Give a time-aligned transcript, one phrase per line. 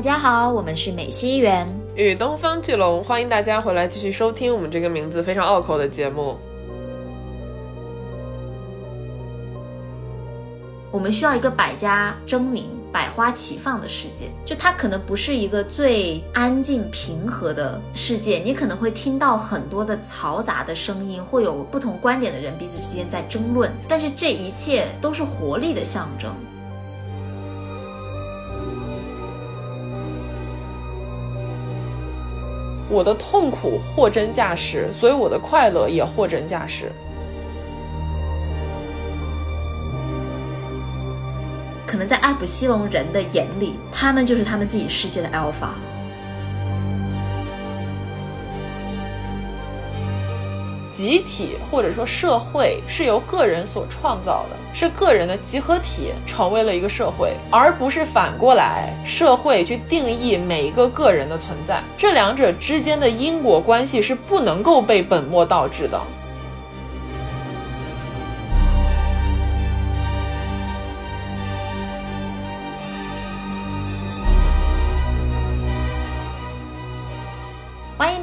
[0.00, 6.38] 大家好，我们是美西园与东方巨龙，欢迎大家回来继续收听我们这个名字非常拗口的节目。
[10.90, 26.34] 我们需要一个百家争鸣、百花齐放的世界，就它可能不是一个最安静平和的世界，你可能会听到很多的嘈杂的声音，会有不同观点的人彼此之间在争论，但是这一切都是活力的象征。
[32.90, 36.90] 我的痛苦货真价实，所以我的快乐也货真价实。
[41.86, 45.70] 可能在艾普西龙人的眼里，他们就是他们自己世界的 alpha。
[50.92, 61.82] 集体或者说社会是由个人所创造的，是个人的集合体成为了一个社会，而不是反过来社会去定义每一个个人的存在。
[61.96, 66.00] 这两者之间的因果关系是不能够被本末倒置的。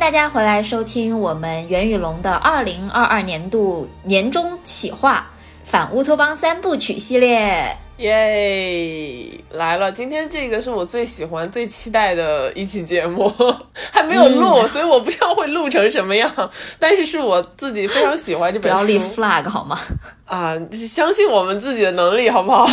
[0.08, 5.27] 大家回来收听我们袁宇龙的二零二二年度年终企划
[5.69, 7.75] 《反乌托邦三部曲》系列。
[7.97, 9.91] 耶，来了！
[9.91, 13.30] 今天这个是我最喜欢、最期待的一期节目，
[13.91, 16.31] 还没有录，所以我不知道会录成什么样。
[16.80, 18.77] 但是是我自己非常喜欢这本书。
[18.77, 19.77] 不要立 flag 好吗？
[20.23, 22.66] 啊，相信我们自己的能力，好不好？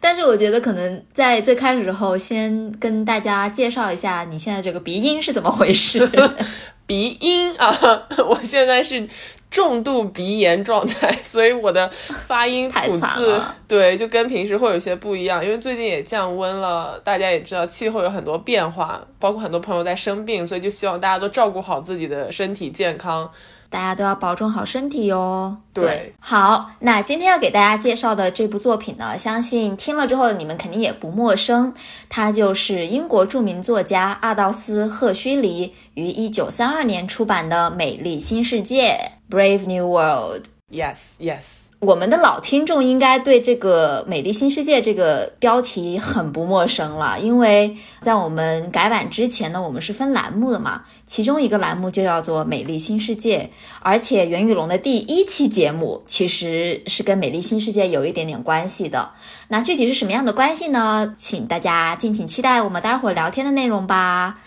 [0.00, 6.08] 但是我觉得可能在最开始时候，先跟大家介绍一下你现在这个鼻音是怎么回事。
[6.86, 7.68] 鼻音啊，
[8.26, 9.08] 我现在是
[9.48, 11.88] 重度鼻炎状态，所以我的
[12.26, 15.44] 发音吐字对就跟平时会有些不一样。
[15.44, 23.30] 因为最近也降温了，大家也知道气候有很多变化，包括很多朋友在生病，所以就希望大家都照顾好自己的身体健康。
[23.70, 25.56] 大家都要保重好身体哟。
[25.72, 31.72] 对，好，那今天要给大家介绍的这部作品呢，相信听了之后你们肯定也不陌生，
[32.08, 40.46] 它就是英国著名作家阿道斯·赫胥黎于一九三二年出版的《美丽新世界》（Brave New World）。
[40.70, 41.69] Yes, yes。
[41.80, 53.38] 我们的老听众应该对这个《美丽新世界》这个标题很不陌生了，因为在我们改版之前呢，我们是分栏目的嘛，其中一个栏目就叫做《美丽新世界》，
[53.80, 59.12] 而且袁宇龙的第一期节目其实是跟《美丽新世界》有一点点关系的。
[59.48, 61.14] 那具体是什么样的关系呢？
[61.16, 64.38] 请大家敬请期待我们待会儿聊天的内容吧。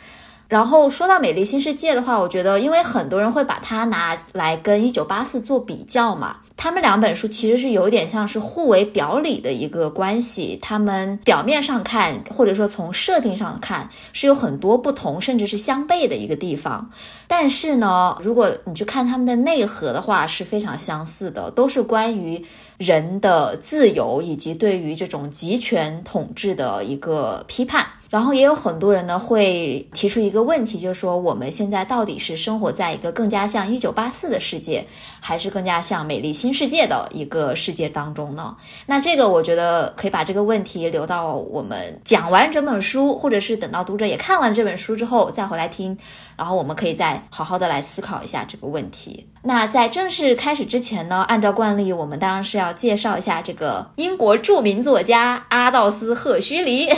[0.53, 10.59] 然后说到《美丽新世界》的话，我觉得，因为很多人会把它拿来跟《一九八四》做比较嘛，他们两本书其实是有点像是互为表里的一个关系。
[10.61, 16.87] 他们表面上看，或者说从设定上看，是有很多不同，甚至是相悖的一个地方。
[17.27, 22.45] 但是呢，如果你去看他们的内核的话，是非常相似的，都是关于
[22.77, 27.87] 人的自由以及对于这种集权统治的一个批判。
[28.13, 34.85] 然后也有很多人呢会提出一个问题，就是说我们现在到底是生活在一个更加像《一九八四》的世界，
[35.19, 38.55] 还是更加像《美丽新世界》的一个世界当中呢？
[38.85, 45.97] 那这个我觉得可以把这个问题留到我们讲完整本书，或者是等到读者也看完这本书之后再回来听，
[46.37, 49.25] 然后我们可以再好好的来思考一下这个问题。
[49.43, 56.89] 那在正式开始之前呢，按照惯例，我们当然是要介绍一下这个英国著名作家阿道斯·赫胥黎。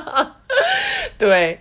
[1.18, 1.60] 对。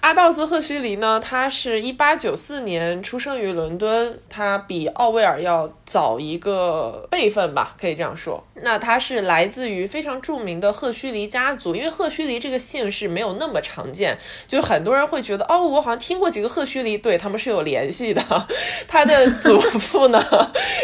[0.00, 1.20] 阿道斯·赫胥黎呢？
[1.20, 8.42] 他是一八九四年出生于伦敦，他比奥威尔要早一个辈分吧，可以这样说。
[8.62, 14.16] 那他是来自于非常著名的赫胥黎家族，因为赫胥黎这个姓氏没有那么常见，
[14.48, 18.22] 就很多人会觉得，哦，我好像听过几个赫胥黎，对他们是有联系的。
[18.88, 20.22] 他的祖父呢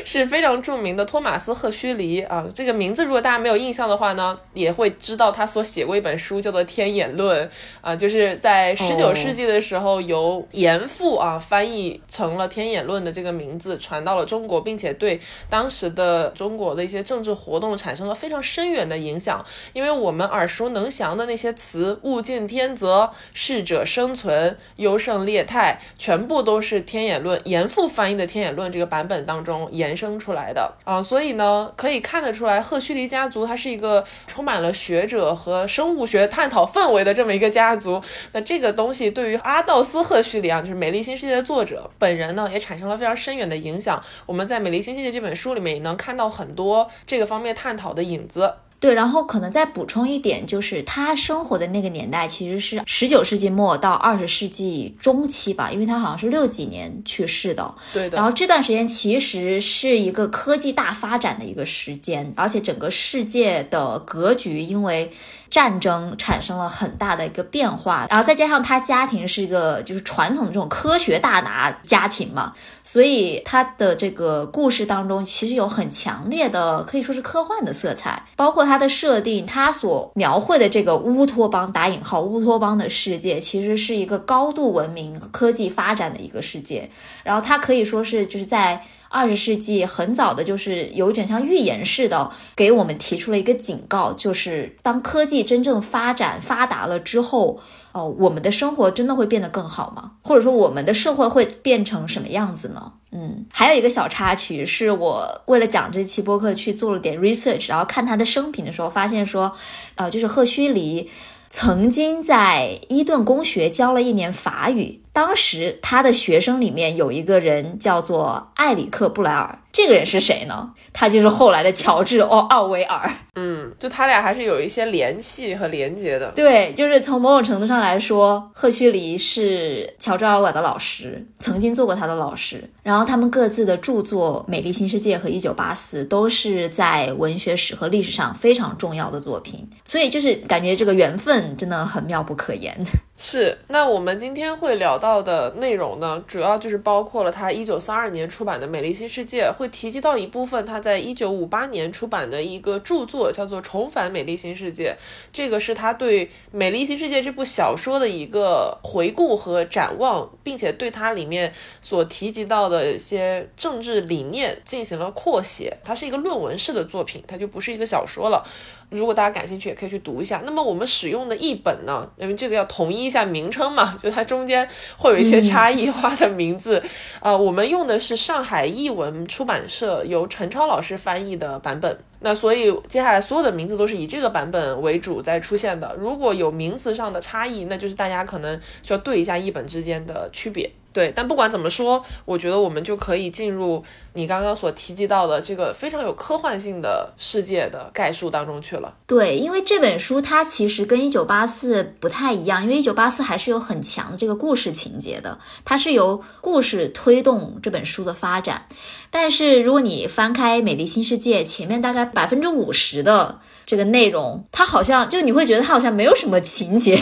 [0.04, 7.47] 是非常著名的托马斯·赫胥黎啊，这个名字如果大家没有印象的话呢，也会知道他所写过一本书叫做《天演论》
[7.81, 9.06] 啊，就是在十九。
[9.09, 19.45] 九世纪的时候，由严复啊翻译成了《天演论》的这个名字传到了中国，并且对当时的中国的一些政治活动产生了非常深远的影响。
[19.73, 31.01] 因为我们耳熟能详的那些词“物竞天择”“适者生存”“优胜劣汰”，全部都是《天演论》严复翻译的《天演论》这个版本当中延伸出来的啊。
[31.01, 38.03] 所以呢，可以看得出来，赫胥黎家族它是一个充满了学者和生物学探讨氛围的这么一个家族。
[38.33, 38.96] 那这个东西。
[39.10, 44.03] 对于阿道斯·赫胥黎啊，就是《美丽新世界》的作者本人呢，也产生了非常深远的影响。
[44.25, 48.54] 我们在《美丽新世界》这本书里面也能看到很多这个方面探讨的影子。
[48.78, 57.75] 对，然后可能再补充一点，就是他生活的那个年代其实是十九世纪末到二十世纪中期吧，因为他好像是六几年去世的。
[57.95, 58.19] 对的。
[58.19, 65.10] 然后这段时间其实是一个科技大发展的一个时间，而且整个世界的格局因为
[65.51, 72.53] 战争产生了很大的一个变化，然后再加上他家庭是一个就是传统的这种科学大拿家庭嘛，
[72.83, 86.91] 所以他的这个故事当中其实有很强烈的可以说是科幻的色彩，包括他的设定，他所描绘的这个乌托邦打引号乌托邦的世界，其实是一个高度文明科技发展的一个世界，
[87.22, 88.83] 然后他可以说是就是在。
[89.09, 97.61] 二十世纪很早的，就是有一点像预言似的，给我们提出了一个警告，就是当科技真正发展发达了之后，
[97.93, 100.13] 哦，我们的生活真的会变得更好吗？
[100.23, 102.93] 或者说，我们的社会会变成什么样子呢？
[103.13, 109.53] 嗯，还有一个小插曲，是我为了讲这期播客去做了点 research，然后看他的生平的时候，发现说，
[109.95, 111.09] 呃，就是赫胥黎
[111.49, 115.01] 曾经在伊顿公学教了一年法语。
[115.16, 120.73] 当时他的学生里面有一个人叫做埃里克布莱尔，这个人是谁呢？
[120.95, 123.13] 他就是后来的乔治奥奥威尔。
[123.34, 126.33] 嗯，就他俩还是有一些联系和连接的。
[126.34, 132.65] 对，就是从某种程度上来说，赫胥黎是乔治奥威尔的老师，曾经做过他的老师。
[132.83, 139.69] 然后他们各自的著作《美丽新世界》和《一九八四》都是在文学史和历史上非常重要的作品。
[139.84, 142.75] 所以就是感觉这个缘分真的很妙不可言。
[143.19, 154.97] 是，那我们今天会聊到的内容呢，主要就是包括了他一九三二年出版的《美丽新世界》，会提及到一部分他在一九五八年出版的一个著作，叫做《重返美丽新世界》，
[155.33, 161.53] 这个是他对《美丽新世界》这部小说的一个回顾和展望，并且对它里面
[161.83, 168.47] 所提及到的一些政治理念进行了扩写，它是一个论文式的作品，它就不是一个小说了。
[168.89, 170.41] 如果大家感兴趣，也可以去读一下。
[170.45, 172.09] 那么我们使用的译本呢？
[172.16, 176.80] 因为这个要统一一下名称嘛，就它中间会有一些差异化的名字。
[177.21, 181.97] 呃，我们用的是上海译文出版社由陈超老师翻译的版本。
[182.21, 185.95] 那所以接下来所有的名字都是以这个版本为主在出现的。
[185.99, 190.69] 如果有名词上的差异，那就是大家可能需要对一下译本之间的区别。
[190.93, 198.95] 对，但不管怎么说，我觉得我们就可以进入你刚刚所提及到的这个非常有科幻性的世界的概述当中去了。
[199.07, 208.67] 对，因为这本书它其实跟《一九八四》不太一样，因为《一九八四》还是有很强的这个故事情节的，它是由故事推动这本书的发展。
[209.11, 216.99] 但是如果你翻开《美丽新世界》，前面大概百分之五十的这个内容，它好像就你会觉得它好像没有什么情节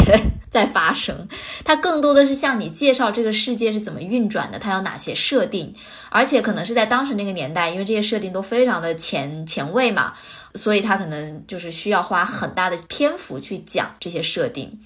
[0.50, 1.28] 在发生，
[1.64, 5.74] 它更多的是向你介绍这个世界是怎么运转的，它有哪些设定，
[6.10, 10.12] 而且可能是在当时那个年代，因为这些设定都非常的前前卫嘛，
[10.54, 14.78] 所以它可能就是需要花很大的篇幅去讲这些设定。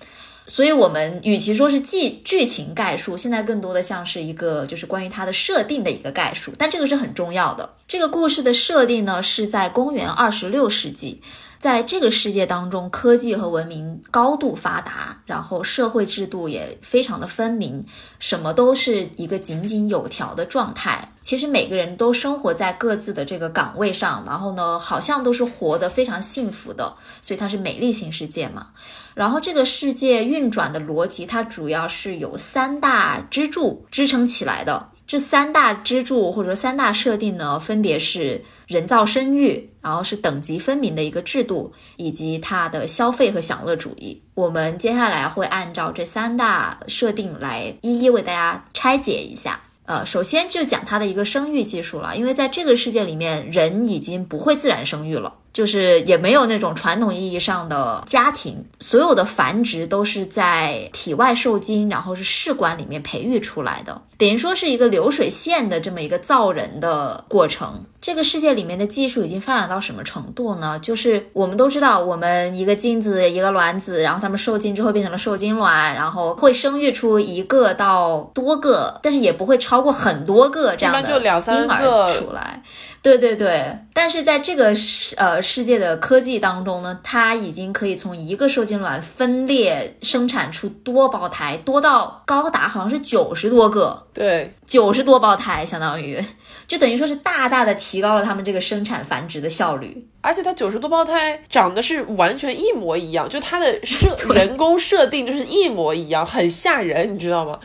[0.48, 6.52] 所以，我们与其说是剧剧情概述，现在更多的像是一个就是关于它的设定的一个概述。
[6.58, 7.74] 但这个是很重要的。
[7.86, 11.20] 这个故事的设定呢，是在公元二十六世纪。
[11.58, 17.84] 在这个世界当中，科技和文明高度发达，然后社会制度也非常的分明，
[18.20, 21.12] 什么都是一个井井有条的状态。
[21.20, 26.94] 其实每个人都生活在各自的这个岗位上，然后呢，好像都是活得非常幸福的。
[27.20, 28.68] 所以它是美丽新世界嘛。
[29.14, 34.90] 然后这个世界运转的逻辑，它主要是有三大支柱支撑起来的。
[35.08, 44.22] 这三大支柱或者说三大设定呢，分别是人造生育，然后是等级分明的一个制度，以及它的消费和享乐主义。
[44.34, 49.58] 我们接下来会按照这三大设定来一一为大家拆解一下。
[49.86, 55.36] 呃，首先就讲它的一个生育技术了，因为在这个世界里面，人已经不会自然生育了。
[55.58, 67.84] 就是也没有那种传统意义上的家庭，所有的繁殖都是在体外受精，然后是试管里面培育出来的，等于说是一个流水线的这么一个造人的过程。
[68.00, 70.78] 这个世界里面的技术已经发展到什么程度呢？
[70.78, 82.62] 就是我们都知道，我们一个精子一个卵子，然后它们受精之后变成了受精卵，然后会生育出一个到多个，但是也不会超过很多个这样的婴儿出来。
[83.00, 96.22] 对对对，但是在这个世呃世界的科技当中呢，它已经可以从一个受精卵分裂生产出多胞胎，多到高达好像是九十多个，对，九十多胞胎，相当于
[96.66, 100.06] 就等于说是大大的提高了他们这个生产繁殖的效率。
[100.20, 107.58] 而且它九十多胞胎长得是完全一模一样，就它的设 人工设定就是一模一样，很吓人，你知道吗？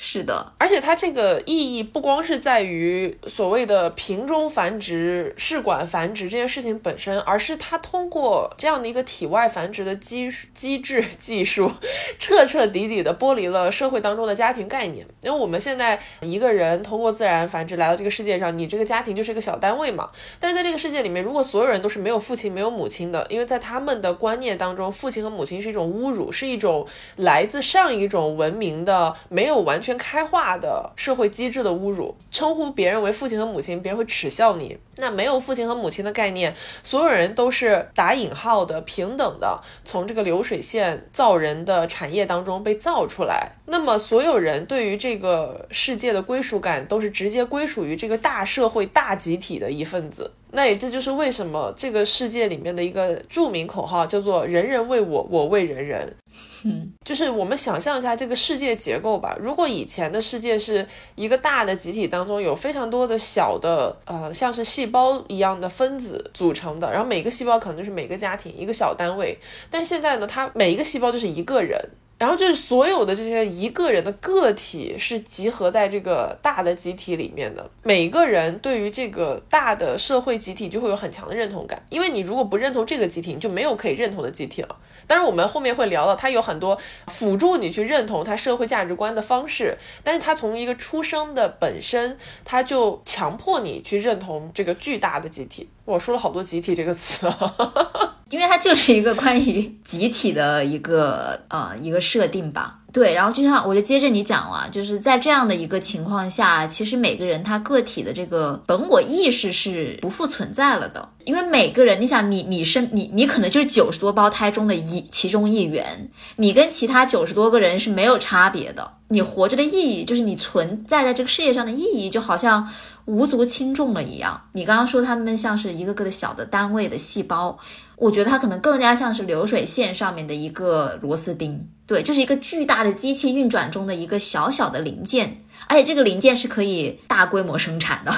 [0.00, 11.68] 是的，而且它这个意义不光是在于所谓的瓶中繁殖、试管繁殖这件事情本身，而是它通过这样的一个体外繁殖的机机制技术，
[12.16, 15.04] 彻彻底底的剥离了社会当中的家庭概念。
[15.20, 20.08] 因为我们现在一个人通过自然繁殖来到这个世界上，你这个家庭就是一个小单位嘛。
[20.38, 26.86] 但是在这个世界里面，如果所有人都是没有父亲、没有母亲的，因为在他们的观念当中，父亲和母亲是一种侮辱，是一种
[27.16, 32.14] 来自上一种文明的没有完全全开化的社会机制的侮辱。
[32.30, 34.76] 称呼别人为父亲和母亲，别人会耻笑你。
[34.98, 43.52] 那没有父亲和母亲的概念，所有人都是打引号的平等的，从这个流水线造人的产业当中被造出来。
[43.66, 50.32] 那么所有人对于这个世界的归属感，都是直接归属于这个大社会大集体的一份子。
[50.50, 56.16] 那也这就是为什么这个世界里面的一个著名口号叫做“人人为我，我为人人”。
[56.64, 59.36] 嗯，就是我们想象一下这个世界结构吧。
[59.38, 69.38] 如果以前的世界是一个大的集体当中有非常多的小的呃，像是细胞一样的分子组成的，然后每个细胞可能就是每个家庭一个小单位。
[69.70, 71.80] 但现在呢，它每一个细胞就是一个人。
[72.18, 84.76] 然后就是所有的这些一个人的个体是集合在这个大的集体里面的，每个人对于这个大的社会集体就会有很强的认同感，因为你如果不认同这个集体，你就没有可以认同的集体了。
[85.06, 95.68] 当然，我们后面会聊到，它有很多辅助你去认同它社会价值观的方式，但是它从一个出生的本身，它就强迫你去认同这个巨大的集体。
[95.84, 97.26] 我说了好多“集体”这个词。
[98.30, 122.68] 因为它就是一个关于集体的一个呃一个设定吧，对，然后就像我就接着你讲了，就是在这样的一个情况下，其实每个人他个体的这个本我意识是不复存在了的，因为每个人，你想你你是你你可能就是九十多胞胎中的一其中一员，你跟其他九十多个人是没有差别的，你活着的意义就是你存在在这个世界上的意义，就好像
[123.06, 124.38] 无足轻重了一样。
[124.52, 127.58] 你刚刚说他们像是一个个的小的单位的细胞。
[128.00, 138.12] 我觉得它可能更加像是流水线上面的一个螺丝钉，对，就是一个巨大的机器运转中的一个小小的零件，而且这个零件是可以大规模生产的。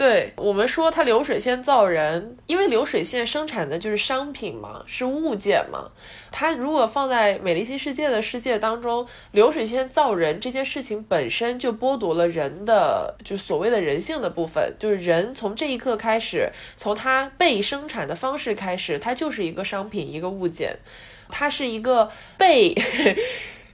[0.00, 5.90] 对我们说，它流水线造人，因为流水线生产的就是商品嘛，是物件嘛。
[6.30, 20.78] 它如果放在美丽新世界的世界当中，流水线造人这件事情本身就剥夺了人的，就所谓的人性的部分，就是人从这一刻开始，从它被生产的方式开始，它就是一个商品，一个物件，
[21.28, 22.74] 它是一个被。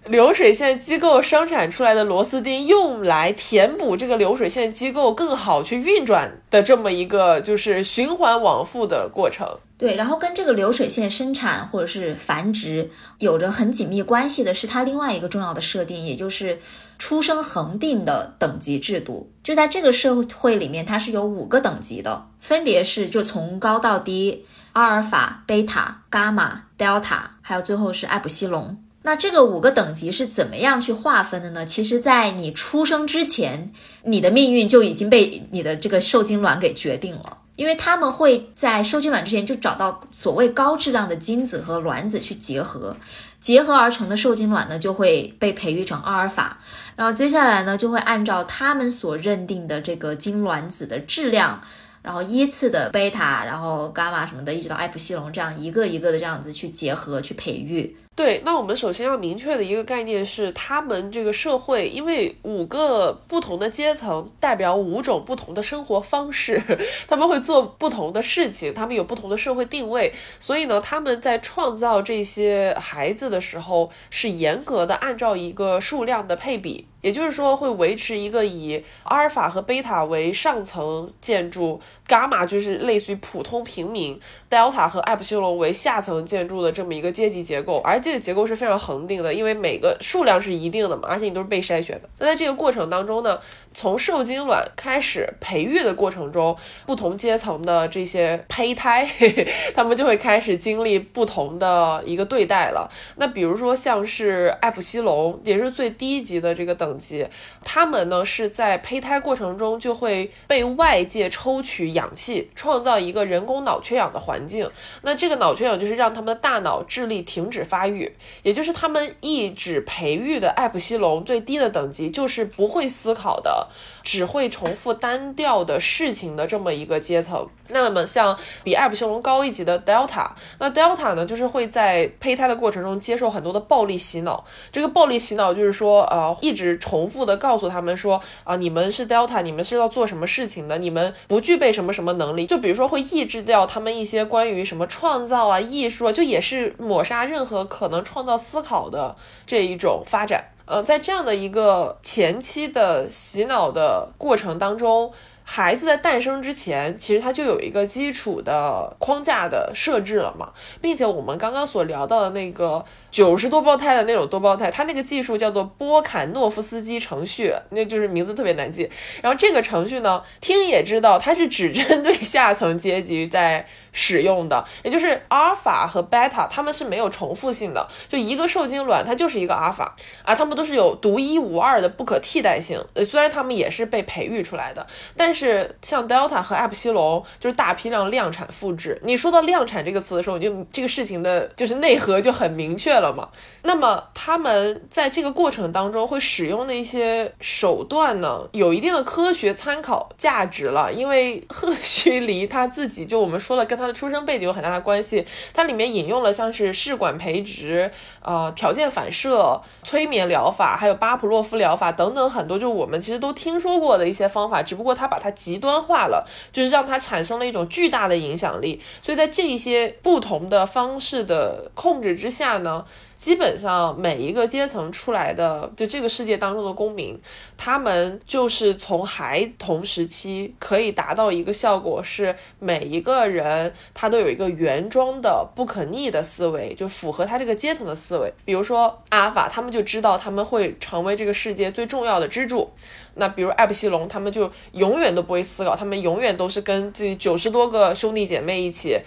[0.08, 9.58] 流水线机构生产出来的螺丝钉，用来填补这个流水线机构更好去运转的这么一个就是循环往复的过程。
[9.78, 16.58] 对，然后跟这个流水线生产或者是繁殖有着很紧密关系的是它另外一个重要的设定，也就是
[16.98, 19.30] 出生恒定的等级制度。
[19.42, 28.78] 就在这个社会里面，它是有五个等级的，分别是就从高到低，阿尔法、贝塔、伽马、德尔塔，还有最后是艾普西龙。
[29.06, 31.64] 那这个五个等级是怎么样去划分的呢？
[31.64, 33.70] 其实，在你出生之前，
[34.02, 42.96] 你的命运就已经被你的这个受精卵给决定了，因为他们会在受精卵之前就找到所谓高质量的精子和卵子去结合，
[43.38, 46.58] 结合而成的受精卵呢就会被培育成阿尔法，
[46.96, 51.62] 然后接下来呢就会按照他们所认定的这个精卵子的质量。
[52.06, 57.96] 然后依次的贝塔，然后伽马什么的，一直到艾普西龙，这样一个一个的这样子去结合去培育。
[58.14, 66.62] 对，那我们首先要明确的一个概念是，他们这个社会，因为五个不同的阶层代表五种不同的生活方式，
[67.08, 76.86] 他们会做不同的事情，他们有不同的社会定位，所以呢，他们在创造这些孩子的时候，是严格的按照一个数量的配比。
[77.06, 87.78] 也就是说，会维持一个以阿尔法和贝塔为上层建筑，伽马就是类似于普通平民，德尔塔和艾普西龙为下层建筑的这么一个阶级结构。
[87.84, 92.08] 而这个结构是非常恒定的，因为每个数量是一定的嘛，而且你都是被筛选的。
[92.18, 93.38] 那在这个过程当中呢，
[93.72, 102.90] 从受精卵开始培育的过程中，不同阶层的这些胚胎，嘿嘿他们就会开始经历不同的一个对待了。
[103.16, 106.96] 那比如说像是艾普西龙，也是最低级的这个等。
[106.96, 107.26] 级，
[107.62, 114.71] 他们呢是在胚胎过程中就会被外界抽取氧气，创造一个人工脑缺氧的环境。
[115.03, 123.69] 那这个脑缺氧就是让他们的大脑智力停止发育，也就是他们一直培育的艾普西龙最低的等级，就是不会思考的。
[124.06, 127.44] 只会重复单调的事情的这么一个阶层。
[127.70, 130.28] 那么像比艾普西龙高一级的 Delta，
[130.60, 134.44] 那 Delta 呢，就是会在胚胎的过程中接受很多的暴力洗脑。
[134.70, 142.46] 这个暴力洗脑就是说，呃，一直重复的告诉他们说，啊，你们是 Delta，你们是要做什么事情的，你们不具备什么什么能力。
[142.46, 150.44] 就比如说会抑制掉他们一些关于什么创造啊、艺术啊，就也是抹杀任何可能创造思考的这一种发展。
[150.66, 162.85] 呃，在这样的一个前期的洗脑的过程当中，孩子在诞生之前，其实他就有一个基础的框架的设置了嘛，并且我们刚刚所聊到的那个。
[163.08, 168.90] 九十多胞胎的那种多胞胎，它那个技术叫做波坎诺夫斯基程序，那就是名字特别难记。
[169.23, 173.66] 然后这个程序呢，听也知道它是只针对下层阶级在
[173.97, 182.85] 使用的，也就是阿尔法和贝塔，它们是没有重复性的，就一个受精卵它就是一个阿尔法啊，它们都是有独一无二的不可替代性。
[182.93, 184.87] 呃，虽然它们也是被培育出来的，
[185.17, 189.00] 但是像 Delta 和艾普西龙就是大批量量产复制。
[189.05, 192.97] 你说到量产这个词的时候，你就这个事情的就是内核就很明确。
[192.97, 193.29] 了嘛？
[193.62, 200.91] 那么他们在这个过程当中会使用的一些手段呢，有一定的科学参考价值了。
[200.91, 205.25] 因为 赫胥黎他自己就我们说了，跟他的出生背景有很大的关系。
[205.55, 207.90] 它里面引用了像是试管培植、
[208.23, 218.81] 呃条件反射、催眠疗法，还有巴甫洛夫疗法等等很多，就我们其实都听说过的一些方法，只不过他把它极端化了，就是让它产生了一种巨大的影响力。
[219.00, 222.85] 所以在这一些不同的方式的控制之下呢。
[223.16, 227.18] 基本上每一个阶层出来的，就这个世界当中的公民，
[227.56, 238.32] 他们就是从孩童时期可以达到一个效果，是每一个人他都有一个原装的不可逆的思维，就符合他这个阶层的思维。
[238.44, 242.70] 比如说阿法，他们就知道他们会成为这个世界最重要的支柱。
[243.14, 248.99] 那比如艾普西龙，他们就永远都不会思考，他们永远都是跟自己九十多个兄弟姐妹一起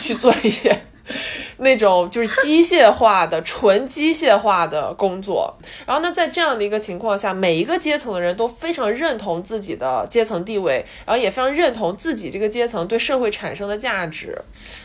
[0.00, 0.76] 去做一些。
[1.58, 5.54] 那种就是机械化的、纯机械化的工作，
[5.86, 14.36] 然后呢，在这样的一个情况下，每一个阶层的人都非常认同自己的阶层地位，然后也非常认同自己这个阶层对社会产生的价值。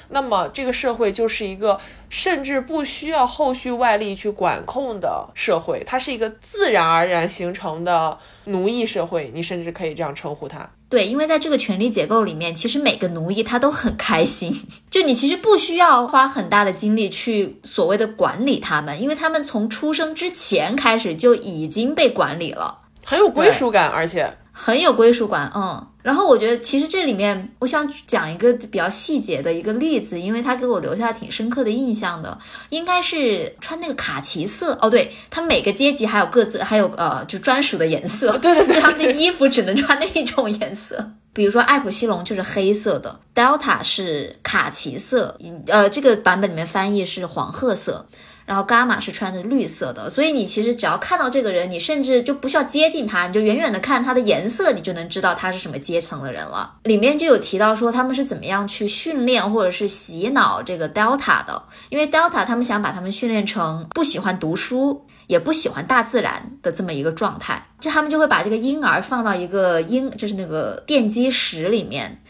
[0.09, 10.69] 那么，这个社会就是一个甚至不需要后续外力去管控的社会，它是一个自然而然形成的奴役社会，你甚至可以这样称呼它。
[10.89, 14.56] 对，因为在这个权力结构里面，其实每个奴役他都很开心，
[14.89, 24.38] 就你其实不需要花很大的精力去所谓的管理他们，因为他们从出生之前开始就已经被管理了，很有归属感，而且。
[24.60, 32.36] 很有归属感，嗯，然后我觉得其实这里面我想讲一个比较细节的一个例子，因为他给我留下挺深刻的印象的，
[32.70, 48.08] 应该是穿那个卡其色，哦，对他每个阶级还有各自还有呃就专属的颜色，对 对对，他们的衣服只能穿那一种颜色，比如说艾普西龙就是黑色的，Delta 是卡其色，呃，这个版本里面翻译是黄褐色。
[48.47, 56.75] 然后伽马是穿的绿色的，所以你其实只要看到这个人，你甚至就不需要接近他，你就远远的看他的颜色，你就能知道他是什么阶层的人了。
[56.83, 72.21] 里面就有提到说他们是怎么样去训练或者是洗脑这个 Delta 的，因为 Delta 他们想把他们训练成不喜欢读书，也不喜欢大自然的这么一个状态，就他们就会把这个婴儿放到一个婴就是那个奠基室里面，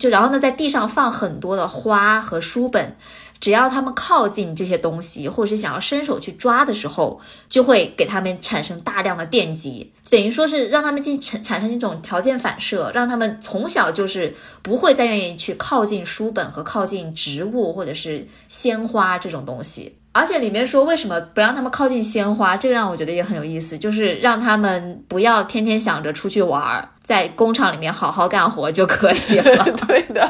[0.00, 2.96] 就然后呢在地上放很多的花和书本。
[3.40, 19.96] 只要他们靠近这些东西，或者是想要伸手去抓的时候，就会给他们产生大量的电击，等于说是让他们进产产生一种条件反射，让他们从小就是不会再愿意去靠近书本和靠近植物或者是鲜花这种东西。
[20.12, 29.64] 而且里面说为什么不让他们靠近鲜花，这个让我觉得也很有意思，就是让他们不要天天想着出去玩，在工厂里面好好干活就可以了。
[29.86, 30.28] 对的。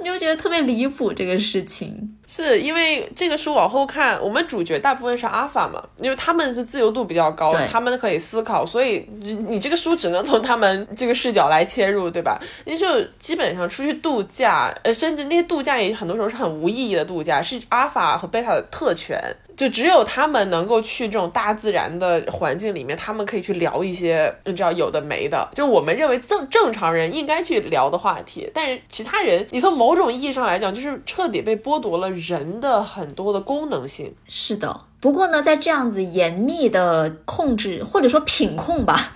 [0.00, 12.40] 你就觉得特别离谱，这个事情是因为这个书往后看，我们主角大部分是阿法嘛，因为他们是自由度比较高，他们可以思考，所以你这个书只能从他们这个视角来切入，对吧？
[12.64, 12.86] 你就
[13.18, 19.18] 基本上出去度假，呃，甚至那些度假也很多时候是很无意义的度假，是阿法和贝塔的特权。
[19.56, 28.50] 就只有他们能够去这种大自然的环境里面，他们可以去聊一些你知道有的没的，就我们认为正正常人应该去聊的话题。
[28.54, 34.14] 但是其他人，你从某种意义上来讲，就是彻底被剥夺了人的很多的功能性。
[34.26, 39.12] 是的，不过呢，在这样子严密的控制或者说品控吧。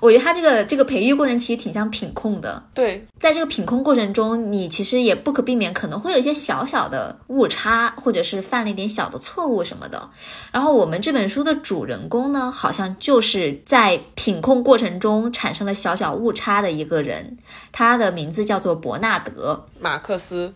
[0.00, 2.62] 我觉得他这个这个培育过程其实挺像品控的。
[2.74, 10.10] 对，在这个品控过程中，你其实也不可避免可能会有一些小小的误差，或者是犯了一点小的错误什么的。
[10.52, 17.38] 然后我们这本书的主人公呢，好像就是在品控过程中产生了小小误差的一个人，
[17.72, 20.52] 他的名字叫做伯纳德·马克思，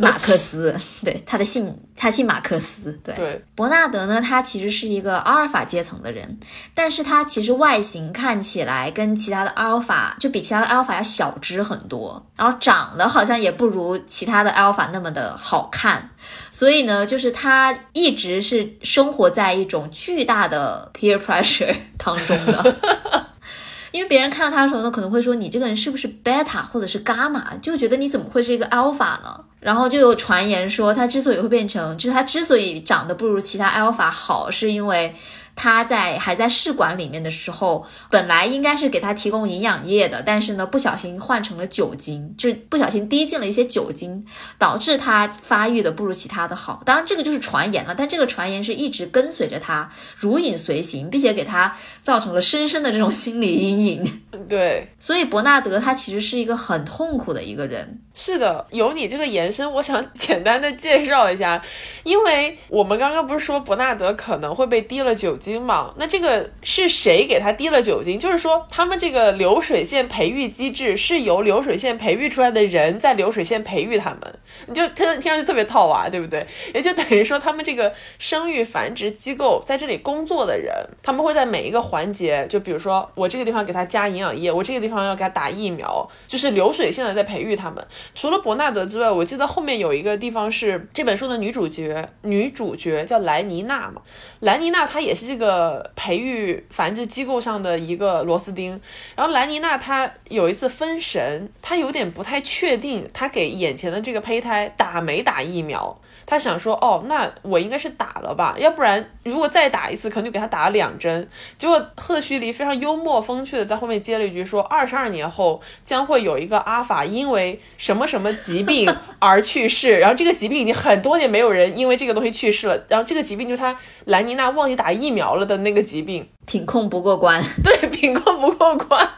[0.00, 3.14] 马克思，对，他的姓他姓马克思，对。
[3.14, 6.38] 对，伯纳德呢，他其实是一个阿尔法阶层的人，
[6.74, 16.08] 但是他其实外形看看起来跟其他的阿尔法就比其他的阿尔法要小只很多，然后长得好像也不如其他的阿尔法那么的好看，
[16.52, 22.76] 所以呢，就是他一直是生活在一种巨大的 peer pressure 当中的。
[23.90, 29.40] 因为别人看到他的时候呢，可能会说你这个人是不是 beta 或者是伽马，就觉得你怎么会是一个 alpha 呢？
[29.58, 35.12] 然后就有传言说他之所以会变成，就是他之所以长得不如其他 alpha 好，是因为。
[35.58, 44.24] 他在还在试管里面的时候，本来应该是给他提供营养液的，但是呢，不小心换成了酒精，就是不小心滴进了一些酒精，
[44.56, 46.80] 导致他发育的不如其他的好。
[46.86, 54.20] 当然，这个就是传言了，但这个传言是一直跟随着他，如影随形，并且给他造成了深深的这种心理阴影。
[54.48, 57.98] 对，所以伯纳德他其实是一个很痛苦的一个人。
[58.20, 61.62] 是的，有你这个延伸，我想 简单的介绍一下，
[62.02, 65.94] 因为我们刚刚不是说伯纳德可能会被滴了酒精嘛？
[65.98, 68.18] 那这个是谁给他滴了酒精？
[68.18, 76.44] 就是说他们这个流水线培育机制是由流水线培育出来的人在流水线培育他们，你就听听上去特别套娃，对不对？
[76.74, 87.86] 也就等于说他们这个生育繁殖机构在这里工作的人，他们会在每一个环节，就比如说我这个地方给他加营养液，我这个地方要给他打疫苗，就是流水线的在培育他们。
[88.14, 94.02] 除了伯纳德之外，我记得后面有一个地方是这本书的女主角，女主角叫莱妮娜嘛。
[94.40, 98.80] 莱妮娜她也是这个培育繁殖机构上的一个螺丝钉。
[99.14, 106.00] 然后莱妮娜她有一次分神，她有点不太确定，她给眼前的这个胚胎打没打疫苗。
[106.26, 111.28] 她想说，哦，那我应该是打了吧，要不然如果再打一次，可能就给他打了两针。
[111.56, 129.08] 结果赫胥黎非常幽默风趣的在后面接了一句说，二十二年后将会有一个阿法因为什么什么疾病而去世， 然后这个疾病已经很多年没有人因为这个东西去世了，然后这个疾病就是他兰妮娜忘记打疫苗了的那个疾病，品控不过关， 对，品控不过关，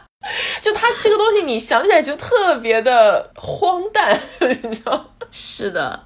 [0.61, 4.19] 就他这个东西你想起来就特别的荒诞，
[4.63, 5.05] 你知道？
[5.31, 5.99] 是的。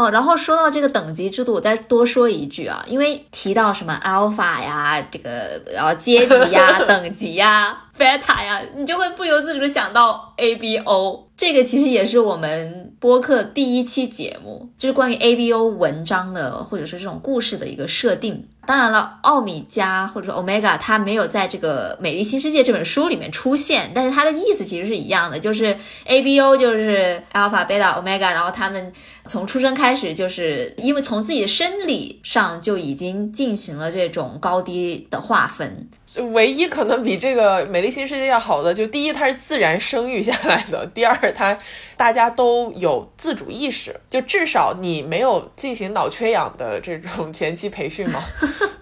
[0.00, 11.24] 哦，然后说到这个等级制度，我再多说一句啊，因为提到什么 alpha 呀，这个然后阶级呀、 等级呀、beta 呀，你就会不由自主的想到 abo。
[11.36, 18.48] 这个其实也是我们播客第一期节目，就是关于 abo 文章的或者是这种故事的一个设定。
[18.66, 28.92] 当然了，奥米加或者说 omega 它没有在这个《美丽新世界》这本书里面出现，但是它的意思其实是一样的，就是 abo 就是 alpha、beta、omega，然后他们
[29.26, 35.88] 从出生开始就是因为从自己的生理上就已经进行了这种高低的划分。
[36.12, 41.56] 就唯一可能比这个《美丽新世界》要好的，就第一，它是自然生育下来的；第二，它
[41.96, 48.24] 大家都有自主意识，就至少你没有进行脑缺氧的这种前期培训嘛。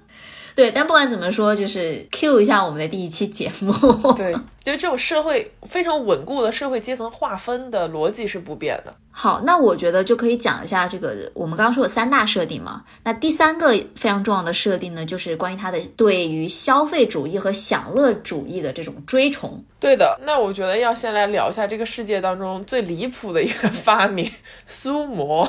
[0.59, 3.73] 对，但不管怎么说，就是 Q 一下我们的第一期节目。
[4.15, 8.93] 对， 就是这种社会非常稳固的社会阶层划分的逻辑是不变的。
[9.13, 12.83] 好，那我觉得就可以讲一下这个我们刚刚说有三大设定嘛。
[13.05, 19.63] 那第三个非常重要的设定呢，就是关于他的对于消费主义和享乐主义的这种追崇。
[19.79, 24.29] 对的，那我觉得要先来聊一下这个世界当中最离谱的一个发明——
[24.67, 25.49] 苏模。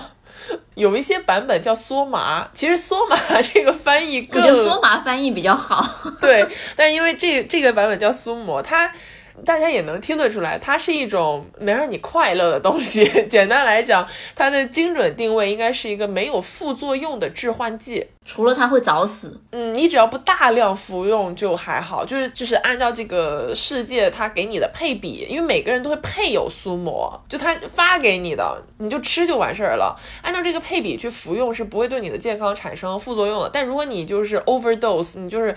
[0.76, 5.84] 有一些版本叫梭麻，其实梭麻 这个翻译，我觉得梭麻翻译比较好。
[6.20, 8.92] 对，但是因为这这个版本叫苏磨，它。
[9.46, 13.04] 大家也能听得出来，它是一种能让你快乐的东西。
[13.30, 18.06] 简单来讲，它的精准定位应该是一个没有副作用的致幻剂。
[18.26, 22.06] 除了它会早死，嗯，你只要不大量服用就还好。
[22.06, 30.00] 就是就是按照这个世界它给你的配比，因为每个人都会配有苏膜，就它发给你的，你就吃就完事儿了。
[30.22, 33.50] 按照这个配比去服用是不会对你的健康产生副作用的。
[33.52, 35.56] 但如果你就是 overdose，你就是。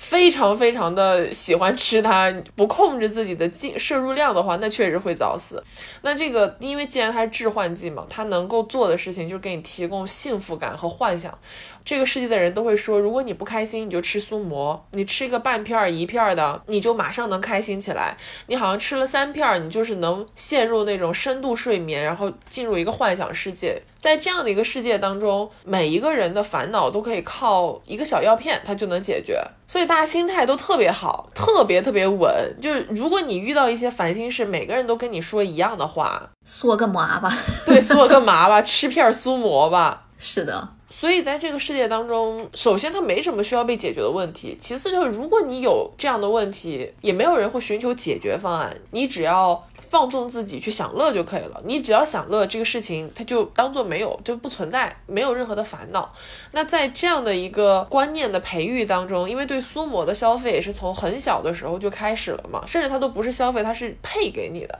[0.00, 5.62] 非常非常的喜欢吃它，不控制自己的进摄入量的话，那确实会早死。
[6.00, 11.38] 那这个，因为既然它是致幻剂嘛，它能够做的事情就是给你提供幸福感和幻想。
[11.84, 18.16] 这个世界的人都会说，如果你不开心，你就吃苏膜，你吃一个半片儿一片儿的，你就马上能开心起来。
[18.46, 23.82] 你好像吃了三片儿，你就是能陷入那种深度睡眠，然后进入一个幻想世界。
[24.00, 29.38] 在这样的一个世界当中，每一个人的烦恼都可以靠一个小药片，它就能解决。
[29.68, 32.56] 所以大家心态都特别好，特别特别稳。
[32.60, 37.30] 就是如果你遇到一些烦心事，每个人都跟你说一样的话，缩个麻吧。
[37.66, 40.00] 对，缩个麻吧，吃片苏膜吧。
[40.18, 40.70] 是的。
[40.92, 51.60] 所以在这个世界当中，首先它没什么需要被解决的问题，其次就是如果你有这样的问题，也没有人会寻求解决方案，你只要放纵自己去享乐就可以了。
[51.64, 56.14] 你只要享乐，这个事情它就当做没有，就不存在，没有任何的烦恼。
[56.52, 64.78] 那在这样的一个观念的培育当中，因为对苏摩的消费也是从很小的时候就开始了嘛，甚至它都不是消费，它是配给你的。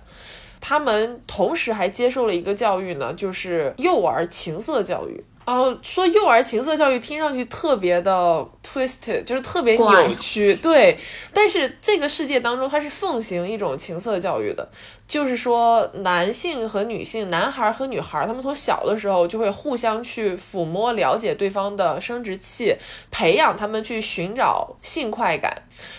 [0.61, 5.25] 他们同时还接受了一个教育呢，就是幼儿情色教育。
[5.51, 10.97] 然后说幼儿情色教育听上去特别的 twisted，就是特别扭曲，对。
[11.35, 14.71] 但是这个世界当中，它是奉行一种情色教育的，
[15.09, 22.77] 就是说男性和女性，男孩和女孩，他们从小的时候就会互相去抚摸、了解对方的生殖器，
[23.11, 25.53] 培养他们去寻找性快感。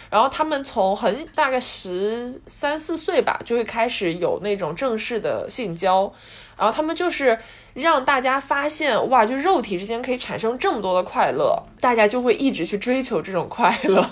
[0.09, 6.13] 然后他们从很大概十三四岁吧，就会开始有那种正式的性交。
[6.57, 7.37] 然后他们就是
[7.73, 11.63] 让大家发现，哇，就肉体之间可以产生这么多的快乐。
[11.79, 14.07] 大家就会一直去追求这种快乐，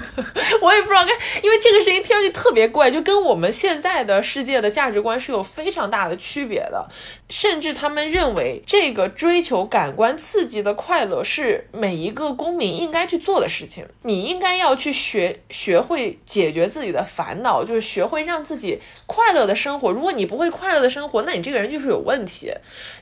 [0.60, 6.86] 我也不知道该，因为这个声音听上去特别怪，就跟我们现在的世界的价值观是有非常大的区别的。
[7.30, 13.86] 甚至他们认为，这个追求感官刺激的快乐是每一个公民应该去做的事情。
[14.02, 19.90] 你应该要去学学会解决自己的烦恼，就是学会让自己快乐的生活。
[19.90, 22.52] 如果你不会快乐的生活，那你这个人就是有问题。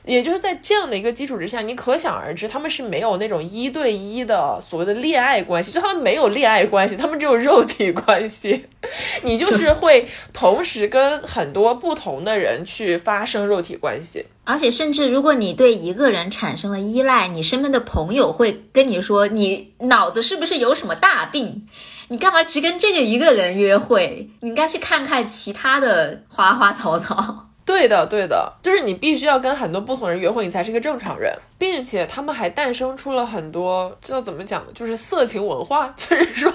[0.05, 4.23] 也就是在这样的一个基础之下，你可想而知，他们是没有那种一对一。
[4.23, 8.65] 的所谓的恋爱关系，就他们没有恋爱关系，他们只有肉体关系。
[9.21, 21.67] 你就是会同时跟很多不同的人去发生肉体关系，而且甚至如果你对一个人产生了依赖，你身边的朋友会跟你说：“你脑子是不是有什么大病？
[22.07, 24.29] 你干嘛只跟这个一个人约会？
[24.39, 34.71] 你应该去看看其他的花花草草。”对的，对的，就是你必须要跟很多不同人约会，你才是一个正常人，并且他们还诞生出了很多，这要怎么讲呢？
[34.73, 36.51] 就是色情文化， 就是说，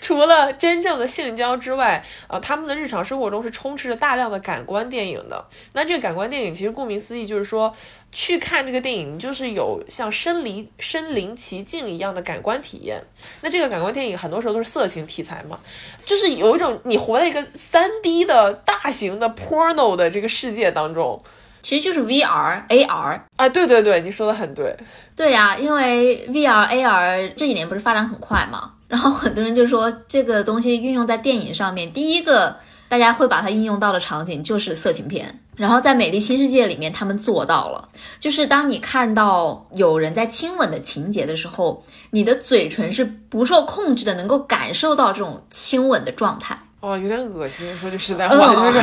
[0.00, 5.44] 除了真正的性交之外，呃，他们的日常生活中是充斥着大量的感官电影的。
[5.72, 7.72] 那这个感官电影其实顾名思义就是说。
[8.18, 12.98] 去看这个电影，就是有像身临身临其境一样的感官体验。
[13.42, 15.60] 那这个感官电影很多时候都是色情题材嘛，
[16.06, 21.22] 就是有一种你活在一个三 D 的大型的 porno 的这个世界当中，
[21.60, 24.74] 其实就是 VR AR 啊，对对对，你说的很对，
[25.14, 32.56] 对呀，因为 VR AR 这几年不是发展很快嘛，然后很多人就说这个东西运用在电影上面，第一个。
[32.88, 37.88] 大家会把它应用到的场景就是色情片，然后在《美丽新世界》里面，他们做到了，
[38.20, 46.56] 就是当你看到有人在亲吻的情节的时候，你的嘴唇是不受控制的，能够感受到这种亲吻的状态。
[46.80, 48.80] 哦，有点恶心，说句实在话，就是。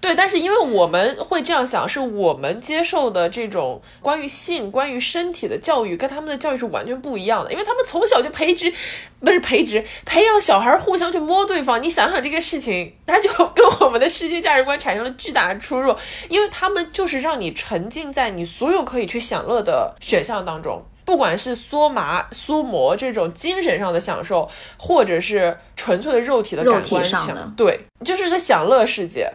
[0.00, 7.50] 对，但是因为我们会这样想，是我们接受的这种关于性、关于身体的教育，跟他们的教育是完全不一样的。
[7.52, 8.72] 因为他们从小就培植，
[9.20, 11.82] 不是培植，培养小孩互相去摸对方。
[11.82, 15.94] 你想想这个事情，他就 跟我们的世界价值观产生了巨大的出入。
[16.28, 29.28] 因为他们就是让你沉浸在你所有可以去享乐的选项当中，不管是缩麻、缩膜这种精神上的享受，或者是纯粹的肉体的感官享，对，就是个享乐世界。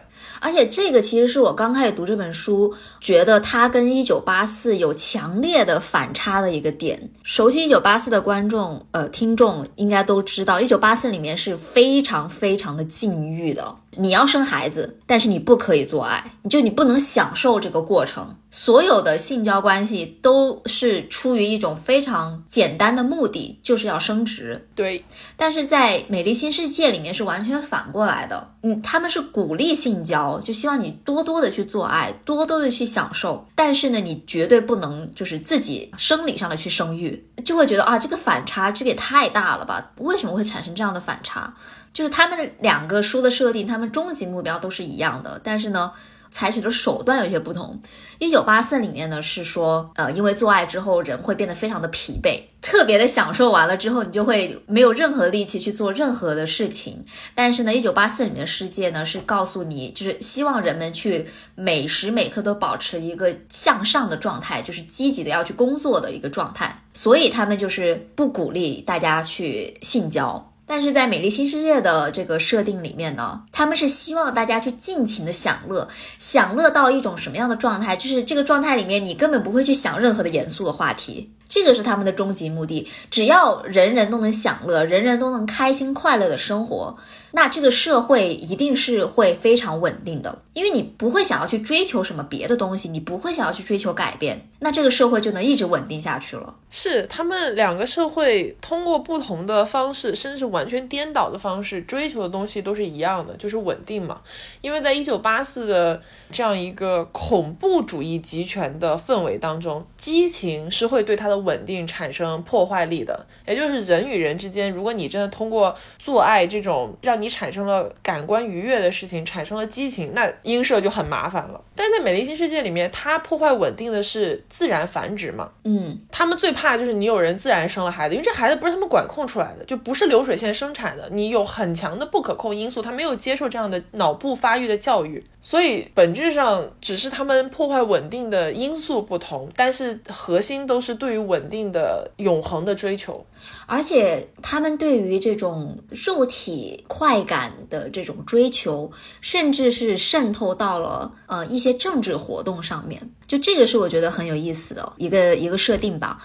[0.44, 7.08] 而且这个其实是我刚开始读这本书，觉得它跟《一九八四》有强烈的反差的一个点。
[7.22, 13.74] 熟悉《一九八四》的观众，呃，听众应该都知道，《一九八四》里面是非常非常的禁欲的。
[13.96, 18.36] 你要生孩子，但是你不可以做爱，就你不能享受这个过程。
[18.50, 24.68] 所有的性交关系都是出于一种非常简单的目的，就是要生殖。
[24.76, 25.04] 对，
[25.36, 28.52] 但是在《美丽新世界》里面是完全反过来的。
[28.62, 33.44] 嗯，他们是鼓励性交，就希望你多多的去做爱，多多的去享受。
[33.56, 39.90] 但是呢，你绝对不能就是自己生理上的去生育，就会觉得啊，这个反差这个也太大了吧？
[39.98, 41.52] 为什么会产生这样的反差？
[41.94, 45.92] 就是他们两个书的设定，他们终极目标都是一样的，但是呢，
[46.30, 47.80] 采取的手段有些不同。
[48.18, 57.04] 一九八四里面呢是说，呃，因为做爱之后人会变得非常的疲惫，特别的享受完了之后，你就会没有任何力气去做任何的事情。
[57.34, 66.76] 但是呢，一九八四里面的世界呢是告诉你，就是希望人们去每时每刻都保持一个向上的状态，就是积极的要去工作的一个状态。
[66.92, 70.50] 所以他们就是不鼓励大家去性交。
[70.66, 75.86] 但是在《美丽新世界》的这个设定里面呢，他们是希望大家去尽情的享乐，
[76.18, 77.94] 享乐到一种什么样的状态？
[77.94, 81.30] 就是这个状态里面，你根本不会去想任何的严肃的话题。
[81.46, 86.96] 这个是他们的终极目的，只要人人都能享乐，人人都能开心快乐的生活，
[87.34, 90.42] 那这个社会一定是会非常稳定的。
[90.52, 96.54] 因为你不会想要去追求什么别的东西，你不会想要去追求改变，那这个社会就能一直稳定下去了。
[96.70, 104.20] 是他们两个社会通过不同的方式，甚至是完全颠倒的方式，追求的东西都是一样的，就是稳定嘛。
[104.60, 113.26] 因为在一九八四的这样一个恐怖主义集权的氛围当中，激情是会对它的稳定产生破坏力的。
[113.44, 121.60] 也就是人与人之间，如果你真的通过做爱这种让你产生了感官愉悦的事情，产生了激情，那映射就很麻烦了。
[121.74, 125.50] 但是在美丽新世界里面，它破坏稳定的是自然繁殖嘛？
[125.64, 143.22] 嗯，他们最怕就是你有人自然生了孩子，因为这孩子不是他们管控出来的，就不是流水线生产的，你有很强的不可控因素，他没有接受这样的脑部发育的教育，所以本质上只是他们破坏稳定的因素不同，但是核心都是对于稳定的永恒的追求。
[143.66, 152.98] 而且他们对于这种肉体快感的这种追求，甚至是渗透到了呃一些政治活动上面。
[153.28, 156.18] 就这个是我觉得很有意思的一个一个设定吧。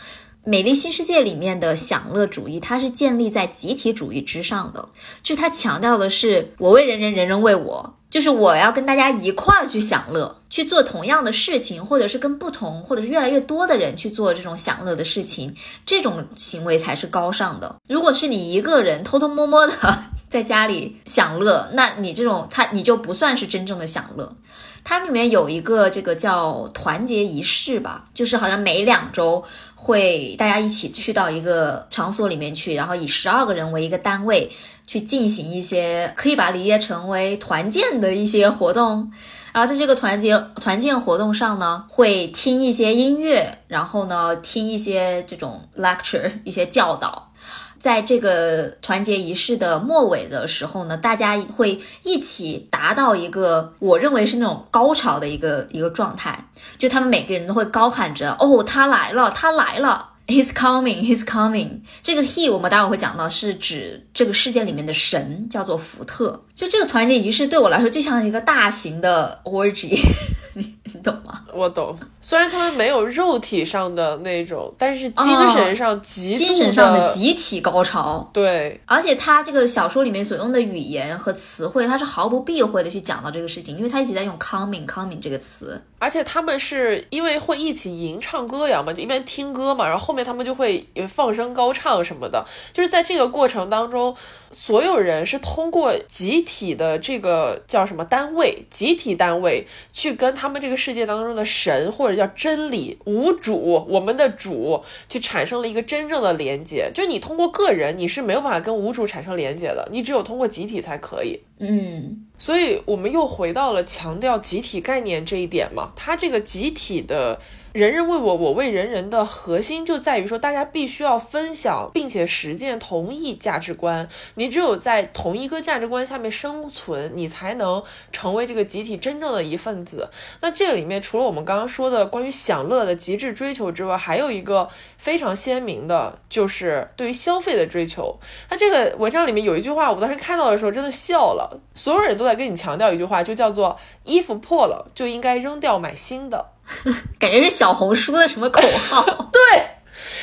[0.46, 4.88] 美丽新世界里面的享乐主义，它是建立在集体主义之上的，
[5.22, 7.96] 就它强调的是我为人人，人人为我。
[8.10, 17.76] 就是我要跟大家一块儿去享乐，去做同样的事情，或者是跟不同，或者是越来越多的人去做这种享乐的事情，这种行为才是高尚的。
[17.88, 19.74] 如果是你一个人偷偷摸摸的
[20.28, 24.36] 在家里享乐，那你这种他你就不算是真正的享乐。
[24.84, 29.44] 它里面有一个这个叫团结仪式吧，就是好像每两周
[29.76, 34.50] 会大家一起去到一个场所里面去，然后以十二个人为一个单位。
[34.90, 39.12] 去进行一些可以把理解成为团建的一些活动，
[39.54, 47.32] 然后在这个团结团建活动上呢，会听一些音乐，然后呢听一些这种 lecture 一些教导，
[47.78, 56.46] 在这个团结仪式的末尾的时候呢，大家会一起达到一个我认为是那种高潮的一个一个状态，
[56.80, 60.08] 就他们每个人都会高喊着哦，他来了，他来了。
[60.30, 61.80] He's coming, he's coming。
[62.04, 66.40] 这个 he 我们待会儿会讲到，是指这个世界里面的神，叫做福特。
[66.54, 70.00] 就这个团结仪式对我来说，就像一个大型的 orgy，
[70.54, 71.42] 你你懂吗？
[71.52, 71.98] 我懂。
[72.22, 78.30] 虽然他们没有肉体上的那种，但是精神上极精神上的集体高潮。
[78.32, 85.82] 对，而且他这个小说里面所用的语言和词汇，他是毫不避讳的去讲到这个事情，因为他一直在用 coming coming 这个词。
[86.00, 92.44] 而且他们是因为会一起吟唱歌谣嘛，就一边听歌嘛，然后后面他们就会放声高唱什么的。
[92.74, 94.16] 就是在这个过程当中，
[94.52, 106.90] 所有人是通过集体的这个叫什么单位，集体单位去跟他们这个世界当中的神或者叫真理无主，我们的主，去产生了一个真正的连接。
[106.94, 111.40] 就你通过个人，你是没有办法跟无主产生连接的，你只有通过集体才可以。
[111.60, 112.26] 嗯。
[112.38, 115.92] 所以，我们又回到了强调集体概念这一点嘛？
[115.96, 117.40] 它这个集体的。
[117.72, 124.10] 人人为我，我为人人的核心就在于说，大家必须要分享并且实践同一价值观。
[124.34, 130.10] 你只有在同一个价值观下面生存，你才能成为这个集体真正的一份子。
[130.42, 138.18] 那这里面除了我们刚刚说的关于享乐的极致追求之外，还有一个非常鲜明的，就是对于消费的追求。
[138.50, 141.60] 那这个文章里面有一句话，我当时看到的时候真的笑了。
[141.76, 146.48] 所有人都在跟你强调一句话，就叫做“衣服破了就应该扔掉买新的”。
[147.20, 149.04] 感觉是小红书的什么口号？
[149.32, 149.79] 对。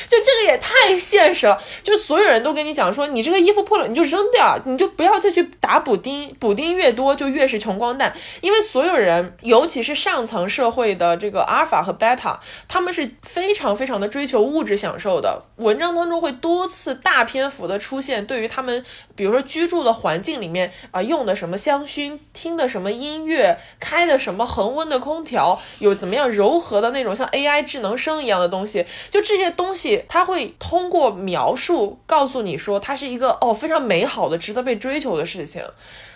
[0.07, 8.13] 就这个也太现实了，就所有人都跟你讲说，你这个衣服破了你就扔掉，你就不要再去打补丁，补丁越多就越是穷光蛋。
[8.41, 15.41] 因为所有人，尤其是上层社会的这个阿尔法和贝塔，他们是非常非常的追求物质享受的。
[15.55, 29.86] 文章当中会多次大篇幅的出现，对于他们，比如说居住的环境里面啊，用的什么香薰，听的什么音乐，开的什么恒温的空调，有怎么样柔和的那种像 AI 智能声一样的东西，就这些东西。
[30.09, 35.63] 他会通过描述告诉你说，它是一个哦非常美好的、值得被追求的事情。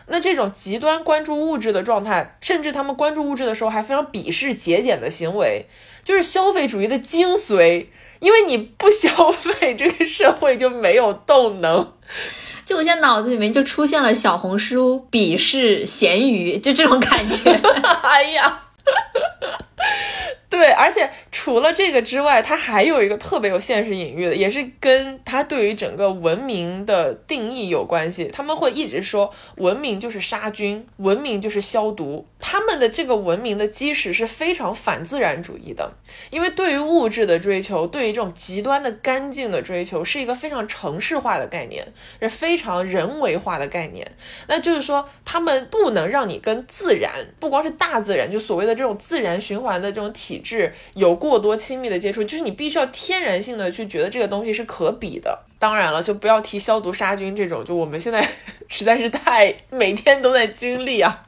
[0.08, 5.68] 那这种极端关注物质的状态，甚至他们关注物质的时候还非常鄙视节俭的行为，
[6.04, 7.86] 就是消费主义的精髓。
[8.20, 11.94] 因为你不消费，这个社会就没有动能。
[12.64, 17.52] 就我现在脑子里面就出现了小红书鄙视咸鱼，就这种感觉。
[18.04, 18.64] 哎呀。
[20.52, 28.26] 对，而且除了这个之外，它还有一个特别有现实隐喻的，也是跟它对于整个文明的定义有关系。
[28.26, 32.28] 他们会一直说文明就是杀菌，文明就是消毒。
[32.42, 35.94] 他们的这个文明的基石是非常反自然主义的，
[36.32, 41.88] 因为对于物质的追求，对于这种极端的干净的追求，是一个非常城市化的概念，
[42.22, 44.06] 是非常人为化的概念。
[44.48, 50.41] 那就是说，他们不能让你跟自然，不光是大自然，就所谓的这种自然循环的这种体。
[50.42, 55.40] 质有过多亲密的接触，就是你必须要天然性的去觉得这个东西是可比的。
[55.58, 58.28] 当然了，就不要提消毒杀菌这种，就我们现在
[58.68, 61.26] 实在是太每天都在经历啊，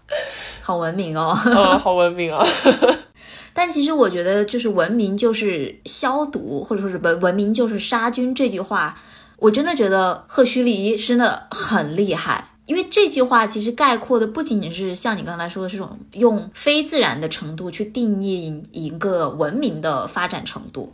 [0.62, 2.44] 好文明哦，嗯， 好文明啊。
[3.54, 8.98] 但其实我觉得，就是文明就是消毒，或者说是文文明就是杀菌这句话，
[9.38, 12.53] 我真的觉得赫胥黎真的很厉害。
[12.66, 20.94] 因为这句话其实概括的不仅仅是像你刚才说的这种用非自然的程度去定义一个文明的发展程度，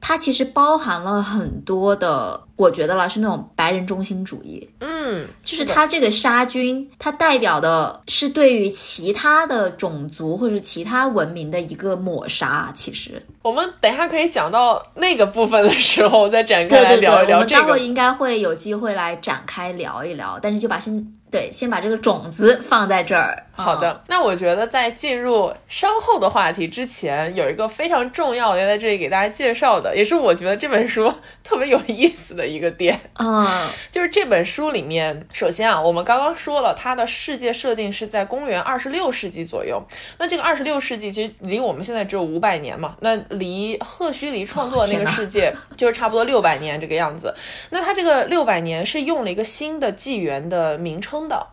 [0.00, 2.40] 它其实包含了很多的。
[2.56, 12.70] 我觉得啦是那种白人中心主义，嗯，就是它这个杀菌，它代表的是对于其他的种族或者其他文明的一个抹杀。
[12.72, 17.60] 其实我们等一下可以讲到那个部分的时候再展开来聊一聊这个。
[17.60, 23.42] 我们待会应该会有机会来展开聊一聊，但是就把先对先把这个种子放在这儿。
[23.56, 31.12] 好的，那我觉得在进入稍后的话题之前，有一个非常重要的要在这里给大家介绍的，也是我觉得这本书
[31.44, 32.44] 特别有意思的。
[32.44, 33.46] 一个点嗯，
[33.90, 39.80] 就是这本书里面，首先啊，我们刚刚说了，它的世界设定是在公元二十六世纪左右。
[40.18, 47.34] 那这个二十六世纪其实离我们现在只有五百年嘛，那离赫胥黎创作的那个世界 就是差不多六百年这个样子。
[47.70, 51.46] 那它这个六百年是用了一个新的纪元的名称的。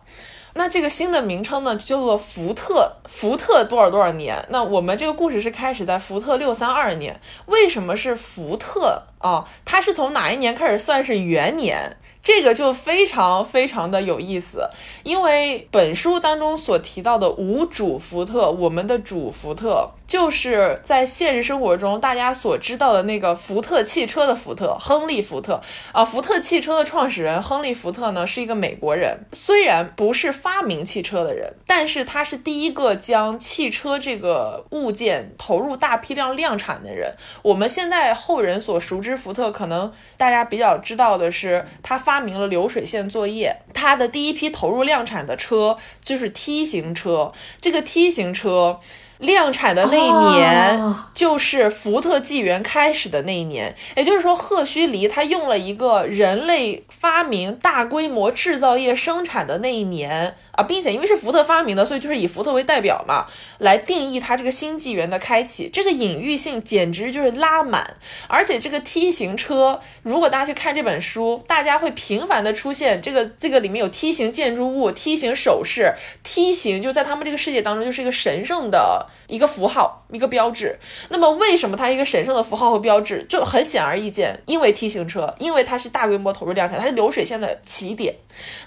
[0.54, 4.44] 那这个新的名称呢，叫做福特，福特多少多少年？
[4.50, 7.18] 那我们这个故事是开始在福特六三二年。
[7.46, 9.48] 为什么是福特啊？
[9.64, 11.96] 它是从哪一年开始算是元年？
[12.22, 14.68] 这个就非常非常的有意思，
[15.02, 25.58] 因为本书当中所提到的无主福特，我们的主福特，就是在现实生活中大家所知道的那个福特汽车的福特，亨利福特
[25.90, 26.04] 啊。
[26.04, 37.14] 福特汽车的创始人亨利福特呢，是一个美国人，虽然不是发明汽车的人，但是他是第一个将汽车这个物件投入大批量量产的人。
[37.40, 42.20] 我们现在后人所熟知福特，可能大家比较知道的是他发。
[42.20, 47.32] 明了流水线作业，他的第一批投入量产的车就是 T 型车。
[47.62, 48.78] 这个 T 型车
[49.22, 53.74] 量产的那一年，就是福特纪元开始的那一年。
[53.96, 60.36] 也就是说，赫胥黎他用了一个人类发明大规模制造业生产的那一年。
[60.52, 63.24] 啊，并且因为是福特发明的，所以就是以福特为代表嘛，
[63.56, 65.66] 来定义它这个新纪元的开启。
[65.72, 67.96] 这个隐喻性简直就是拉满。
[68.28, 80.78] 而且这个 T 型车，如果大家去看这本书，大家会频繁的出现这个这个里面有 T 型建筑物、T 型首饰、T 型就在他们这个世界当中就是一个神圣的一个符号、一个标志。
[81.08, 83.24] 那么为什么它一个神圣的符号和标志？
[83.28, 88.14] 就很显而易见，因为 T 型车，因为它是大规模投入量产，它是流水线的起点。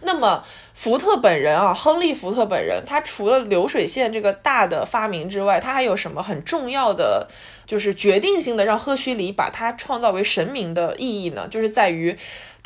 [0.01, 0.43] 那么。
[0.77, 7.29] 福特本人啊，亨利·福特本人，他除了流水线这个大的发明之外，他还有什么很重要的，
[7.65, 11.47] 就是决定性的让赫胥黎把他创造为神明的意义呢？
[11.49, 12.17] 就是在于。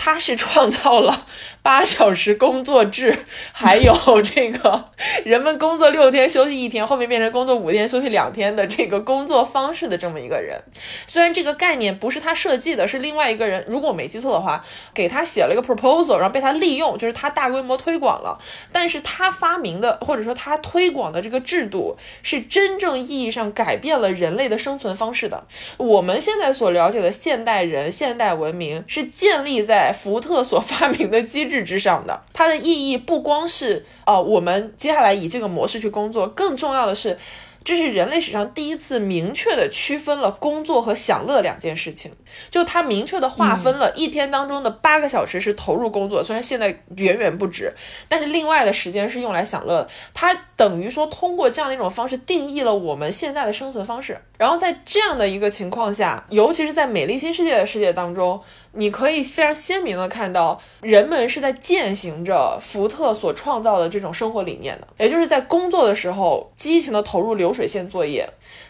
[0.01, 1.27] 他是创造了
[1.61, 3.93] 八小时工作制， 还有
[4.23, 4.85] 这个
[5.25, 10.57] 人们工作六天休息一天，后面变成工作五天休息两天的这个工作方式的这么一个人。
[11.05, 18.39] 虽然这个概念不是他设计的，是另外一个人，如果我没记错的话，给他写了一个 proposal，然后被他利用，就是他大规模推广了。
[18.71, 25.45] 但是他发明的或者说他推广的这个制度，是真正意义上改变了人类的生存方式的。
[25.75, 29.88] 我们现在所了解的现代人、现代文明，是建立在。
[29.91, 37.17] 福特所 发明的机制之上的，它的意义不光是呃，我们接下来以这个模式去工作，更重要的是。
[37.61, 42.09] 这是人类史上第一次明确的区分了工作和享乐两件事情，
[42.49, 47.71] 就它明确的划分了一天当中的八个小时是投入工作，虽然现在远远不止，
[48.07, 49.85] 但是另外的时间是用来享乐。
[50.13, 54.17] 它等于说通过这样的一种方式定义了我们现在的生存方式。
[54.37, 67.49] 然后在这样的一个情况下，尤其是在美丽新世界的世界当中，你可以非常鲜明的看到人们是在践行着福特所创造的这种生活理念的，也就是在工作的时候激情的投入流。
[67.49, 68.29] 水线作业，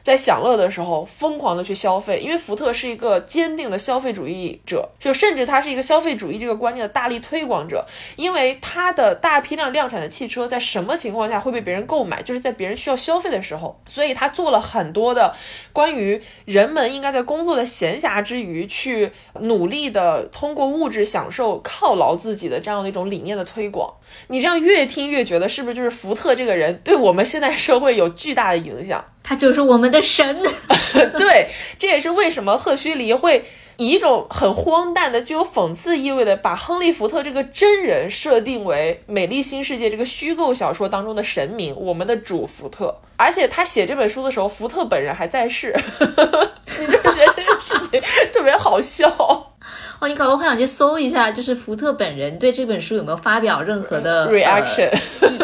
[0.10, 7.86] 在享乐的时候疯狂的去消费，因为福特是一个坚定的消费主义者，就甚至他是一个消费主义这个观念的大力推广者，
[8.16, 15.36] 因为他的大批量量产的汽车在什么情况下会被别人购买，就是在别人需要消费的时候，所以他做了很多的
[15.72, 23.94] 关于人们应该在工作的闲暇之余去努力的通过物质享受犒劳自己的这样的一种理念的推广。
[24.30, 29.06] 你这样越听越觉得是不是就是福特这个人对我们现在社会有巨大的影响？
[29.30, 30.42] 他就是我们的神。
[31.20, 33.46] 对，这也是为什么赫胥黎会
[33.78, 43.00] 以一种很荒诞的、具有讽刺意味的，把亨利·福特这个真人设定为《美丽新世界》这个虚构小说当中的神明，我们的主福特。
[43.18, 45.76] 而且他写这本书的时候，福特本人还在世，
[46.80, 48.02] 你就觉得这个事情
[48.34, 49.54] 特别好笑。
[50.00, 54.90] 哦，你搞得我很想去搜一下，就是福特本人对这本书有没有发表任何的 reaction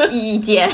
[0.10, 0.70] 意 意见？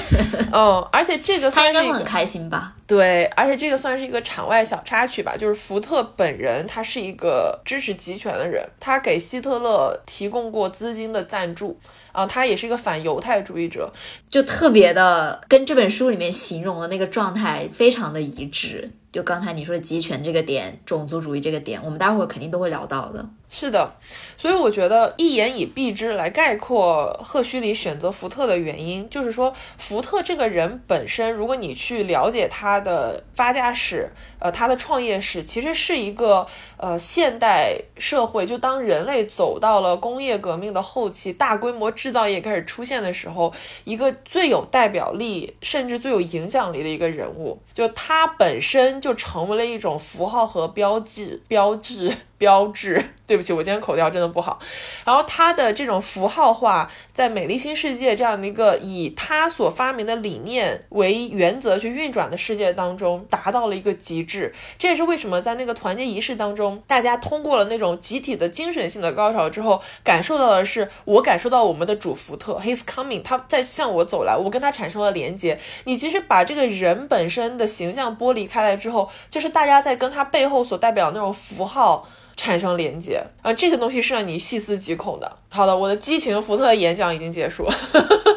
[0.51, 2.75] 哦，而且这个他应该很开心吧？
[2.85, 11.79] 对，而且这个算是一个场外小插曲吧，就是福特本人他是一个支持集权的人，他给希特勒提供过资金的赞助
[12.11, 13.91] 啊，他也是一个反犹太主义者，
[14.29, 18.91] 就特别的跟这本书里面形容的那个状态非常的一致。
[19.11, 23.25] 就刚才你说的集权这个点，种族主义这个点，我们待会儿肯定都会聊到的。
[23.53, 23.95] 是的，
[24.37, 36.47] 所以我觉得一言以蔽之来概括赫胥黎选择福特的原因，就是说福特这个人本身，如果你去了解他的发家史，呃，他的创业史，其实是一个
[36.77, 52.15] 呃现代社会，就当人类走到了工业革命的后期，大规模制造业开始出现的时候，一个最有代表力，甚至最有影响力的一个人物，就他本身就成为了一种符号和标志，标志。
[52.41, 54.57] 标志， 对不起，我今天口调真的不好。
[55.05, 64.51] 然后它的这种符号化，在美丽新世界这样的一个以他所发明的理念为原则去运转的世界当中，达到了一个极致。
[64.79, 75.59] 这也是为什么在那个团结仪式当中，大家通过了那种集体的精神性的高潮之后，感受到的是，我感受到我们的主福特，He's coming，他在向我走来，我跟他产生了连接。
[75.83, 82.07] 你其实把这个人本身的形象剥离开来之后，就是大家在跟他背后所代表那种符号。
[82.35, 85.37] 产生连接啊，这个东西是让你细思极恐的。
[85.49, 87.67] 好的，我的激情福特演讲已经结束，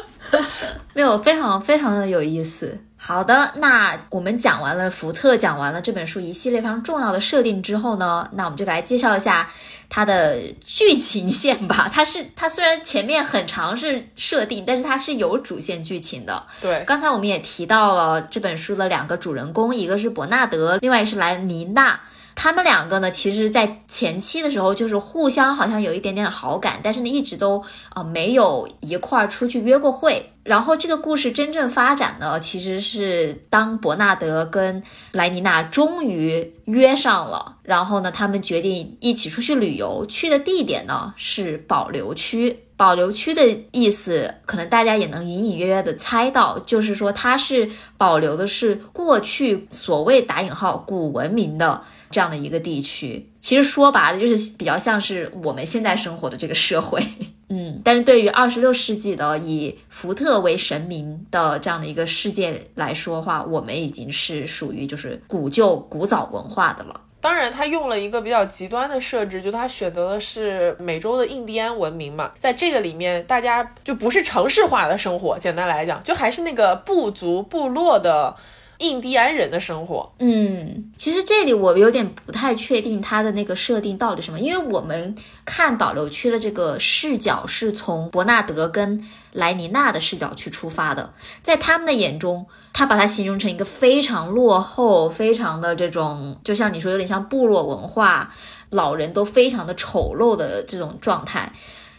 [0.93, 2.79] 没有，非常非常的有意思。
[2.97, 9.47] 好的，那我们讲完了福特，讲完了这本书一系列非常重要的设定之后呢，那我们就来介绍一下
[9.87, 11.87] 它的剧情线吧。
[11.93, 16.41] 它是它虽然前面很长是设定，但是它是有主线剧情的。
[16.59, 21.99] 对，刚才我们也提到了这本书的两个主人公，一个是伯纳德，另外一个是莱尼娜。
[22.35, 30.31] 他们两个呢，其实，在前期的时候就是互相好像有一点点好感，但是呢，一直都啊没有一块儿出去约过会。
[30.43, 42.59] 然后这个故事真正发展呢，其实是当伯纳德跟莱妮娜终于约上了，然后呢，他们决定一起出去旅游，去的地点呢是保留区。
[42.77, 51.81] 保留区的意思，可能大家也能隐隐约约的猜到，就是说它是保留的是过去所谓打引号古文明的。
[52.15, 57.03] 这样的一个地区，其实说白了就是比较像是我们现在生活的这个社会，
[57.51, 67.01] 嗯，但是对于二十六世纪的以福特为神明的这样的一个世界来说话，我们已经是属于就是古旧古早文化的了。
[67.19, 78.33] 当然，他用了一个比较极端的设置，就他选择的是美洲的印第安文明嘛，在这个里面，大家就不是城市化的生活，简单来讲，就还是那个部族部落的。
[78.79, 85.15] 印第安人的生活，嗯，其实这里我有点不太确定它的那个设定到底什么，因为我们
[85.45, 89.01] 看保留区的这个视角是从伯纳德跟
[89.31, 98.33] 莱尼娜的视角去出发的，在他们的眼中，他把它形容成一个非常落后、非常的这种，就像你说有点像部落文化，
[98.69, 101.51] 老人都非常的丑陋的这种状态。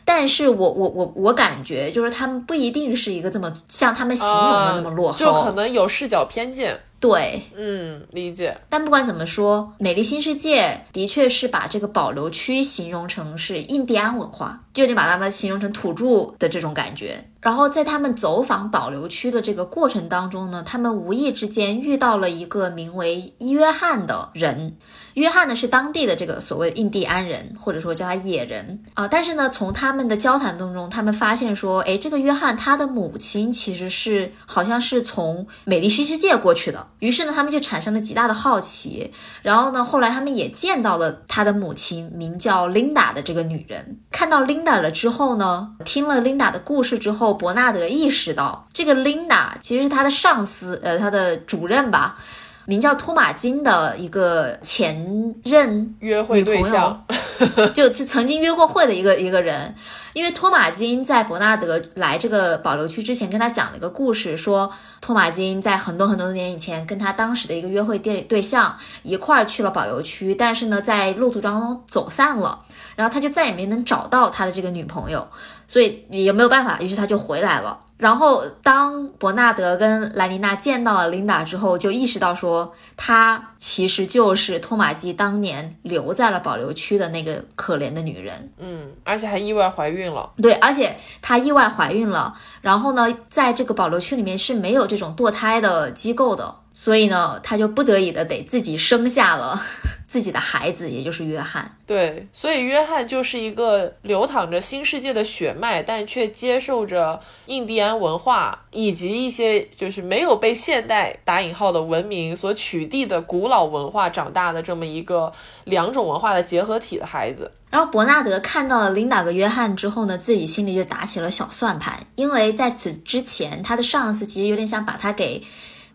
[0.06, 6.78] 但是我我我我感觉就是他们不一定是一个这么像他们形容的那么落后，就可能有视角偏见。
[6.98, 8.56] 对，嗯，理解。
[8.70, 17.22] 但不管怎么说，美丽新世界的确是把这个保留区形容成是印第安文化，就有点把他们形容成土著的这种感觉。
[17.42, 24.76] 然后在他们走访保留区的这个过程当中呢，他们无意之间遇到了一个名为约翰的人。
[25.16, 29.08] 约翰呢是当地的这个所谓印第安人，或者说叫他野人啊。
[29.08, 36.86] 但是呢，从他们的交谈当中，他们发现说，哎，这个约翰他的母亲其实是好像是从美丽新世界过去的。
[36.98, 39.10] 于是呢，他们就产生了极大的好奇。
[39.40, 43.98] 然后呢，后来他们也见到了他的母亲，名叫琳达的这个女人。
[44.10, 52.18] 看到 Linda 了之后呢，听了 Linda 的故事之后，伯纳德意识到这个 Linda 其实是他的上司，呃，他的主任吧。
[52.66, 57.06] 名叫托马金的一个前任约会对象，
[57.72, 59.74] 就就曾经约过会的一个一个人。
[60.12, 72.62] 因为托马金在伯纳德来这个保留区之前，跟他讲了一个故事，说托马金在很多很多年以前跟他当时的一个约会对对象一块儿去了保留区，但是呢，在路途当中走散了，
[72.96, 75.28] 然后他就再也没能找到他的这个女朋友，
[75.68, 77.78] 所以也没有办法，于是他就回来了。
[77.96, 88.52] 然后，当伯纳德跟莱妮娜见到了琳达之后，就意识到说，她其实就是托马基当年留在了保留区的那个可怜的女人。
[88.58, 90.30] 嗯，而且还意外怀孕了。
[90.42, 92.34] 对，而且她意外怀孕了。
[92.60, 99.58] 然后呢，在这个保留区里面是没有这种堕胎的机构的，所以呢，他就不得已的得自己生下了。
[100.06, 101.76] 自己的孩子，也就是约翰。
[101.84, 115.32] 对，所以约翰就是一个流淌着新世界的血脉，但却接受着印第安文化以及一些就是没有被现代打引号的文明所取缔的古老文化长大的这么一个
[115.64, 117.50] 两种文化的结合体的孩子。
[117.68, 125.42] 然后伯纳德看到了琳达和约翰之后呢，自己心里就打起了小算盘，因为在此之前，他的上司其实有点想把他给。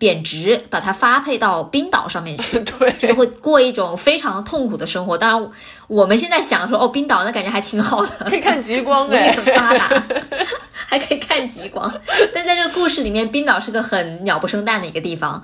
[0.01, 5.15] 贬值，把它发配到冰岛上面去， 对，就会过一种非常痛苦的生活。
[5.15, 5.51] 当然，
[5.85, 10.03] 我们现在想说，哦，冰岛那感觉还挺好的，可以看极光， 哎，很发达，
[10.73, 11.93] 还可以看极光。
[12.33, 15.43] 但在这个故事里面，冰岛是个很鸟不生蛋的一个地方。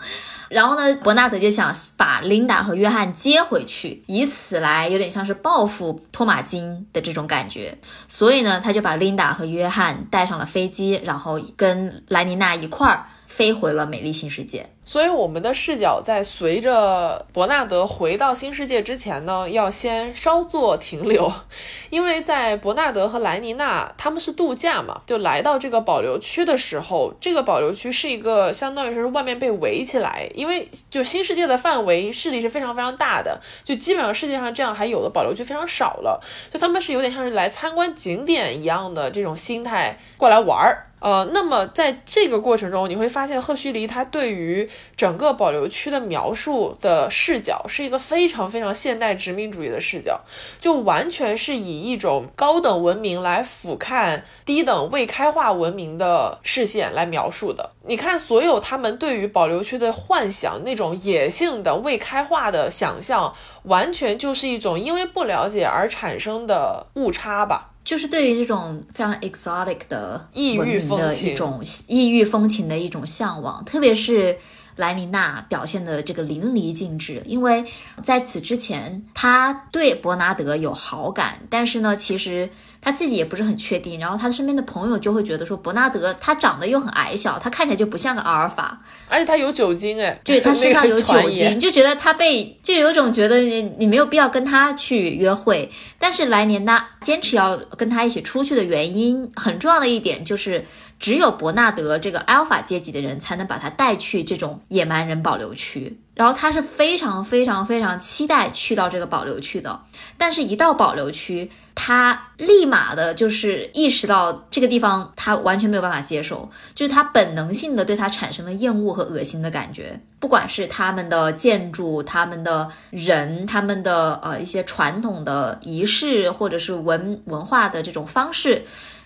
[0.49, 7.77] 然后呢，伯纳德就想把琳达和约翰接回去，以此来有点像是报复托马金的这种感觉。
[8.07, 13.05] 所以呢，他就把琳达和约翰带上了飞机，然后跟莱尼娜一块儿。
[13.37, 21.31] 飞回了美丽新世界，所以我们的视角在随着伯纳德回到新世界之前呢，要先稍作停留，
[21.91, 36.19] 因为在伯纳德和莱妮娜他们是度假嘛，就来到这个保留区的时候，这个保留区是一个相当于是外面被围起来，因为就新世界的范围势力是非常非常大的，就基本上世界上这样还有的保留区非常少了，
[36.51, 40.86] 就他们是有点像是来参观景点一样的这种心态过来玩儿。
[40.99, 50.19] 呃，那么在这个过程中，你会发现赫胥黎他对于整个保留区的描述的视角是一个非常非常现代殖民主义的视角，
[50.59, 57.71] 就完全是以一种高等文明来俯瞰低等未开化文明的视线来描述的。
[57.83, 63.33] 你看，所有他们对于保留区的幻想，那种野性的未开化的想象，
[63.63, 67.69] 完全就是一种因为不了解而产生的误差吧。
[67.87, 74.37] 就是对于这种非常 exotic 的异域风情的一种异域风情的一种向往，特别是
[74.75, 77.23] 莱妮娜表现的这个淋漓尽致。
[77.25, 77.63] 因为
[78.03, 82.49] 在此之前，他对伯纳德有好感，但是呢，其实。
[82.81, 88.77] 他自己也不是很确定，然后他身边的朋友就会觉得说，伯纳德他长得又很矮小，他看起来就不像个阿尔法，
[89.09, 95.69] 而且他有酒精，哎，对他身上有酒精，就觉得他被就有种觉得你你没有必要跟他去约会。
[95.99, 100.63] 但是莱年娜，坚持要跟他一起出去的原因，很重要的一点就是，
[100.99, 105.99] 只有伯纳德这个阿尔法阶级的人才能把他带去这种野蛮人保留区。
[106.17, 109.79] 然后他是非常非常非常期待去到这个保留区的，
[110.17, 128.63] 但是，一到保留区，他立马的就是意识到这个地方他完全没有办法接受，就是他本能性的对他产生了厌恶和恶心的感觉，不管是他们的建筑、他们的人、他们的呃一些传统的仪式或者是文文化的这种方式。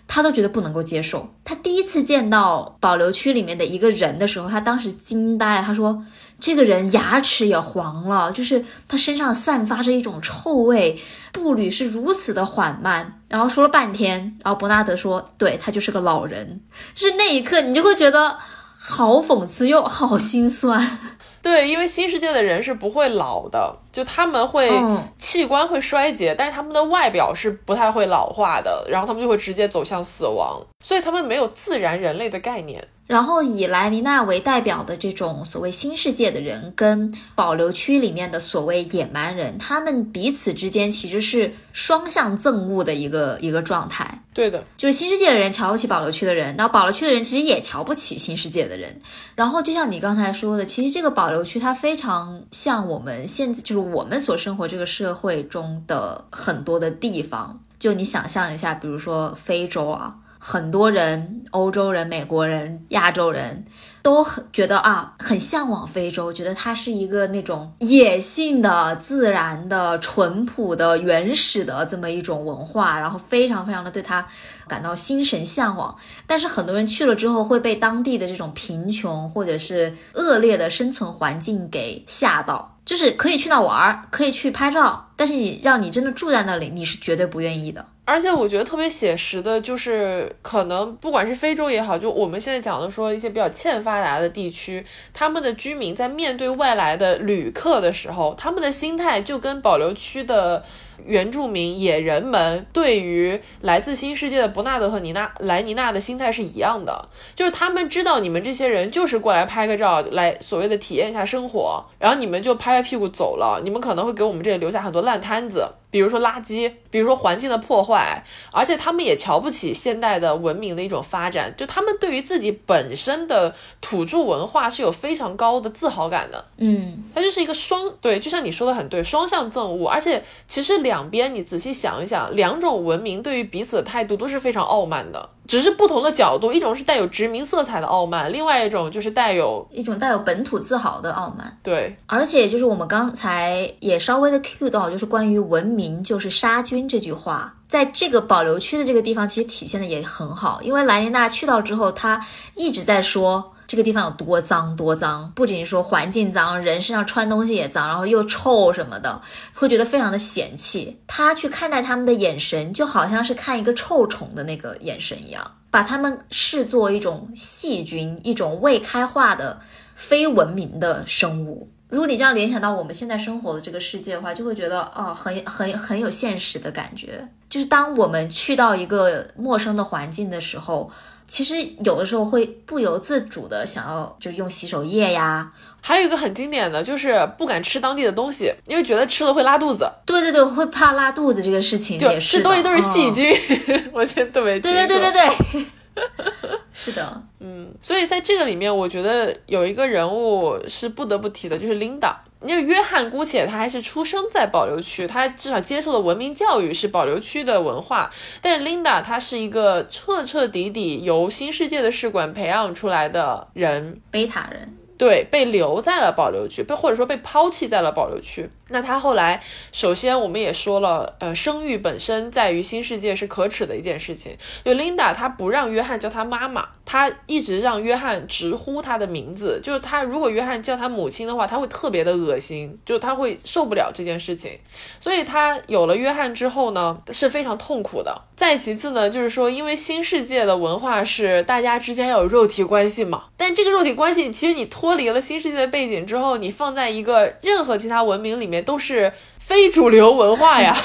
[0.08, 1.34] 他都觉得不能够接受。
[1.46, 5.62] 他第一次见到保留区里面的一个人的时候，他当时惊呆了。
[5.62, 6.04] 他说
[6.42, 11.00] ：“这个人牙齿也黄了，就是他身上散发着一种臭味，
[11.32, 16.60] 步履是如此的缓慢。”然后说了半天，然后伯纳德说：“对他就是个老人。”
[16.94, 18.36] 就是那一刻，你就会觉得
[18.76, 21.00] 好讽刺又好心酸。
[21.44, 24.70] 对，因为新世界的人是不会老的，就他们会
[25.18, 32.88] 器官会衰竭，但是他们的外表是不太会老化的，然后他们就会直接走向死亡，所以他们没有自然人类的概念。
[33.12, 44.24] 然后以莱尼娜为代表的这种所谓新世界的人，跟保留区里面的所谓野蛮人，他们彼此之间其实是双向憎恶的一个一个状态。
[44.34, 49.02] 对的，就是新世界的人瞧不起保留区的人，然后保留区的人其实也瞧不起新世界的人。
[49.36, 57.60] 然后就像你刚才说的，其实这个保留区它非常像我们现在就是我们所生活这个社会中的很多的地方。
[57.78, 60.16] 就你想象一下，比如说非洲啊。
[60.44, 63.64] 很多人，欧洲人、美国人、亚洲人。
[64.04, 74.28] 都很觉得啊，很向往非洲，觉得它是一个那种野性的、自然的、淳朴的、原始的这么一种文化，然后非常非常的对它
[74.68, 75.96] 感到心神向往。
[76.26, 87.86] 但是很多人去了之后会被当地的这种贫穷或者是恶劣的生存环境给吓到，就是可以去那玩，可以去拍照，但是你让你真的住在那里，你是绝对不愿意的。
[88.04, 100.64] 而且我觉得特别写实的，就是可能不管是非洲也好，就我们现在讲的说一些比较欠发达的地区，他们的居民在面对外来的旅客的时候，他们的心态就跟保留区的。
[101.04, 118.22] 原住民野人们对于来自新世界的伯纳德和尼娜莱尼娜的心态是一样的，就是他们知道你们这些人就是过来拍个照，来所谓的体验一下生活，然后你们就拍拍屁股走了，你们可能会给我们这里留下很多烂摊子，比如说垃圾，比如说环境的破坏，
[118.52, 130.82] 而且他们也瞧不起现代的文明的一种发展，就他们对于自己本身的土著文化是有非常高的自豪感的，嗯，它就是一个双对，就像你说的很对，双向憎恶，而且其实。
[130.82, 136.52] 两边，你仔细想一想，两种文明对于彼此的态度都是非常傲慢的，只是不同的角度。
[136.52, 141.56] 一种是带有殖民色彩的傲慢，另外一种就是带有一种带有本土自豪的傲慢。
[141.62, 150.62] 对，而且就是我们刚才也稍微的 cue 到，就是关于“文明就是杀菌”这句话，在这个保留区的这个地方，其实体现的也很好。
[150.62, 152.20] 因为莱琳娜去到之后，她
[152.56, 153.54] 一直在说。
[153.68, 159.22] 这个地方有多脏多脏，不仅说环境脏，人身上穿东西也脏，然后又臭什么的，
[159.54, 161.00] 会觉得非常的嫌弃。
[161.08, 169.58] 他去看待他们的眼神，就好像是看一个臭虫的那个眼神一样，把他们视作一种细菌，一种未开化的
[169.96, 171.71] 非文明的生物。
[171.92, 177.28] 如果你这样联想到我们现在生活的这个世界的话，就会觉得哦，很很很有现实的感觉。
[177.50, 180.90] 就是当我们去到一个陌生的环境的时候。
[181.28, 189.90] 其实有的时候会不由自主的想要就用洗手液呀，还有一个很经典的就是不敢吃当地的东西，因为觉得吃了会拉肚子。
[190.06, 192.36] 对对对，会怕拉肚子这个事情也是。
[192.36, 193.34] 这东西都是细菌，
[193.94, 194.60] 我觉得特别。
[194.60, 195.66] 对对对对对，
[196.74, 202.14] 是的，嗯，所以在这个里面，我觉得有一个人物是不得不提的，就是 Linda。
[202.44, 208.10] 因为约翰姑且他还是出生在保留区，他至少接受的文明教育是保留区的文化。
[208.42, 214.76] 但是 Linda 她是一个彻彻底底由新世界的试管培养出来的人，贝塔人。
[214.98, 218.50] 对，被留在了保留区，被或者说被抛弃在了保留区。
[218.72, 219.42] 那他后来，
[219.72, 224.36] 首先我们也说了，呃，生育本身在于新世界是可耻的一件事情。
[224.64, 229.60] 就 Linda，她不让约翰叫她妈妈，她一直让约翰直呼她的名字。
[229.62, 234.58] 就是他如果约翰叫她母亲的话，他会特别的恶心，就他会受不了这件事情。
[235.00, 238.22] 所以他有了约翰之后呢，是非常痛苦的。
[238.36, 250.76] 再其次呢，就是说，因为新世界的文化是大家之间要有肉体关系嘛，但这个肉体关系其实你脱离了新世界的背景之后，你放在一个任何其他文明里面都是非主流文化呀。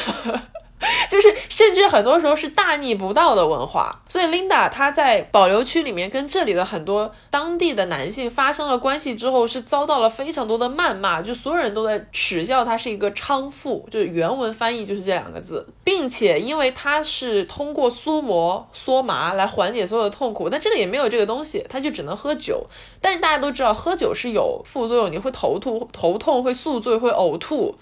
[1.08, 4.02] 就是，甚至很多时候是大逆不道的文化。
[4.08, 22.66] 所以，Linda 她在保留区里面跟这里的很多当地的男性发生了关系之后，是遭到了非常多的谩骂，就所有人都在耻笑她是一个娼妇，就是原文翻译就是这两个字，并且因为她是通过苏摩梭麻来缓解所有的痛苦，但这里也没有这个东西，她就只能喝酒。
[23.00, 27.74] 但是大家都知道，喝酒是有副作用，你会头吐、头痛、会宿醉、会呕吐。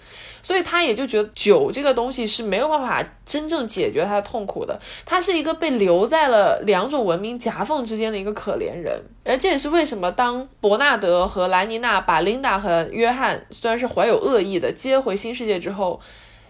[0.45, 9.03] 所以他也就觉得酒这个东西是没有办法真正解决他的痛苦的，他是一个被留在了两种文明夹缝之间的一个可怜人。
[9.23, 15.99] 而这也是为什么当伯纳德和莱妮娜把琳达和约翰虽然是怀有恶意的接回新世界之后，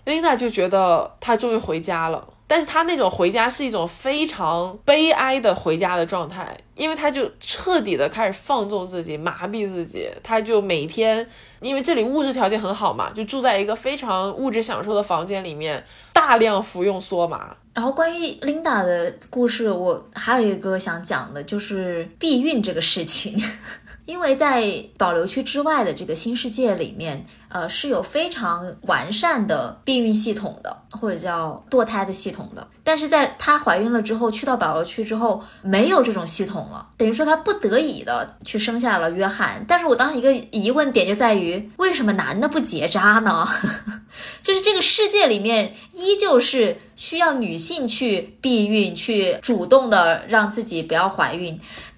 [0.04, 2.28] 琳达就觉得他终于回家了。
[2.48, 10.08] 但是他那种回家是一种非常悲哀的回家的状态，因为他就彻底的开始放纵自己，麻痹自己。
[10.22, 11.28] 他就每天，
[11.66, 17.56] 因为这里物质条件很好嘛，就住在一个非常物质享受的房间里面，大量服用梭麻。
[17.74, 23.36] 然后关于 Linda 的故事，我还有一个想讲的，就是避孕这个事情。
[24.06, 27.26] 因为在保留区之外的这个新世界里面，
[27.56, 32.68] 呃，是有非常完善的避孕系统的，或者叫堕胎的系统的。
[32.84, 39.64] 但是在她怀孕了之后，去到保罗区之后，没有这种系统了，等于说她不得已的去生下了约翰。
[39.66, 43.48] 但是我当时一个疑问点就在于，为什么男的不结扎呢？
[44.44, 51.58] 就是这个世界里面依旧是需要女性去避孕，去主动的让自己不要怀孕。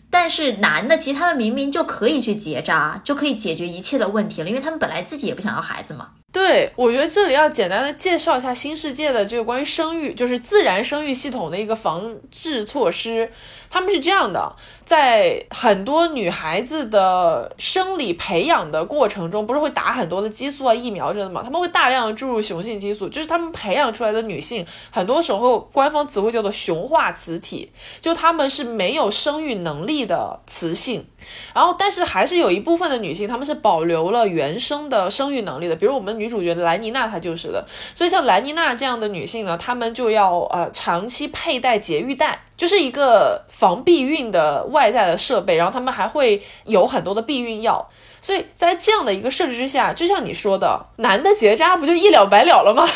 [0.10, 6.10] 但是男的其实他们明明就可以去结扎，就可以解决一切的问题了，因为他们本来自己也不想要孩子嘛。
[6.32, 13.32] 对，我觉得这里要简单的介绍一下新世界的这个关于生育，就是自然生育系统的一个防治措施。
[13.70, 14.55] 他们是这样的，
[14.88, 21.41] 在很多女孩子的生理培养的过程中，不是会打很多的激素啊、疫苗之类的吗？
[21.43, 27.69] 他们会大量注入雄性激素，就是他们培养出来的女性，很多时候官方词汇叫做雄化雌体，
[27.99, 31.05] 就他们是没有生育能力的雌性。
[31.53, 37.67] 然后，但是还是有一部分的女性，她们是保留了原生的生育能力的，比如我们女主角莱妮娜，她就是的。
[37.93, 42.43] 所以像莱妮娜这样的女性呢，她们就要呃长期佩戴节育带。
[42.55, 47.89] 就是一个防避孕的在的设备，然后他们还会有很多的避孕药，
[48.21, 52.88] 所以在这样的一个设置之下，就像你说的，男的结扎不就一了百了了吗？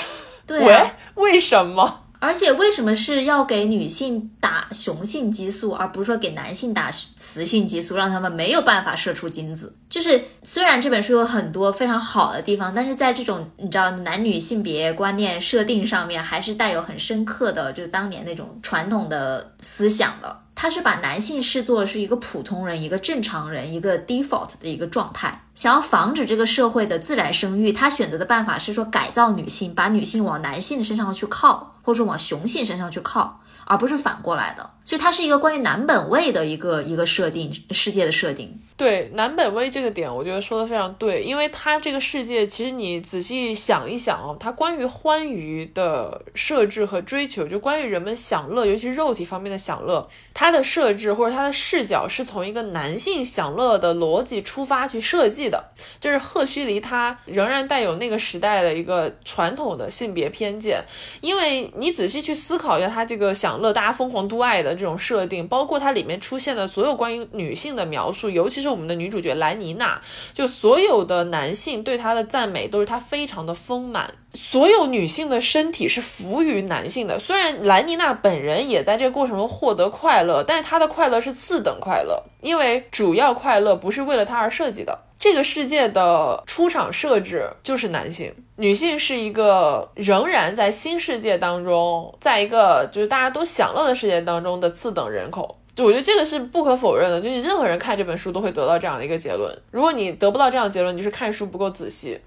[0.46, 0.60] 对，
[1.16, 1.98] 为什么？
[2.20, 9.76] 而且为什么是要给女性打雄性激素，而不是说给男性打雌性激素，让他们没有办法射出精子？
[9.90, 20.38] 就是虽然这本书有很多非常好的地方，但是在这种你知道男女性别观念设定上面，还是带有很深刻的，就是当年那种传统的思想的。
[20.54, 33.41] 他是把男性视作是一个普通人、一个正常人、一个 default 的一个状态，想要防止这个社会的自然生育，他选择的办法是说改造女性，把女性往男性身上去靠，或者往雄性身上去靠，
[33.72, 34.70] 而不是反过来的。
[34.84, 38.60] 所以它是一个关于男本位的一个一个设定世界的设定。
[38.76, 55.64] 对男本位这个点，我觉得说的非常对，因为它这个世界其实你仔细想一想哦，它关于欢愉的设置和追求，就关于人们享乐，尤其肉体方面的享乐，它的设置或者它的视角是从一个男性享乐的逻辑出发去设计的，
[56.00, 60.84] 就是赫胥黎他仍然带有那个时代的一个传统的性别偏见，
[61.22, 68.72] 因为你仔细去思考一下，他这个享乐，大家疯狂都爱的这种设定，包括它里面出现的所有关于女性的描述，尤其是。
[68.72, 70.02] 我们的女主角莱妮娜，
[70.34, 77.20] 就所有的男性对她的赞美都是她非常的丰满，所有女性的身体是服于男性的。
[77.20, 84.98] 虽然莱妮娜本人也在这个过程中获得快乐，但是她的快乐是次等快乐，因为主要快乐不是为了她而设计的。
[85.22, 95.60] 这个世界的出场设置就是男性，女性是一个仍然在新世界当中，在一个就是大家都享乐的世界当中的次等人口。
[95.76, 99.56] 就我觉得这个是不可否认的，就是任何人看这本书都会得到这样的一个结论。
[99.70, 102.20] 如果你得不到这样的结论，你就是看书不够仔细。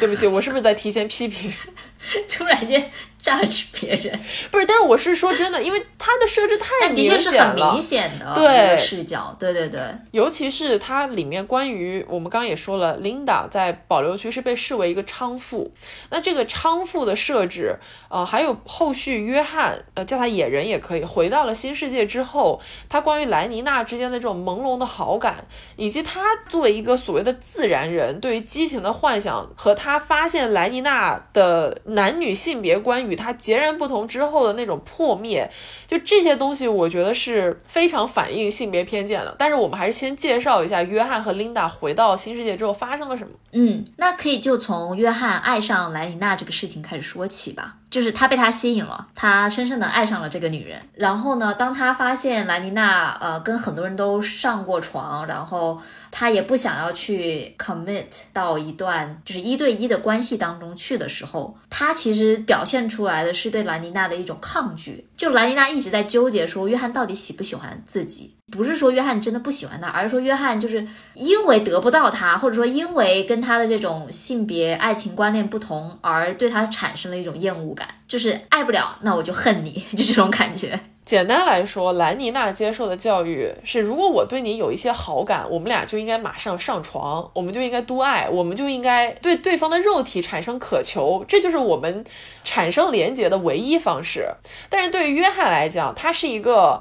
[0.00, 1.52] 对不起，我是不是在提前批评？
[2.28, 2.82] 突然间。
[3.22, 4.20] Judge 别人。
[4.50, 8.76] 不是，但是我是说真的，因为他的设置太明显了，的确是很明显的对。
[8.76, 15.72] 视角，对对对，尤其是它里面关于我们刚刚也说了，Linda 在保留区是被视为一个娼妇，
[16.10, 17.76] 那这个娼妇的设置，
[18.08, 25.46] 呃，还有后续约翰，呃，叫他野人也可以，回到了新世界之后，他关于莱尼娜之间的这种朦胧的好感，
[25.76, 33.11] 以及他作为一个所谓的自然人对于激情的幻想，和他发现莱尼娜的男女性别观与。
[33.12, 35.50] 与他截然不同之后的那种破灭，
[35.86, 39.36] 就这些东西，我觉得是非常反映性别偏见的。
[39.38, 43.30] 但是我们还是先介绍一下约翰和琳达回到新世界之后发生了什么。
[43.52, 47.76] 嗯，那可以就从约翰爱上莱琳娜这个事情开始说起吧。
[47.92, 50.80] 就是他被她吸引了，他深深的爱上了这个女人。
[50.94, 55.78] 然后呢，当他发现兰妮娜呃跟很多人都上过床，然后
[56.10, 65.06] 他也不想要去 commit 到一段就是一对一的关系当中去的时候，他其实表现出来的是对兰妮娜的一种抗拒。
[65.22, 68.34] 就兰妮娜一直在纠结说约翰到底喜不喜欢自己。
[68.50, 80.80] 不是说约翰真的不喜欢她，而是说约翰就是因为得不到她，或者说因为跟她的这种性别爱情观念不同，而对她产生了一种厌恶感，就是爱不了，那我就恨你， 就这种感觉。
[81.04, 92.04] 简单来说，兰妮娜接受的教育是：如果我对你有一些好感，我们俩就应该马上上床，我们就应该多爱，我们就应该对对方的肉体产生渴求，这就是我们
[92.44, 94.28] 产生连结的唯一方式。
[94.68, 96.80] 但是对于约翰来讲，他是一个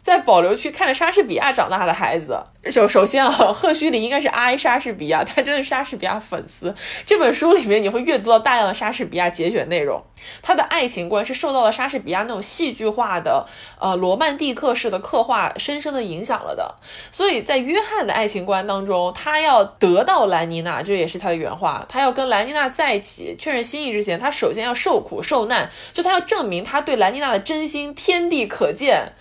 [0.00, 2.40] 在保留区看着莎士比亚长大的孩子。
[2.70, 6.72] 首首先啊，赫胥黎应该是爱莎士比亚，他真的是莎士比亚粉丝。
[7.04, 10.00] 这本书里面你会阅读到大量的莎士比亚节选内容，
[10.42, 13.46] 他的爱情观是受到了莎士比亚那种戏剧化的。
[13.78, 16.74] 呃，罗曼蒂克式的刻画深深的影响了的，
[17.12, 29.12] 所以在约翰的爱情观当中，他要得到兰妮娜，这也是他的原话，他要跟兰妮娜在一起，确认心意之前，他首先要受苦受难，就他要证明他对兰妮娜的真心，天地可见。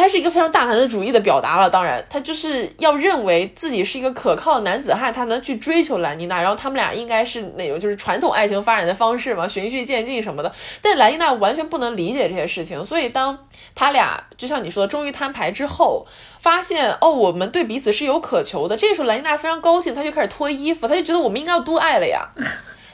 [0.00, 10.50] 他是一个非常大男子主义的表达了，当然，他就是要认为自己是一个可靠的男子汉，他能去追求兰妮娜，然后他们俩应该是那种就是传统爱情发展的方式嘛，循序渐进什么的。
[10.80, 13.38] 但兰妮娜完全不能理解这些事情，所以当
[13.74, 16.06] 他俩就像你说的，终于摊牌之后，
[16.38, 18.74] 发现哦，我们对彼此是有渴求的。
[18.74, 22.26] 这个时候，兰妮娜非常高兴，她就开始脱衣服，她就觉得我们应该要多爱了呀。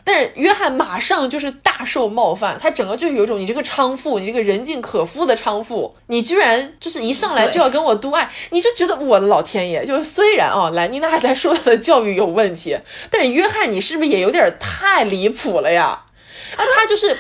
[0.09, 12.79] 但是约翰马上就是大受冒犯，他整个就是有一种你这个娼妇，你这个人尽可夫的娼妇，你居然就是一上来就要跟我度爱，你就觉得我的老天爷，就是虽然啊，兰妮娜在说她的教育有问题，
[13.11, 16.05] 但是约翰你是不是也有点太离谱了呀？
[16.57, 17.17] 啊，他就是。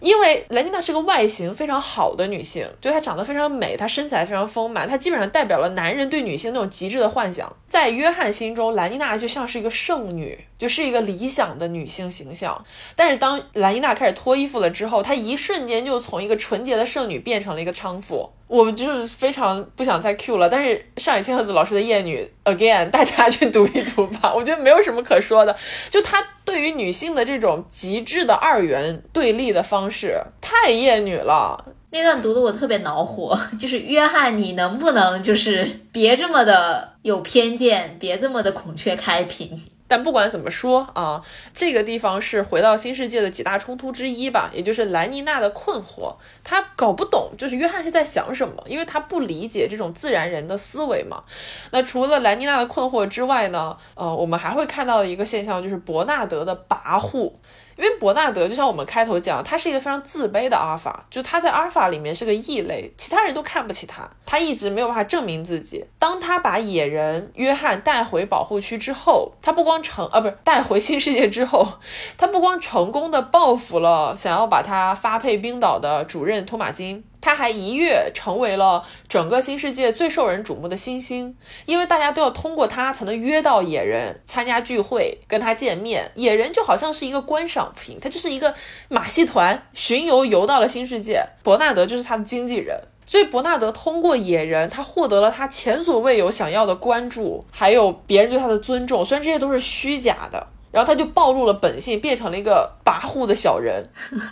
[0.00, 7.54] 因为兰妮娜是个外形非常好的女性，就她长得非常美，她身材非常丰满，她基本上代表了男人对女性那种极致的幻想。
[7.68, 12.64] 在约翰心中，兰妮娜就像是一个圣女，就是一个理想的女性形象。
[12.94, 18.30] 但是当兰妮娜开始脱衣服了之后，她一瞬间就从一个纯洁的圣女变成了一个娼妇。
[18.48, 24.32] 我们就是非常不想再 Q 了，但是上野千鹤子老师的《厌女》again， 大家去读一读吧。
[24.34, 25.54] 我觉得没有什么可说的，
[25.90, 31.62] 就她对于女性的这种极致的二元对立的方式，太厌女了。
[31.90, 39.58] 那段读的我特别恼火， 就是约翰，你能不能就是别这么的有偏见，别这么的孔雀开屏。
[39.88, 41.20] 但不管怎么说啊，
[41.52, 46.14] 这个地方是回到新世界的几大冲突之一吧，也就是莱妮娜的困惑，
[46.44, 51.24] 他搞不懂就是约翰是在想什么，因为他不理解这种自然人的思维嘛。
[51.72, 57.32] 那除了莱妮娜的困惑之外呢，呃，我们还会看到一个现象就是伯纳德的跋扈。
[57.78, 65.84] 因为伯纳德就像我们开头讲，他是一个非常自卑的阿尔法，就他在阿尔法里面是个异类，其他人都看不起他，他一直没有办法证明自己。
[65.96, 71.66] 当他把野人约翰带回保护区之后，他不光成啊，不是带回新世界之后，
[72.16, 77.04] 他不光成功的报复了想要把他发配冰岛的主任托马金。
[77.20, 86.10] 他还一跃成为了整个新世界最受人瞩目的新星，因为大家都要通过他才能约到野人参加聚会，跟他见面。
[86.14, 88.54] 野人就好像是一个观赏品，他就是一个
[88.88, 91.22] 马戏团巡游游到了新世界。
[91.42, 99.04] 伯纳德就是他的经纪人，所以伯纳德通过野人，他获得了他前所未有想要的关注，还有别人对他的尊重。
[99.04, 100.46] 虽然这些都是虚假的。
[100.70, 103.88] 然后他就暴露了本性，变成了一个跋扈的小人，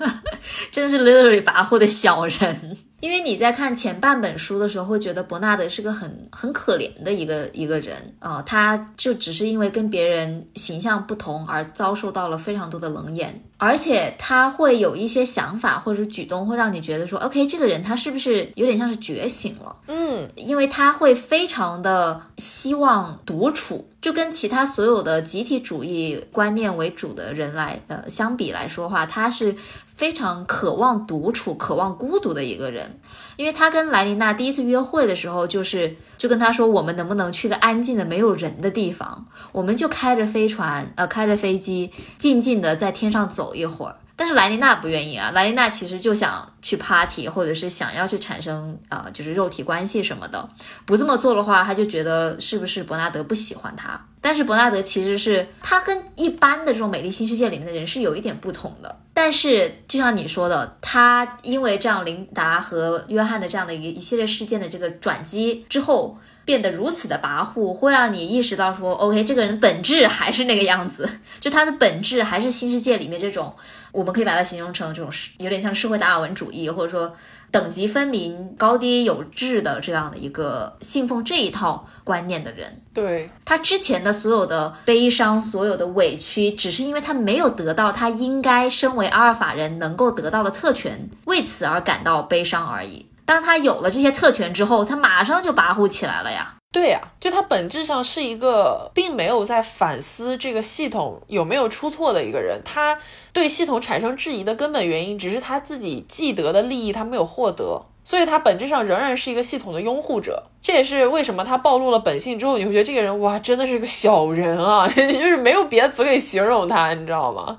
[0.71, 2.77] 真的是 literally 跋扈的小人。
[3.01, 19.77] 因为你在看前半本书的时候，会觉得伯纳德是个很很可怜的一个一个人啊，他就只是因为跟别人形象不同而遭受到了非常多的冷眼，而且他会有一些想法或者举动，会让你觉得说，OK，这个人他是不是有点像是觉醒了？
[19.87, 29.55] 嗯，因为他会非常的希望独处，就跟其他所有的集体主义观念为主的人来呃相比来说话，他是。
[29.97, 33.01] 非常渴望独处、渴望孤独的一个人，
[33.37, 39.27] 因为他跟莱琳娜第一次约会的时候，就是就跟他说：“我们能不能去个安静的、没有人的地方？
[39.53, 50.49] 我们就开着飞船，呃，开着飞机，静静的在天上走走一会儿。”但是莱琳娜不愿意啊，莱琳娜其实就想去 party，或者是想要去产生啊，就是肉体关系什么的。
[50.87, 54.03] 不这么做的话，他就觉得是不是伯纳德不喜欢他？
[54.23, 58.99] 但是伯纳德其实是他跟一般的这种美丽新世界里面的人是有一点不同的。
[59.13, 66.17] 但是就像你说的，他因为这样琳达和约翰的这样的一一系列事件的这个转机之后。
[66.47, 71.07] 变得如此的跋扈，会让你意识到说，OK，这个人本质还是那个样子，
[71.41, 73.53] 就他的本质还是新世界里面这种，
[73.91, 77.13] 我们可以把它形容成这种有点像社会达尔文主义，或者说
[77.51, 82.81] 等级分明、高低有致的这样的一个信奉这一套观念的人。
[82.95, 93.05] 对他之前的所有的悲伤、所有的委屈，只是因为他没有得到他应该身为阿尔法人能够得到的特权，为此而感到悲伤而已。
[93.27, 96.55] 当他有了这些特权之后，他马上就跋扈起来了呀。
[96.73, 102.61] 对呀，就他本质上是一个并没有在反思这个系统有没有出错的一个人。
[102.65, 102.99] 他
[103.33, 110.43] 对系统产生质疑的根本原因，只是他自己既得的利益他没有获得，所以他本质上仍然是一个系统的拥护者。
[110.61, 117.59] 这也是为什么他暴露了本性之后，你会觉得这个人哇，真的是个小人啊， 就是没有别的词可以形容他，你知道吗？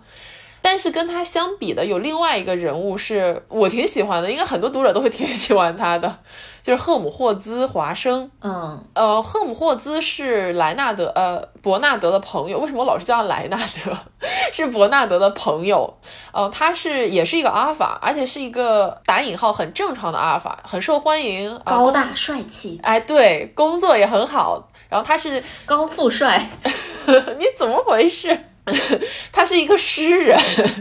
[0.69, 6.13] 但是跟他相比的有另外一个人物是我挺喜欢的，应该很多读者都会挺喜欢他的，
[6.61, 8.29] 就是赫姆霍兹华生。
[8.41, 12.59] 嗯，呃，赫姆霍兹是莱纳德呃伯纳德的朋友。
[12.59, 13.97] 为什么我老是叫莱纳德？
[14.51, 15.97] 是伯纳德的朋友。
[16.33, 22.77] 呃，他是也是一个阿尔法，而且是一个打引号很正常的阿尔法，很受欢迎，高大帅气。
[22.83, 24.67] 哎，对，工作也很好。
[24.89, 26.49] 然后他是高富帅，
[27.39, 28.37] 你怎么回事？
[29.31, 30.37] 他是一个诗人，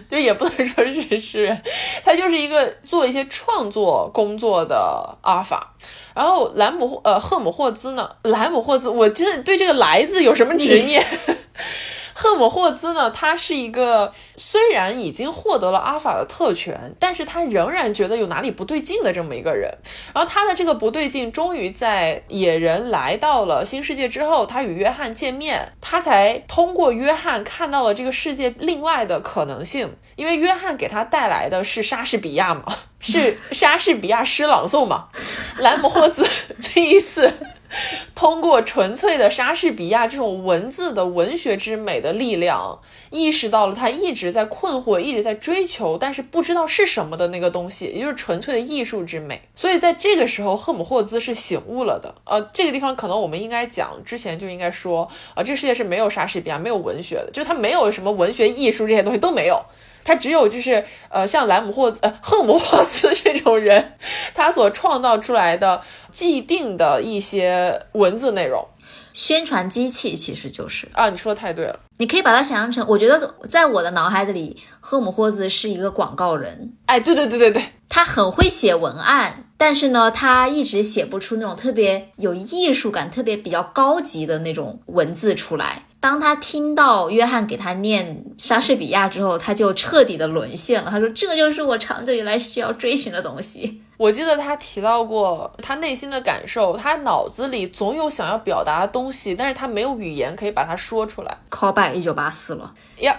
[0.09, 1.63] 对也不能说是诗人，
[2.05, 5.75] 他就是一个做一些创作工作的阿尔法。
[6.15, 11.05] 然后莱姆呃赫姆霍兹呢，莱姆霍兹，我真的对这个“莱”字有什么执念？
[12.19, 19.71] 赫姆霍兹呢，他是一个虽然已经获得了阿法的特权，但是他仍然觉得有哪里不对劲的这么一个人。
[20.15, 29.95] 然后他的这个不对劲，终于在野人来到了新世界之后，他与约翰见面，他才通过约翰看到了这个世界另外的可能性。
[30.17, 32.65] 因为约翰给他带来的是莎士比亚嘛，
[32.99, 35.09] 是莎士比亚诗朗诵嘛，
[35.61, 36.27] 莱姆霍兹
[36.73, 37.31] 第一次。
[38.15, 49.41] 通过纯粹的莎士比亚这种文字的文学之美的力量，意识到了他一直在困惑、一直在追求，但是不知道是什么的那个东西，也就是纯粹的艺术之美。
[49.55, 52.15] 所以在这个时候，赫姆霍兹是醒悟了的。
[52.25, 59.63] 呃，这个地方可能我们应该讲之前就应该说，啊，这个世界是没有莎士比亚、没有文学的，就是他没有什么文学、艺术这些东西都没有。
[60.07, 63.97] 他只有就是呃，像莱姆霍兹、呃赫姆霍兹 这种人，
[64.33, 65.83] 他所创造出来的
[66.13, 68.65] 既定的一些文字内容，
[69.13, 70.89] 宣传机器其实就是。
[70.93, 85.86] 啊，你说的太对了，你可以把它想象成，我觉得在我的脑海子里，赫姆霍兹是一个广告人，哎，对对对对对，他很会写文案，但是呢，他一直写不出那种特别有艺术感、特别比较高级的那种文字出来。
[86.07, 90.89] 当他听到约翰给他念莎士比亚之后，他就彻底的沦陷了。
[90.89, 93.83] 他说：“这就是我长久以来需要追寻的东西。
[93.99, 101.39] ”我记得他提到过他内心的感受，他脑子里总有想要表达的东西，但是他没有语言可以把它说出来。
[101.51, 103.17] Call back 一九八四了呀。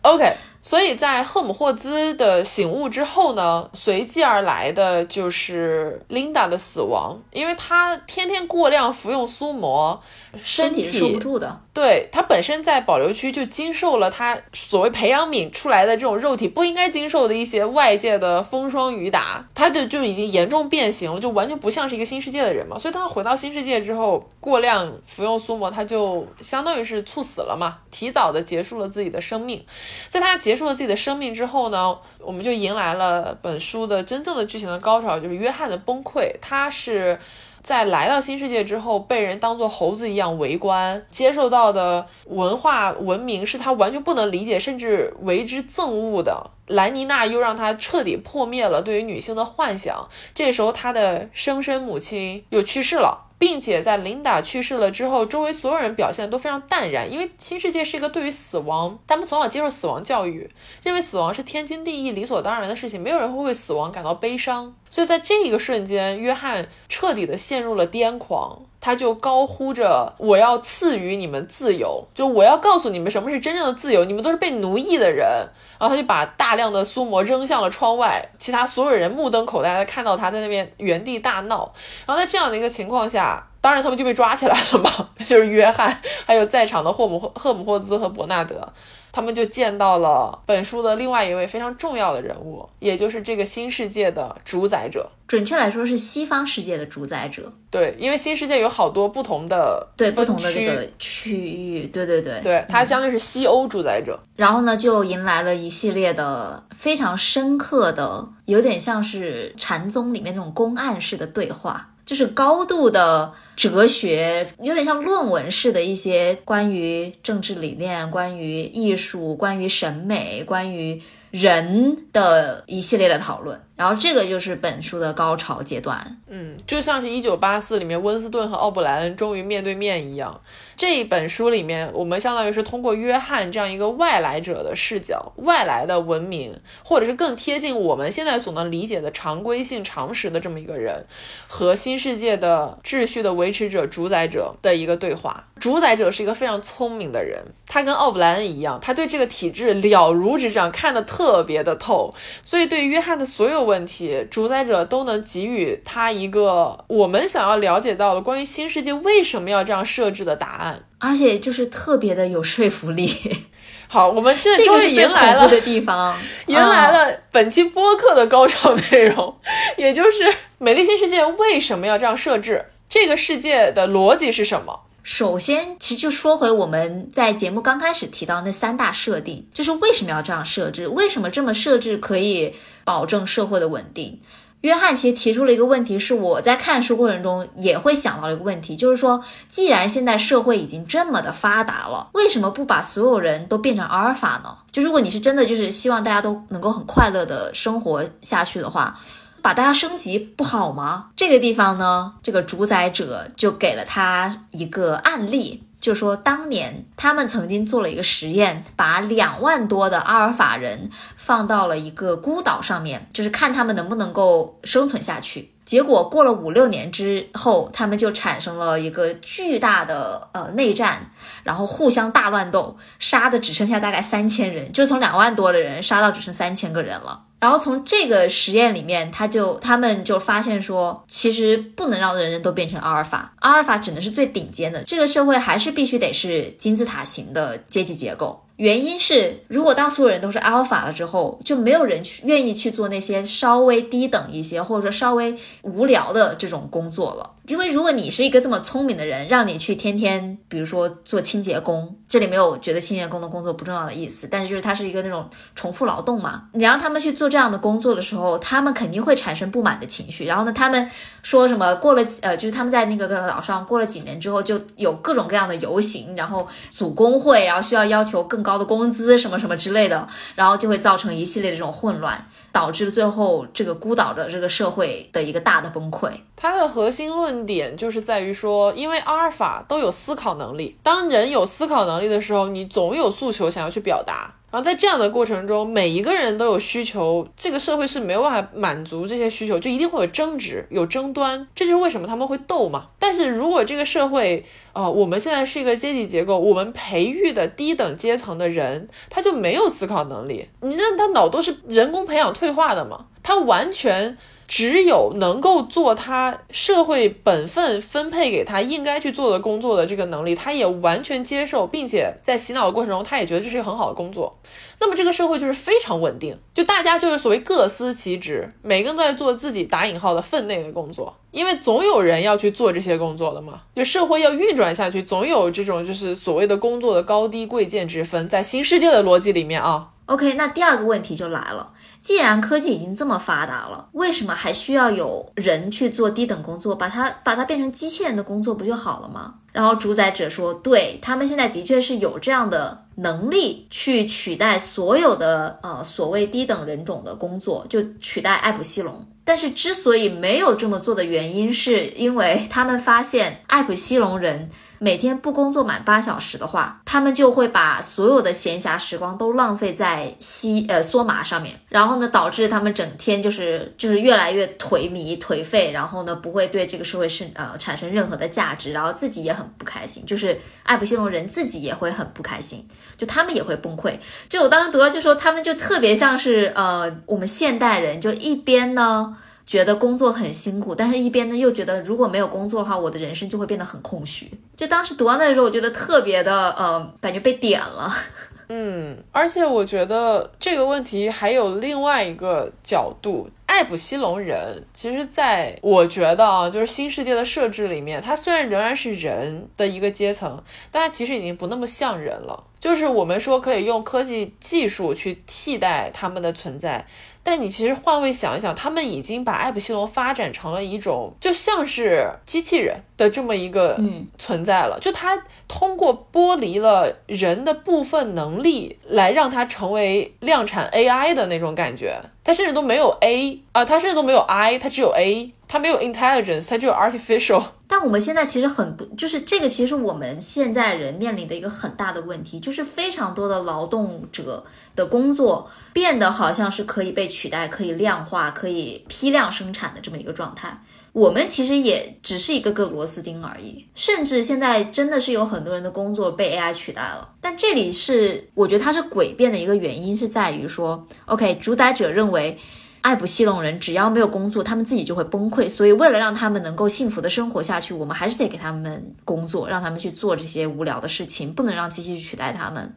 [0.00, 10.02] OK，所以在赫姆霍兹的醒悟之后呢，随即而来的就是琳达的死亡，因为他天天过量服用苏魔。
[10.44, 22.78] 身体是受不住的，对他本身在保留区就经受了他所谓培养皿出来的这种肉体不应该经受的一些外界的风霜雨打，他就就已经严重变形了，就完全不像是一个新世界的人嘛。
[22.78, 29.64] 所以当他回到新世界之后，过量服用苏魔，他就相当于是猝死了嘛，提早的结束了自己的生命。
[30.10, 36.32] 在他结束了自己的生命之后呢，我们就迎来了本书的真正的剧情的高潮，就是约翰的崩溃。
[36.40, 37.18] 他是。
[37.60, 46.50] 在来到新世界之后，被人当做猴子一样围观，接受到的文化文明是他完全不能理解，甚至为之憎恶的。
[46.68, 50.08] 兰妮娜又让他彻底破灭了对于女性的幻想。
[50.32, 53.27] 这时候，他的生身母亲又去世了。
[53.38, 60.50] 并且在琳达去世了之后，周围所有人表现都非常淡然，因为新世界是一个对于死亡，他们从小接受死亡教育，
[60.82, 64.74] 认为死亡是天经地义、理所当然的事情，没有人会为死亡感到悲伤。
[64.90, 75.48] 所以在这一个瞬间，约翰彻底的陷入了癫狂，他就高呼着：“我要赐予你们自由，就我要告诉你们什么是真正的自由，你们都是被奴役的人。”
[75.78, 81.72] 然后他就把大量的苏摩扔向了窗外，其他所有人目瞪口呆的看到他在那边原地大闹。
[82.06, 84.90] 然后在这样的一个情况下，当然他们就被抓起来了嘛，
[85.24, 88.72] 就是约翰，还有在场的霍姆赫姆霍兹和伯纳德。
[89.18, 95.10] 他们就见到了本书的另外一位非常重要的人物，也就是这个新世界的主宰者。
[95.26, 97.52] 准确来说是西方世界的主宰者。
[97.68, 101.88] 对，因为新世界有好多不同的对不同的这个区域。
[101.88, 104.16] 对对对，对，它相当于是西欧主宰者。
[104.36, 111.90] 然后呢，就迎来了一系列的非常深刻的，有点像是禅宗里面那种公案式的对话。
[112.08, 123.60] 就是高度的哲学，有点像论文式的一些关于政治理念、关于艺术、关于审美、关于人的一系列的讨论。
[123.76, 126.18] 然后这个就是本书的高潮阶段。
[126.28, 130.40] 嗯，就像是一九八四里面温斯顿和奥布莱恩终于面对面一样。
[130.78, 141.04] 这一本书里面，我们相当于是通过约翰这样一个外来者的视角，外来的文明，或者是更贴近我们现在所能理解的常规性常识的这么一个人，
[141.48, 145.46] 和新世界的秩序的维持者、主宰者的一个对话。
[145.58, 152.14] 主宰者是一个非常聪明的人，他跟奥布莱恩一样，他对这个体制了如指掌，看得特别的透，
[152.44, 160.67] 所以对约翰的所有问题，主宰者都能给予他一个我们想要了解到的关于新世界为什么要这样设置的答案。
[160.98, 163.14] 而且就是特别的有说服力。
[163.90, 166.14] 好，我们现在终于迎来了的地方，
[166.46, 169.34] 迎来了本期播客的高潮内容，
[169.78, 172.66] 也就是美丽新世界为什么要这样设置？
[172.88, 174.80] 这个世界的逻辑是什么？
[175.02, 180.86] 首先，其实就说回我们在节目刚开始提到那三大设定，就是为什么要这样设置？
[180.86, 184.20] 为什么这么设置可以保证社会的稳定？
[184.62, 194.56] 约翰其实提出了一个问题，是我在看书过程中也会想到一个问题，就是说，既然现在社会已经这么的发达了，为什么不把所有人都变成阿尔法呢？
[194.72, 198.98] 就如果你是真的就是希望大家都能够很快乐的生活下去的话，
[199.40, 201.10] 把大家升级不好吗？
[201.14, 205.62] 这个地方呢，这个主宰者就给了他一个案例。
[205.80, 215.52] 就说当年他们曾经做了一个实验，把两万多的阿尔法人放到了一个孤岛上面，就是看他们能不能够生存下去。
[215.64, 221.10] 结果过了五六年之后，他们就产生了一个巨大的呃内战，
[221.44, 227.24] 然后互相大乱斗，杀的只剩下大概三千人，就从两万多的人杀到只剩三千个人了。
[227.40, 238.42] 然后从这个实验里面，他就他们就发现说，其实不能让人人都变成阿尔法，阿尔法只能是最顶尖的，这个社会还是必须得是金字塔型的阶级结构。
[238.56, 247.30] 原因是，如果当所有人都是阿尔法了之后，就没有人去愿意去做那些稍微低等一些或者说稍微无聊的这种工作了。
[247.48, 256.44] 因为如果你是一个这么聪明的人，让你去天天，比如说做清洁工，这里没有觉得清洁工的工作不重要的意思，但是就是它是一个那种重复劳动嘛。
[256.52, 260.26] 你让他们去做这样的工作的时候，他们肯定会产生不满的情绪。
[260.26, 260.90] 然后呢，他们
[261.22, 272.22] 说什么过了呃，就是他们在那个岛上过了几年之后，就有各种各样的游行，然后组工会，然后需要要求更高的工资什么什么之类的，然后就会造成一系列的这种混乱。
[272.52, 276.10] 导致最后这个孤岛的这个社会的一个大的崩溃。
[276.36, 284.34] 它的核心论点就是在于说，因为阿尔法都有思考能力，当人有思考能力的时候，你总有诉求想要去表达。
[284.50, 292.86] 然后在这样的过程中，每一个人都有需求，这个社会是没有办法满足这些需求，就一定会有争执、有争端，这就是为什么他们会斗嘛。
[292.98, 304.16] 但是如果这个社会，呃，我们现在是一个阶级结构，我们培育的低等阶层的人，他就没有思考能力，你让他脑都是人工培养退化的嘛，他完全。
[304.48, 314.38] 只有能够做他社会本分分配给他应该去做的工作的这个能力，他也完全接受，并且在洗脑的过程中，他也觉得这是一个很好的工作。
[314.80, 323.60] 那么这个社会就是非常稳定，就大家就是所谓各司其职，每个人都在做自己打引号的分内的工作，因为总有人要去做这些工作的嘛。
[323.74, 329.88] 就社会要运转下去，总有这种就是所谓的工作的高低贵贱之分，在新世界的逻辑里面啊。
[330.06, 331.72] OK，那第二个问题就来了。
[332.00, 336.74] 既然科技已经这么发达了，为什么还需要有人去做低等工作？
[336.74, 339.34] 把它把它变成机器人的工作不就好了吗？
[339.52, 349.04] 然后主宰者说，对他们现在的确是有这样的能力去取代所有的呃所谓低等人种的工作，就取代艾普西龙。
[349.24, 354.50] 但是之所以没有这么做的原因，是因为他们发现艾普西龙人。
[354.78, 373.98] 每天不工作满八小时的话，他们就会把所有的闲暇时光都浪费在吸呃梭麻上面，然后呢，导致他们整天就是就是越来越颓靡颓废，然后呢，不会对这个社会是呃产生任何的价值，然后自己也很不开心，就是爱普西龙人自己也会很不开心，就他们也会崩溃。
[374.28, 379.16] 就我当时读到就说他们就特别像是呃我们现代人，就一边呢。
[379.48, 384.30] 觉得工作很辛苦，但是一边呢又觉得如果没有工作的话，我的人生就会变得很空虚。
[384.54, 387.90] 就当时读完的时候，我觉得特别的呃，感觉被点了。
[388.50, 402.44] 嗯，而且我觉得这个问题还有另外一个角度，艾普西龙人其实在我觉得啊，就是新世界的设置里面，他虽然仍然是人的一个阶层，但他其实已经不那么像人了。
[402.60, 406.86] 就是我们说可以用科技技术去替代他们的存在。
[407.30, 413.78] 但你其实换位想一想，他们已经把艾普西龙发展成了一种就像是机器人的这么一个
[414.16, 414.78] 存在了。
[414.80, 422.00] 就它通过剥离了人的部分能力，来让它成为量产 AI 的那种感觉。
[422.24, 427.44] 它甚至都没有 A 啊，它甚至都没有 I，它只有 A，它没有 intelligence，它只有 artificial。
[427.68, 434.42] 但我们现在其实很多，就是这个，其实我们现在人面临的一个很大的问题，就是非常多的劳动者
[434.74, 440.62] 的工作变得好像是可以被取代、可以量化、可以批量生产的这么一个状态。
[440.92, 447.06] 我们其实也只是一个个螺丝钉而已，甚至现在真的是有很多人的工作被 AI 取代了。
[447.20, 452.36] 但这里是我觉得它是诡辩的一个原因，是在于说，OK，主宰者认为
[452.80, 455.48] 爱不戏弄人只要没有工作，他们自己就会崩溃。
[455.48, 462.72] 所以为了让他们能够幸福的生活下去，我们还是得给他们工作，让他们去做这些无聊的事情，不能让机器去取代他们。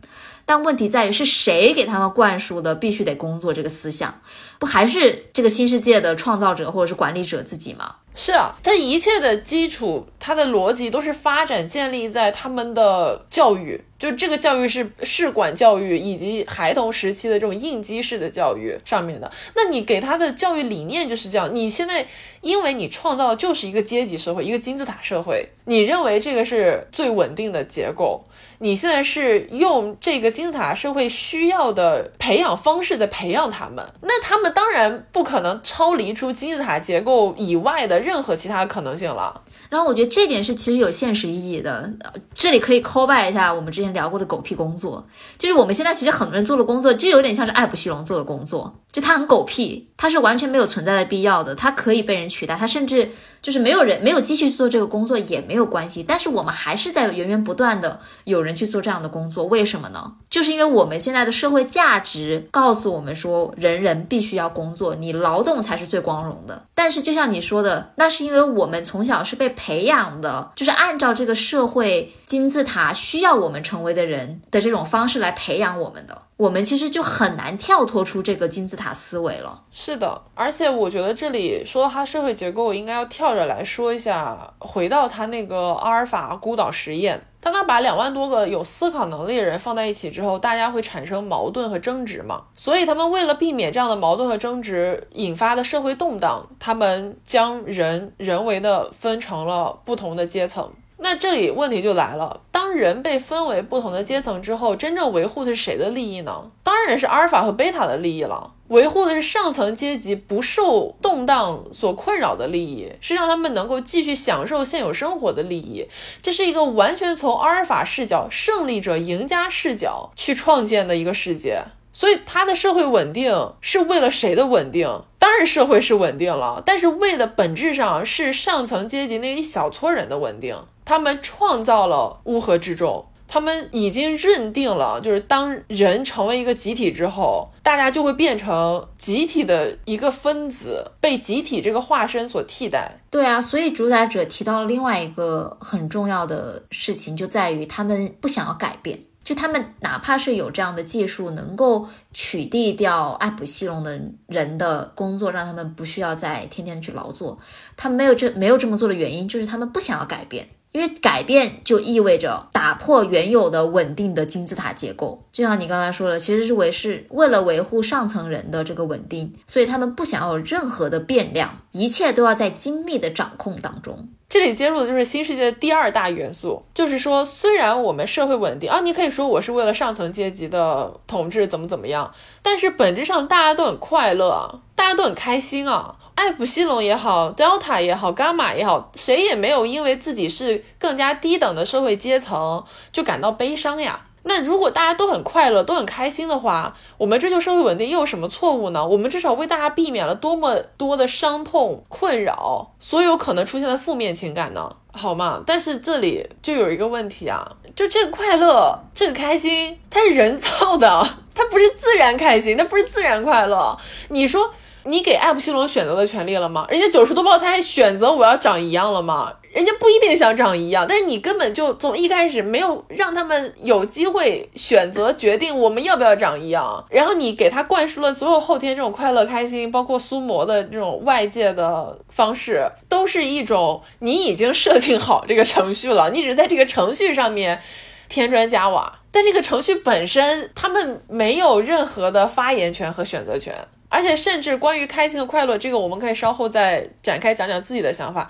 [0.51, 4.19] 但问题在于是谁给他们灌输的必须得工作这个思想？
[4.59, 7.95] 不还是这个新世界的创造者或者是管理者自己吗？
[8.13, 19.31] 是啊，它一切的基础，它的逻辑都是发展建立在他们的教育，就这个教育是试管教育以及孩童时期的这种应激式的教育上面的。
[19.55, 22.05] 那你给他的教育理念就是这样，你现在
[22.41, 28.25] 因为你创造就是一个阶级社会，一个金字塔社会，你认为这个是最稳定的结构。
[28.61, 39.41] 你现在是用这个金字塔社会需要的培养方式在培养他们，那他们当然不可能超离出金字塔结构以外的任何其他可能性了。
[39.69, 41.91] 然后我觉得这点是其实有现实意义的，
[42.35, 45.03] 这里可以 call by 一下我们之前聊过的狗屁工作，
[45.39, 53.09] 就是我们现在其实很多人做的工作就有点像是艾普西龙做的工作，就它很狗屁，它是完全没有存在的必要的，它可以被人取代，它甚至。
[53.41, 60.13] 就是没有人没有继续做这个工作也没有关系，但是我们还是在源源不断的有人去做这样的工作，为什么呢？
[60.29, 66.63] 就是因为我们现在的社会价值告诉我们说，人人必须要工作，你劳动才是最光荣的。
[66.75, 76.21] 但是就像你说的，那是因为我们从小是被培养的，就是按照这个社会金字塔需要我们成为的人的这种方式来培养我们的。
[76.37, 79.63] 我们其实就很难跳脱出这个金字塔思维了。
[79.69, 92.43] 是的，而且我觉得这里说到它社会结构，应该要跳着来说一下，回到他那个阿尔法孤岛实验，当他把两万多个有思考能力的人放在一起之后，大家会产生矛盾和争执嘛？
[92.55, 100.71] 所以他们为了避免这样的矛盾和争执引发的社会动荡，他们将人人为的分成了不同的阶层。
[101.03, 106.51] 那这里问题就来了，当人被分为不同的阶层之后，真正维护的是谁的利益呢？
[106.63, 115.87] 当然是阿尔法和贝塔的利益了，维护的是上层阶级不受动荡所困扰的利益，是让他们能够继续享受现有生活的利益。
[116.21, 121.63] 这是一个完全从阿尔法视角、胜利者、赢家视角去创建的一个世界。
[121.93, 125.03] 所以，他的社会稳定是为了谁的稳定？
[125.19, 130.55] 当然，社会是稳定了，但是为的本质上是上层阶级那一小撮人的稳定。
[130.85, 142.99] 他们创造了乌合之众，他们已经认定了，就是当人成为一个集体之后，大家就会变成集体的一个分子，被集体这个化身所替代。
[143.09, 148.99] 对啊，所以主宰者提到了另外一个很重要的事情，就在于他们不想要改变。
[149.23, 157.37] 就他们哪怕是有这样的技术，能够取缔掉艾普西龙的人的工作，让他们不需要再天天去劳作，
[157.77, 160.49] 他们没有这没有这么做的原因，就是他们不想要改变。
[160.71, 174.09] 因为改变就意味着打破原有的稳定的金字塔结构，就像你刚才说的，其实是为是为了维护上层人的这个稳定，所以他们不想要有任何的变量，一切都要在精密的掌控当中。
[174.29, 185.97] 这里接入的就是新世界的第二大元素，就是说，虽然我们社会稳定啊，你可以说我是为了上层阶级的统治怎么怎么样，但是本质上大家都很快乐，大家都很开心啊。
[186.21, 194.01] 艾普西龙也好，Delta 也好，伽马也好，谁也没有因为自己是更加低等的社会阶层就感到悲伤呀。
[194.21, 198.85] 那如果大家都很快乐，都很开心的话，我们追求社会稳定又有什么错误呢？
[198.85, 204.75] 我们至少为大家避免了多么多的伤痛、困扰，所有可能出现的负面情感呢？
[204.91, 205.41] 好嘛？
[205.43, 211.03] 但是这里就有一个问题啊，就这个快乐、这个开心，它是人造的，
[211.33, 213.75] 它不是自然开心，它不是自然快乐。
[214.09, 214.53] 你说。
[214.83, 216.65] 你给艾普西龙选择的权利了吗？
[216.69, 219.33] 人家九十多胞胎选择我要长一样了吗？
[219.51, 237.61] 人家不一定想长一样，但是你根本就从一开始没有让他们有机会选择决定我们要不要长一样，然后你给他灌输了所有后天这种快乐、开心，包括苏模的这种外界的方式，都是一种你已经设定好这个程序了，你只是在这个程序上面
[238.07, 243.53] 添砖加瓦，但这个程序本身他们没有任何的发言权和选择权。
[243.93, 248.25] 而且，甚至关于开心和快乐，这个我们可以稍后再展开讲讲自己的想法。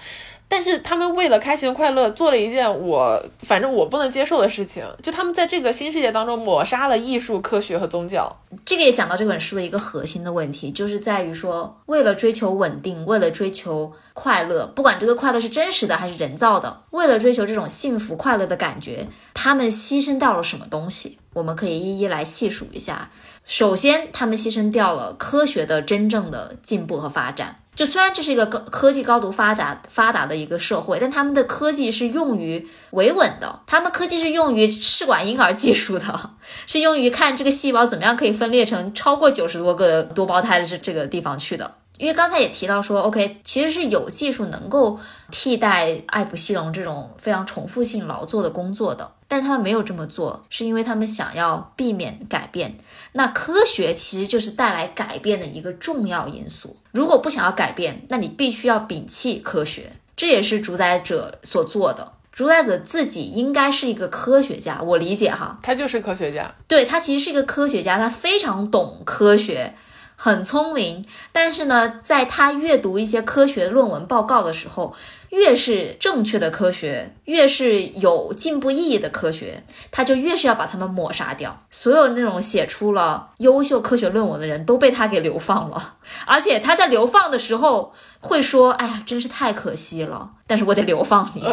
[0.47, 8.35] 但是他们为了开心和快乐，做了一件我反正我不能接受的事情，就他们在这个新世界当中抹杀了艺术、科学和宗教。
[8.65, 21.17] 这个也讲到这本书的一个核心的问题，就是在于说，为了追求稳定，为了追求快乐，不管这个快乐是真实的还是人造的，为了追求这种幸福快乐的感觉，他们牺牲掉了什么东西？
[21.33, 23.09] 我们可以一一来细数一下。
[23.51, 27.57] 首先，他们牺牲掉了科学的真正的进步和发展。
[27.75, 36.31] 就虽然这是一个高科技高度发达发达的一个社会，但他们的科技是用于维稳的，他们科技是用于试管婴儿技术的，
[36.65, 41.69] 是用于看这个细胞怎么样可以分裂成超过九十多个多胞胎的这这个地方去的。
[41.97, 44.97] 因为刚才也提到说，OK，其实是有技术能够
[45.29, 52.75] 替代艾普西龙这种非常重复性劳作的工作的，但他们没有这么做，是因为他们想要避免改变。
[53.13, 56.75] 那科学其实就是带来改变的一个重要因素。
[56.91, 62.11] 如果不想要改变，那你必须要摒弃科学，这也是主宰者所做的。
[62.33, 69.73] 主宰者自己应该是一个科学家，我理解哈，他就是科学家，对他其实是一个科学家，他非常懂科学。
[70.17, 74.93] 很聪明，但是呢，在他阅读一些科学论文报告的时候，
[75.31, 81.63] 越是正确的科学，越是有进步意义的科学，他就越是要把他们抹杀掉。
[81.69, 85.95] 所有那种写出了优秀科学论文的人都被他给流放了，
[86.25, 91.41] 而且他在流放的时候会说：“哎呀，真是太可惜了，但是我得流放你。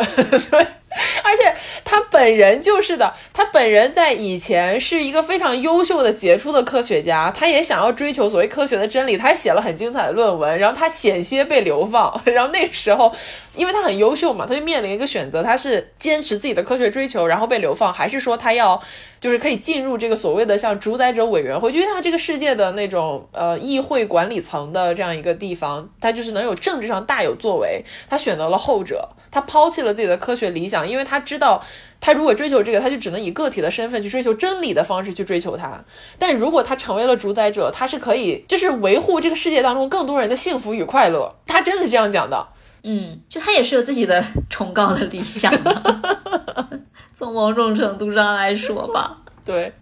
[1.23, 1.55] ”而且
[1.85, 13.13] 他本人就是的，他本人在以前是一个非常优秀的杰出的科学家，他也想要追求所谓科学的真理，他还写了很精彩的论文，然后他险些被流放， 然后那个时候，
[13.55, 18.81] 因为他很优秀嘛，他就面临一个选择，他是坚持自己的科学追求，然后被流放，还是说他要
[19.21, 29.09] 就是可以进入这个所谓的像主宰者委员会，就他这个世界的那种呃议会管理层的这样一个地方，他就是能有政治上大有作为，他选择了后者。
[29.31, 31.63] 他抛弃了自己的科学理想，因为他知道，
[32.01, 35.79] 他如果追求这个，他就只能以个体的身份去追求真理的方式去追求它。
[36.19, 41.35] 但如果他成为了主宰者，他是可以就是维护这个世界当中更多人的幸福与快乐。
[41.47, 42.49] 他真的是这样讲的。
[42.85, 46.01] 嗯，就他也是有自己的崇高的理想的。
[47.15, 49.73] 从某种程度上来说吧，对。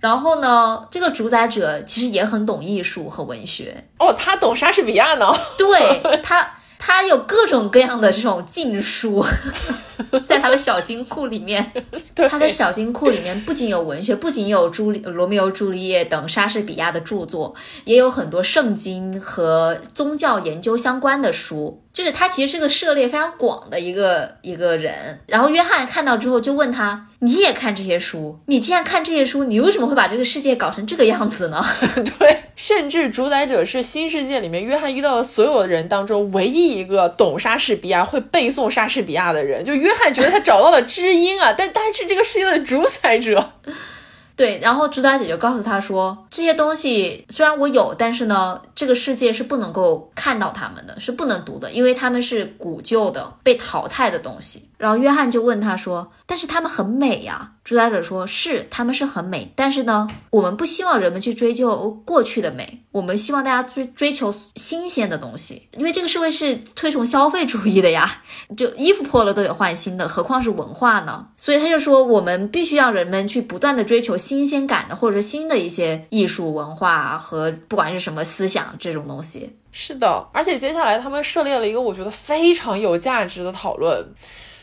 [0.00, 3.84] 然后呢，这个主宰者其实也很懂艺术和文学。
[3.98, 5.32] 哦，他懂莎士比亚呢。
[5.56, 6.57] 对 他。
[6.78, 9.24] 他有各种各样的这种禁书，
[10.26, 11.72] 在他的小金库里面。
[12.28, 17.54] 他的小金库里面不仅有文学，不仅有朱丽罗密欧朱丽叶等莎士比亚的著作，
[17.84, 21.82] 也有很多圣经和宗教研究相关的书。
[21.92, 25.18] 就是他其实是个涉猎非常广的一个一个人。
[25.26, 28.38] 然后约翰看到之后就问他：“你也看这些书？
[28.46, 31.60] 你既然看这些书，你为什么会把这个世界搞成这个样子呢？”
[32.20, 39.64] 对，甚至主宰者是新世界里面约翰遇到的所有人当中唯一一个懂莎士比亚、会背诵莎士比亚的人。
[39.64, 43.52] 就约约翰觉得他找到了知音啊，但他是这个世界的主宰者。
[44.36, 54.67] 对，然后朱大姐就告诉他说，这些东西虽然我有，但是呢，这个世界是不能够看到他们的，是不能读的，因为他们是古旧的、被淘汰的东西。
[54.78, 68.22] 然后约翰就问他说：“但是他们很美呀。”主宰者说：“是，他们是很美，但是呢，我们不希望人们去追究过去的美，我们希望大家追追求新鲜的东西，因为这个社会是推崇消费主义的呀，
[68.56, 71.26] 就衣服破了都得换新的，何况是文化呢？
[71.36, 79.54] 所以他就说，我们必须让人们去不断的追求新鲜感的，或者说新的一些艺术文化和不管是什么思想这种东西。
[79.72, 84.06] 是的，而且接下来他们涉猎了一个我觉得非常有价值的讨论。”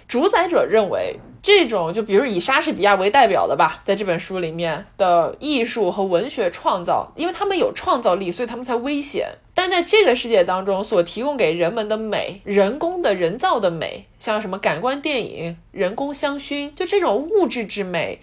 [0.07, 9.27] 主宰者认为，这种就比如以莎士比亚为代表的吧，在这本书里面的艺术和文学创造，因为他们有创造力，所以他们才危险。
[9.53, 18.19] 但在这个世界当中，所提供给人们的美，人工的人造的美，像什么感官电影、人工香薰，就这种物质之美，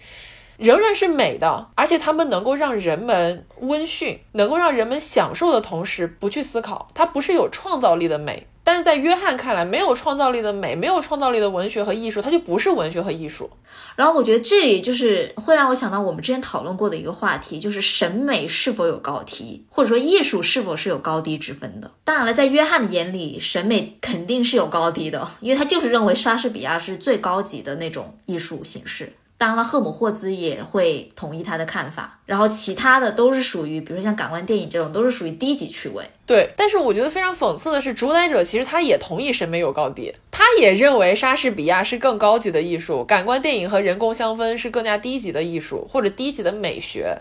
[0.57, 8.45] 仍然是美的，而且他们能够让人们温驯，能够让人们享受的同时不去思考，它不是有创造力的美。
[8.63, 13.49] 但是在约翰看来，没有创造力的美，没有创造力的文学和艺术，它就不是文学和艺术。
[13.95, 21.91] 然后我觉得这里就是会让我想到我们之前讨论过的一个话题，就是审美是否有高低，或者说艺术是否是有高低之分的。
[22.03, 29.11] 当然了，在约翰的眼里，审美肯定是有高低的，因为他就是认为莎士比亚是最高级的那种艺术形式。
[29.37, 36.09] 当然了，赫姆霍兹也会同意他的看法，然后其他的都是属于，比如说像感官电影这种，都是属于低级趣味。
[36.25, 47.17] 对，但是我觉得非常讽刺的是，主宰者其实他也同意审美有高低，他也认为莎士比亚是更高级的艺术，感官电影和人工香氛是更加低级的艺术或者低级的美学。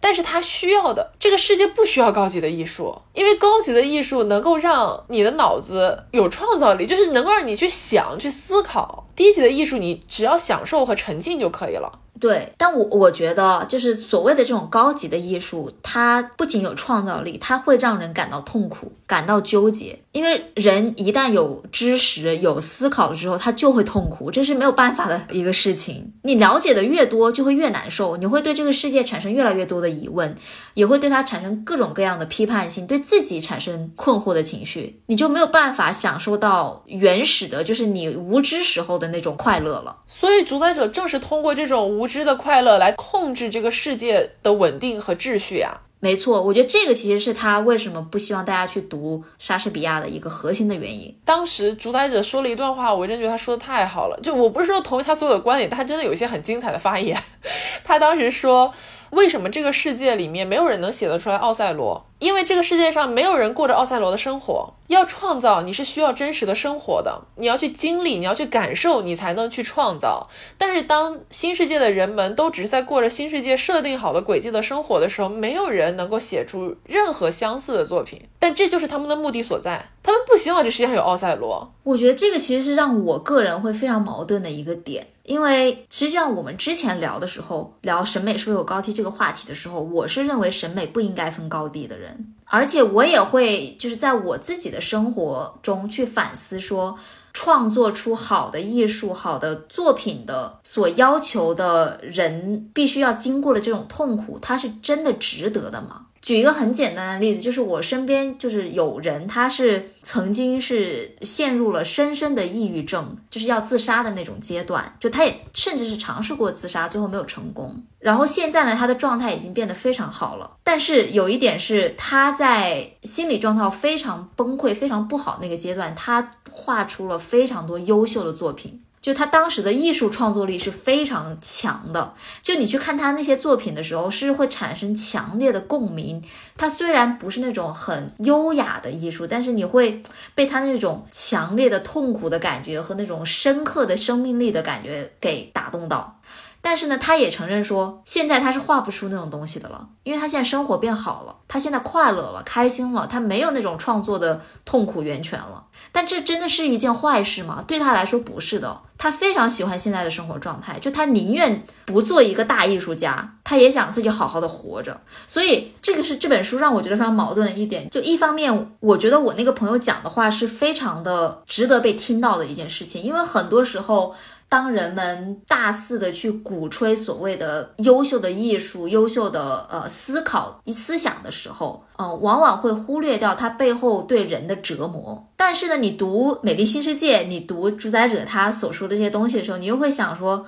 [0.00, 9.06] 但是他需要的这个世界不需要高级的艺术，因为高级的艺术能够让你的脑子有创造力，就是能够让你去想、去思考。
[9.14, 12.00] 低级的艺术，你只要享受和沉浸就可以了。
[12.20, 19.98] 对，但我我觉得，就是所谓的这种高级的艺术，它不仅有创造力，它会让人感到痛苦、感到纠结。
[20.12, 26.12] 因为人一旦有知识、有思考了之后，他就会痛苦，这是没有办法的一个事情。
[26.24, 30.36] 你了解的越多，就会越难受，你会对这个世界产生越来越多的疑问，
[30.74, 39.96] 也会对它产生各种各样的批判性，对自己产生困惑的情绪，你就没有办法享受到原始的，就是你无知时候的那种快乐了。
[40.06, 42.09] 所以，主宰者正是通过这种无。
[42.10, 45.80] 知的快乐来控制这个世界的稳定和秩序啊！
[46.00, 51.14] 没错，我觉得这个其实是他为什么不希望大家去读莎士比亚的一个核心的原因。
[51.24, 54.18] 当时主宰者说了一段话，我真觉得他说的太好了。
[54.22, 57.22] 就我不是说同意他所有的观点，但他真的有一些很精彩的发言。
[57.84, 58.74] 他当时说。
[59.10, 62.06] 为什么这个世界里面没有人能写得出来奥赛罗？
[62.18, 64.74] 因为这个世界上没有人过着奥赛罗的生活。
[64.88, 70.28] 要创造，你是需要真实的生活的，你要去经历，你要去感受，你才能去创造。
[70.58, 78.20] 但是当新世界的人们都只是在过着新世界设定好的轨迹的生活的时候，没有人能够写出任何相似的作品。
[78.38, 81.72] 但这就是他们的目的所在，他们不希望这世界上有奥赛罗。
[81.84, 85.06] 我觉得这个其实是让我个人会非常矛盾的一个点。
[85.30, 96.98] 因为实际上，我们之前聊的时候，聊审美是否有高低这个话题的时候，我是认为审美不应该分高低的人，而且我也会就是在我自己的生活中去反思，说
[97.32, 106.06] 创作出好的艺术、好的作品的所要求的人，必须要经过的这种痛苦，它是真的值得的吗？
[106.20, 117.82] 举一个很简单的例子，就是我身边就是有人，他是曾经是陷入了深深的抑郁症，就是要自杀的那种阶段，就他也甚至是尝试过自杀，最后没有成功。
[117.98, 120.58] 然后现在呢，他的状态已经变得非常好了。
[120.62, 128.82] 但是有一点是，他在心理状态非常崩溃、非常不好那个阶段，他画出了非常多优秀的作品。
[129.02, 136.22] 就他当时的艺术创作力是非常强的，就你去看他那些作品的时候，是会产生强烈的共鸣。
[136.56, 140.02] 他虽然不是那种很优雅的艺术，但是你会
[140.34, 146.19] 被他那种强烈的痛苦的感觉和那种深刻的生命力的感觉给打动到。
[146.62, 155.64] 但是呢，他也承认说，现在他是画不出那种东西的了，因为他现在生活变好了，他现在快乐了，开心了，他没有那种创作的痛苦源泉了。
[155.92, 157.64] 但这真的是一件坏事吗？
[157.66, 165.00] 对他来说不是的，他非常喜欢现在的生活状态，就他宁愿不做一个大艺术家，他也想自己好好的活着。
[165.26, 174.14] 所以这个是这本书让我觉得非常矛盾的一点，就一方面，我觉得我那个朋友讲的话是非常的值得被听到的一件事情，因为很多时候。
[174.50, 185.24] 当人们大肆的去鼓吹所谓的优秀的艺术、优秀的呃思考、思想的时候，嗯，往往会忽略掉它背后对人的折磨。
[185.36, 190.44] 但是呢，你读《美丽新世界》，你读主宰者他所说的这些东西的时候，你又会想说，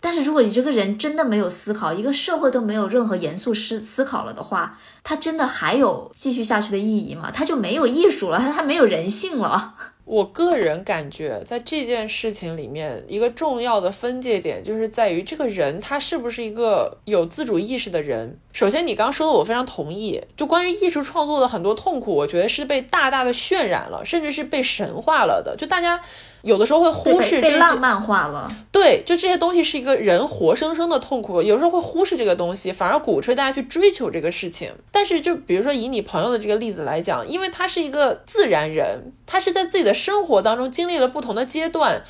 [0.00, 7.30] 但是如果你这个人真的没有思考，一个社会都没有任何严肃思思考了的话，他真的还有继续下去的意义吗？
[7.30, 9.74] 他就没有艺术了，他他没有人性了。
[10.04, 18.38] 我个人感觉，在这件事情里面，一个重要的分界点就是在于这个人他是不是一个有自主意识的人。
[18.52, 25.56] 首先，你刚说的我非常同意，就关于艺术创作的很多痛苦，我觉得是被大大的渲染了，甚至是被神化了的。
[25.56, 26.02] 就大家。
[26.42, 28.50] 有的时候会忽视这些，浪漫化了。
[28.70, 34.72] 对，就这些东西是一个人活生生的痛苦，有时候会忽视这个东西，反而鼓吹大家去追求这个事情。
[34.90, 42.02] 但是，就比如说以你朋友的这个例子来讲，因为他是一个自然人，他是在自己的生活当中经历了不同的阶段。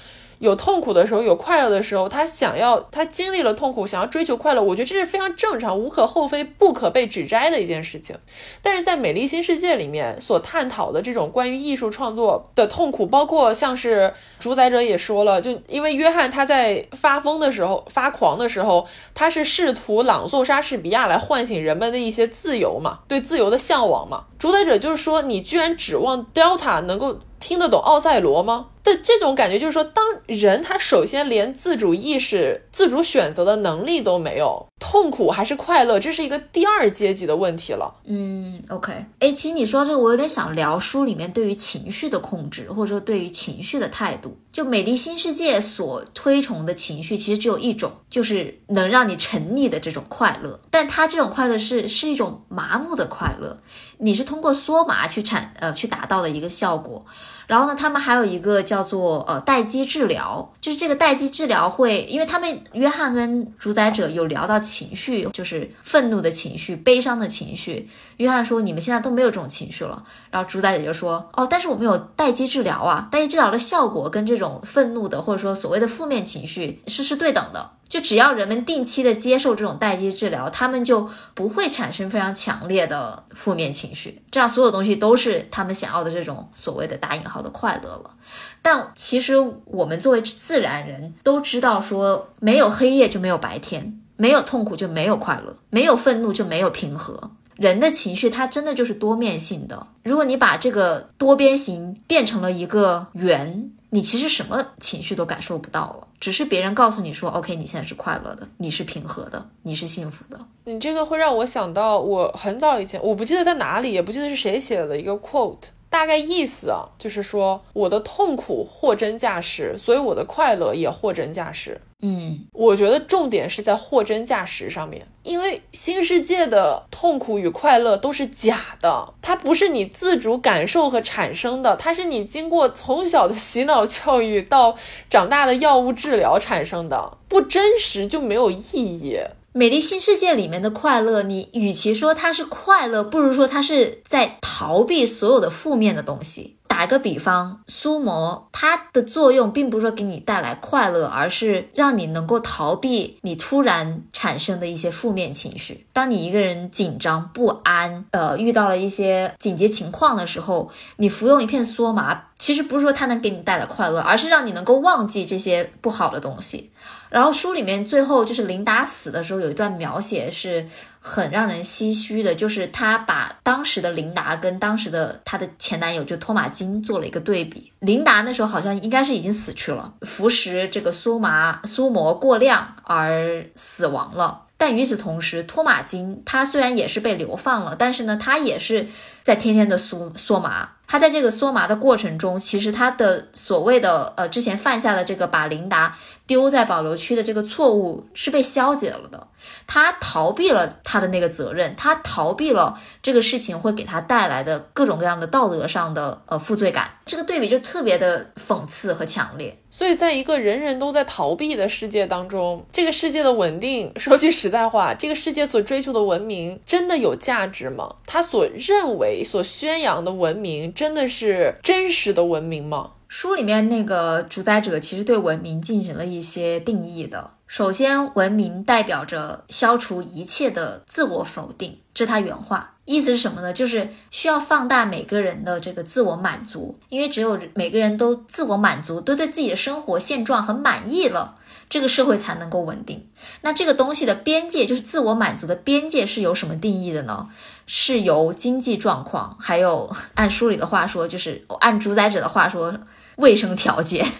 [0.42, 8.18] 有痛苦的时候，有快乐的时候，他想要，他经历了痛苦，想要追求快乐，我觉得这是非常正常、无可厚非、不可被指摘的一件事情。
[8.60, 24.24] 但是在《美丽新世界》里面所探讨的这种关于艺术创作的痛苦，包括像是主宰者也说了，就因为约翰他在发疯的时候、发狂的时候，他是试图朗诵莎士比亚来唤醒人们的一些自由嘛，对自由的向往嘛。
[24.40, 27.20] 主宰者就是说，你居然指望 Delta 能够。
[27.42, 28.68] 听得懂奥赛罗吗？
[28.84, 37.94] 的这种感觉就是说，当人他首先连自主意识、自主选择的能力都没有，痛苦还是快乐，这是一个第二阶级的问题了。
[38.06, 44.36] 嗯，OK，哎，其实你说这个，我有点想聊书里面对于情绪的控制，或者说对于情绪的态度。
[44.50, 50.60] 就《美丽新世界》所推崇的情绪，其实只有一种，就是能让你沉溺的这种快乐。
[50.70, 53.58] 但它这种快乐是是一种麻木的快乐，
[54.02, 57.04] 你是通过缩麻去产呃去达到的一个效果。
[57.52, 67.90] 然后呢，他们还有一个叫做呃待机治疗，就是这个待机治疗会，因为他们约翰跟主宰者有聊到情绪，就是愤怒的情绪、悲伤的情绪。
[68.16, 70.02] 约翰说：“你们现在都没有这种情绪了。”
[70.32, 88.14] 然后主宰者就说：“哦，但是我们有待机治疗啊，待机治疗的效果跟这种愤怒的或者说所谓的负面情绪是是对等的。”就只要人们定期的接受这种待机治疗，他们就不会产生非常强烈的负面情绪，这样所有东西都是他们想要的这种所谓的打引号的快乐了。
[88.62, 89.34] 但其实
[89.66, 97.32] 我们作为自然人都知道，说没有黑夜就没有白天，没有痛苦就没有快乐，没有愤怒就没有平和。
[97.56, 99.86] 人的情绪它真的就是多面性的。
[100.04, 103.70] 如果你把这个多边形变成了一个圆。
[103.94, 110.40] 你其实什么情绪都感受不到了，只是别人告诉你说，OK，你现在是快乐的，你是平和的，你是幸福的。
[110.64, 115.58] 你这个会让我想到我很早以前，我不记得在哪里，也不记得是谁写的一个 quote，
[115.92, 121.78] 大概意思啊，就是说我的痛苦货真价实，所以我的快乐也货真价实。
[122.00, 134.74] 嗯，我觉得重点是在货真价实上面，因为新世界的痛苦与快乐都是假的，它不是你自主感受和产生的，它是你经过从小的洗脑教育到
[135.10, 139.18] 长大的药物治疗产生的，不真实就没有意义。
[139.54, 146.56] 美丽新世界里面的快乐，你与其说它是快乐，不如说它是在逃避所有的负面的东西。
[146.66, 155.86] 打个比方，苏魔它的作用并不是说给你带来快乐，而是让你能够逃避你突然产生的一些负面情绪。
[155.92, 166.70] 当你一个人紧张不安，呃，遇到了一些紧急情况的时候，你服用一片梭麻，其实不是说它能给你带来快乐，而是让你能够忘记这些不好的东西。
[167.12, 170.66] 然后书里面最后就是琳达死的时候有一段描写是
[170.98, 177.70] 很让人唏嘘的，就是他把当时的琳达跟当时的她的前男友就托马金做了一个对比。
[177.80, 184.46] 琳达那时候好像应该是已经死去了，服食这个苏麻苏魔过量而死亡了。
[184.56, 188.86] 但与此同时，托马金他虽然也是被流放了，但是呢，他也是
[189.22, 190.70] 在天天的苏梭麻。
[190.92, 195.96] 他在这个梭麻的过程中，其实他的所谓的呃之前犯下的这个把琳达
[196.26, 199.28] 丢在保留区的这个错误是被消解了的。
[199.66, 206.90] 他逃避了他的那个责任，他逃避了这个事情会给他带来的各种各样的道德上的呃负罪感。
[207.06, 209.56] 这个对比就特别的讽刺和强烈。
[209.70, 217.96] 所以，在一个人人都在逃避的世界当中，这个世界的稳定，说句实在话，这个世界所追求的文明真的有价值吗？
[218.06, 222.90] 他所认为、所宣扬的文明，真的是真实的文明吗？
[223.06, 227.34] 书里面那个主宰者其实对文明进行了一些定义的。
[227.46, 232.74] 首先，文明代表着消除一切的自我否定，这他原话。
[232.84, 233.52] 意思是什么呢？
[233.52, 241.36] 就是需要放大每个人的这个自我满足，因为只有每个人都自我满足，都对自己的生活现状很满意了，
[241.70, 243.06] 这个社会才能够稳定。
[243.42, 247.28] 那这个东西的边界，就是自我满足的边界，是由什么定义的呢？
[247.66, 252.74] 是由经济状况，还有按书里的话说，就是按主宰者的话说，
[253.16, 254.06] 卫生条件。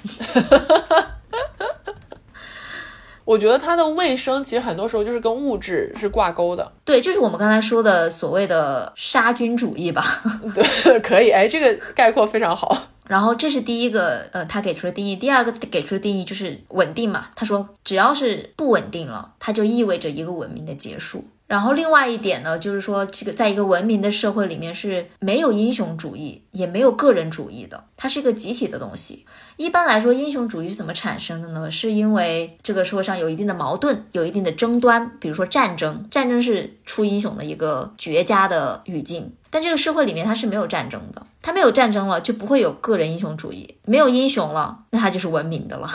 [3.24, 10.04] 我觉得它的卫生其实很多时候就是跟物质是挂钩的，对，就是我们刚才说的所谓的杀菌主义吧。
[10.52, 12.88] 对，可以，哎，这个概括非常好。
[13.06, 15.14] 然后这是第一个，呃，他给出的定义。
[15.14, 17.26] 第二个给出的定义就是稳定嘛。
[17.36, 21.24] 他说，只要是不稳定了，它就意味着一个文明的结束。
[21.52, 29.26] 然后另外一点呢，就是说这个在一个文明的社会里面是没有英雄主义，也没有个人主义的，它是一个集体的东西。
[29.58, 31.70] 一般来说，英雄主义是怎么产生的呢？
[31.70, 39.30] 是因为这个社会上有一定的矛盾，有一定的争端，比如说战争，战争是出英雄的一个绝佳的语境。
[39.50, 45.86] 但这个社会里面它是没有战争的，它没有战争了，就不会有个人英雄主义，没有英雄了，那它就是文明的了。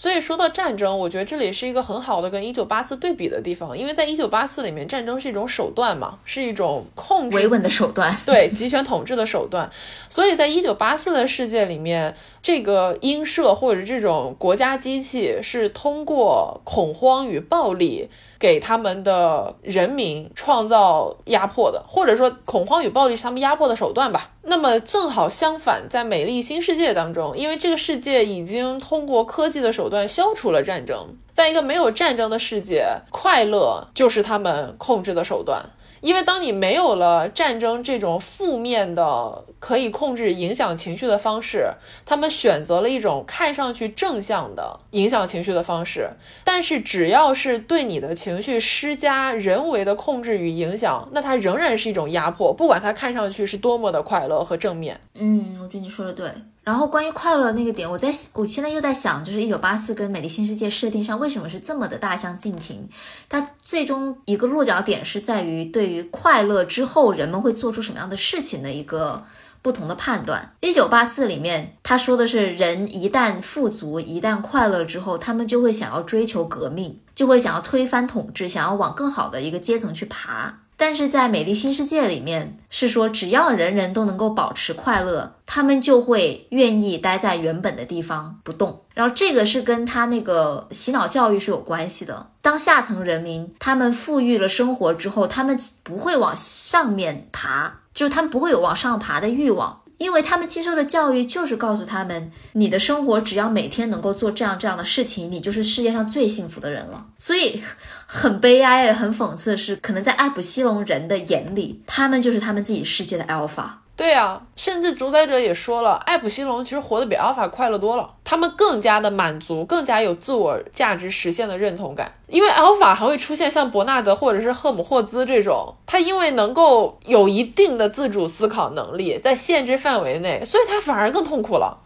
[0.00, 9.68] 所以说到战争，我觉得这里是一个很好的跟一九八四对比的地方，因为在一九八四里面，战争是一种手段嘛，是一种控制维稳的手段，对集权统治的手段。
[10.08, 18.08] 所以在一九八四的世界里面，这个英社或者这种国家机器是通过恐慌与暴力。
[18.38, 24.30] 给他们的人民创造压迫的，或者说恐慌与暴力是他们压迫的手段吧。
[24.42, 35.64] 那么正好相反，在美丽新世界当中，因为这个世界已经通过科技的手段消除了战争，在一个没有战争的世界，快乐就是他们控制的手段。
[36.00, 41.70] 因为当你没有了战争这种负面的可以控制影响情绪的方式，
[42.06, 46.10] 他们选择了一种看上去正向的影响情绪的方式。
[46.44, 55.00] 但是只要是对你的情绪施加人为的控制与影响，那它仍然是一种压迫，不管它看上去是多么的快乐和正面。
[55.14, 56.30] 嗯，我觉得你说的对。
[56.68, 62.86] 然后关于快乐那个点，我在我现在又在想，就是一九八四跟美丽新世界设定上为什么是这么的大相径庭？
[63.26, 69.24] 它最终一个落脚点是在于对于快乐之后人们会做出什么样的事情的一个
[69.62, 70.52] 不同的判断。
[70.60, 80.58] 一九八四里面他说的是，人一旦富足，一旦快乐之后，他们就会想要追求革命，就会想要推翻统治，想要往更好的一个阶层去爬。
[80.80, 88.84] 但是在美丽新世界里面，是说只要人人都能够保持快乐，他们就会愿意待在原本的地方不动。
[88.94, 92.30] 然后这个是跟他那个洗脑教育是有关系的。
[92.40, 99.80] 当下层人民他们富裕了生活之后，他们不会往上面爬，就是他们不会有往上爬的欲望。
[99.98, 107.04] 因为他们接受的教育就是告诉他们，你的生活只要每天能够做这样这样的事情，你就是世界上最幸福的人了。
[107.18, 107.62] 所以
[108.06, 113.68] 很悲哀、很讽刺的是，可能在艾普西隆人的眼里，他们就是他们自己世界的 alpha。
[113.98, 122.12] 对啊，甚至主宰者也说了，艾普西龙其实活得比阿尔法快乐多了，他们更加的满足，更加有自我价值实现的认同感。
[122.28, 131.76] 因为阿尔法还会出现像伯纳德或者是赫姆霍兹这种，他因为能够有一定的自主思考能力，在限制范围内，所以他反而更痛苦了。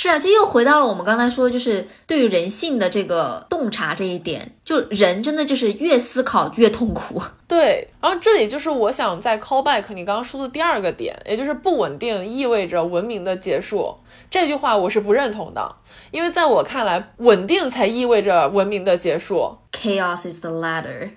[0.00, 7.20] 是啊，这又回到了我们刚才说，就是对于人性的这个洞察这一点，就人真的就是越思考越痛苦。
[7.48, 13.92] 对，然后这里就是我想在 call back 你刚刚说的第二个点，也就是不稳定意味着文明的结束。
[14.30, 15.74] 这句话我是不认同的，
[16.12, 19.58] 因为在我看来，稳定才意味着文明的结束。
[19.72, 21.10] Chaos is the ladder。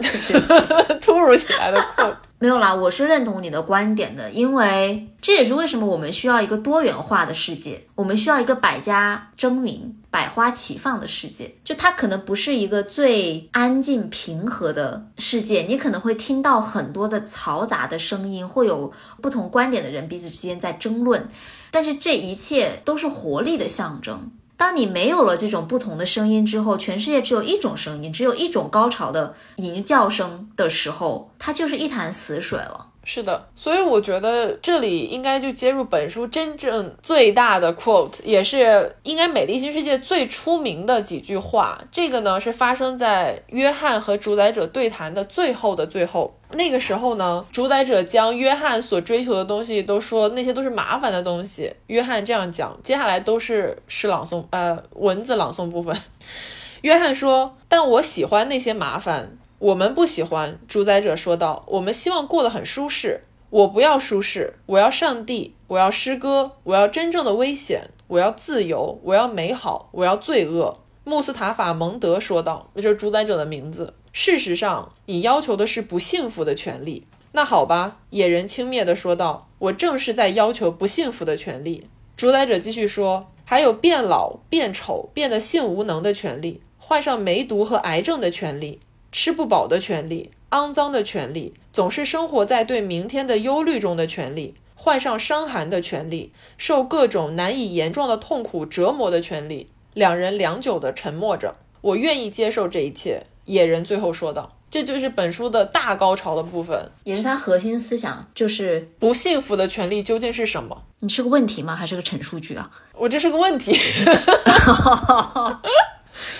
[1.00, 2.14] 突如其来的困。
[2.42, 11.54] 没有啦，我是认同你的观点的，因为这也是为什么我们需要一个多元化的世界，我们需要一个百家争鸣、百花齐放的世界。
[11.62, 21.28] 就它可能不是一个最安静平和的世界，你可能会听到很多的嘈杂的声音，会有不同观点的人彼此之间在争论，
[21.70, 24.32] 但是这一切都是活力的象征。
[24.56, 32.91] 当你没有了这种不同的声音之后，全世界只有一种声音，只有一种高潮的吟叫声的时候，它就是一潭死水了。
[33.04, 41.82] 是的，所以我觉得这里应该就接入本书真正最大的 quote，也是应该《美丽新世界》最出名的几句话。
[41.90, 46.32] 这个呢是发生在约翰和主宰者对谈的最后的最后。
[46.52, 51.72] 那个时候呢，主宰者将约翰所追求的东西都说那些都是麻烦的东西。
[51.88, 55.96] 约翰这样讲，接下来都是诗朗诵，呃，文字朗诵部分。
[56.82, 61.62] 约翰说：“但我喜欢那些麻烦。”我们不喜欢，主宰者说道。
[61.68, 63.22] 我们希望过得很舒适。
[63.48, 70.80] 我不要舒适，我要上帝，我要诗歌，我要真正的危险，我要自由，我要美好，我要罪恶。
[71.04, 73.94] 穆斯塔法蒙德说道，那就是主宰者的名字。
[74.12, 77.06] 事实上，你要求的是不幸福的权利。
[77.30, 79.48] 那好吧，野人轻蔑地说道。
[79.60, 81.84] 我正是在要求不幸福的权利。
[82.16, 88.80] 主宰者继续说，还有变老、变丑、变得性无能的权利，患上梅毒和癌症的权利。
[89.12, 99.68] 吃不饱的权利，肮脏的权利，总是生活在对明天的忧虑中的权利，患上伤寒的权利，受各种难以言状的痛苦折磨的权利。
[99.94, 101.56] 两人良久的沉默着。
[101.82, 104.56] 我愿意接受这一切，野人最后说道。
[104.70, 110.84] 这就是本书的大高潮的部分，也是它核心思想，就是不幸福的权利究竟是什么？
[111.00, 111.76] 你是个问题吗？
[111.76, 112.70] 还是个陈述句啊？
[112.94, 113.76] 我这是个问题。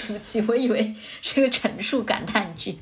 [0.07, 2.79] 对不起，我以为是个陈述感叹句。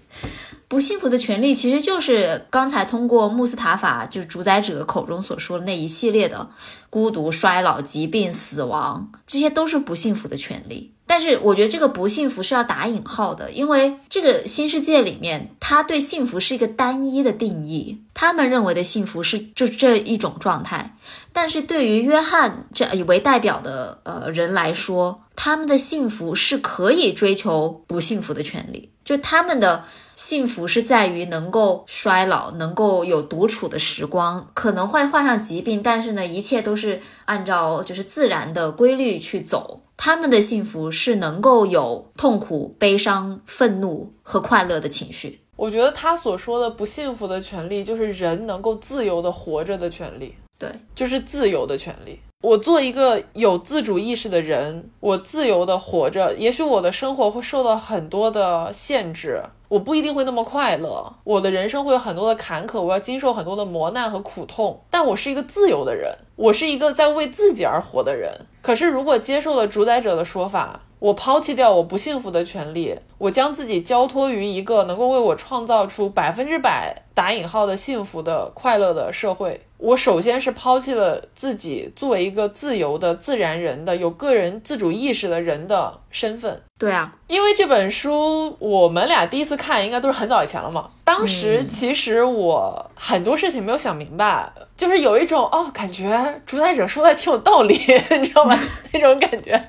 [0.69, 6.49] 不幸福的权利其实就是刚才通过穆斯塔法，就是主宰者口中所说的那一系列的
[6.89, 10.93] 孤独、衰老、疾病、死亡，这些都是不幸福的权利。
[11.11, 18.01] 但是我觉得这个不幸福是要打引号的，因为这个新世界里面，他对幸福是一个单一的定义。
[18.15, 20.95] 他们认为的幸福是就这一种状态，
[21.33, 29.83] 但是对于约翰这以为代表的呃人来说，他们的幸福是可以追求不幸福的权利，就他们的。
[30.17, 39.81] 幸福是在于能够衰老，能够有独处的时光，可能会患上疾病，但是呢，一切都是按照就是自然的规律去走。
[40.03, 45.41] 他们的幸福是能够有痛苦、悲伤、愤怒和快乐的情绪。
[45.57, 50.35] 我觉得他所说的不幸福的权利，就是人能够自由的活着的权利。
[50.59, 52.19] 对，就是自由的权利。
[52.43, 56.35] 我做一个有自主意识的人，我自由的活着。
[56.35, 61.13] 也许我的生活会受到很多的限制，我不一定会那么快乐。
[61.25, 64.81] 我的人生会有很多的坎坷，我要经受很多的磨难和苦痛。
[64.89, 68.47] 但我是一个自由的人，我是一个在为自己而活的人。
[68.63, 79.61] 可是，如果接受了主宰者的说法，我抛弃掉我不幸福的权利，我将自己交托于一个能够为我创造出百分之百打引号的幸福的快乐的社会。
[79.79, 86.61] 我首先是抛弃了自己作为一个自由的自然人的有个人自主意识的人的身份。
[86.79, 90.91] 对啊，因为这本书我们俩第一次看应该都是很早以前了嘛。
[91.03, 97.75] 当时其实我很多事情没有想明白，就是有一种哦，感觉主宰者说的挺有道理，
[98.21, 98.55] 你知道吗？
[98.93, 99.69] 那种感觉，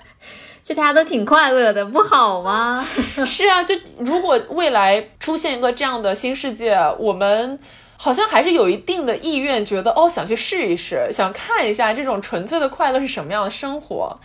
[0.63, 2.87] 就大家都挺快乐的，不好吗？
[3.25, 7.59] 是啊，就如果未来出现一个这样的新世界，我们。
[8.03, 14.19] 好像还是有一定的意愿，觉得哦，想去试一试，想看一下这种纯粹的快乐是什么样的生活。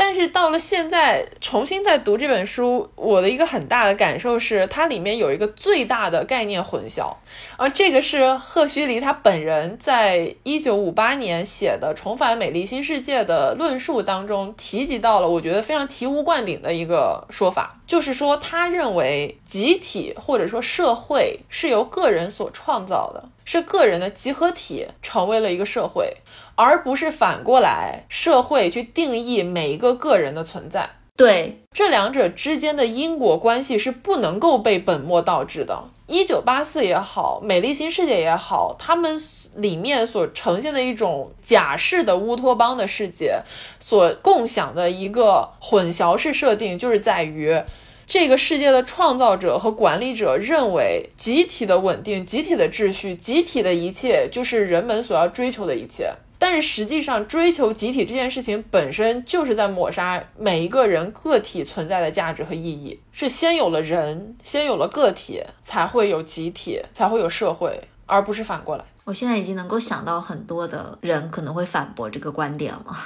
[0.00, 7.12] 但是到了现在，重新再读这本书，我的一个很大的感受是，它里面有一个最大的概念混淆，
[7.56, 23.28] 而这个是赫胥黎他本人在一九五八年写的《重返美丽新世界》的论述当中提及到了，我觉得非常醍醐灌顶的一个说法，就是说他认为集体或者说社会是由个人所创造的。
[23.44, 26.14] 是个人的集合体成为了一个社会，
[26.58, 30.90] 而不是反过来社会去定义每一个个人的存在。
[31.14, 35.84] 对，这两者之间的因果关系是不能够被本末倒置的。
[36.08, 39.16] 一九八四也好，美丽新世界也好，他们
[39.54, 43.40] 里面所呈现的一种假式的乌托邦的世界，
[43.78, 47.56] 所共享的一个混淆式设定，就是在于
[48.04, 56.12] 这个世界的创造者和管理者认为集体的稳定、集体的秩序、集体的一切就是人们所要追求的一切。
[56.38, 63.00] 但是实际上，追求集体这件事情本身就是在抹杀每一个人个体存在的价值和意义。
[63.10, 68.84] 是先有了人，先有了个体，才会有集体，才会有社会，而不是反过来。
[69.04, 72.96] 我现在已经能够想到很多的人可能会反驳这个观点了。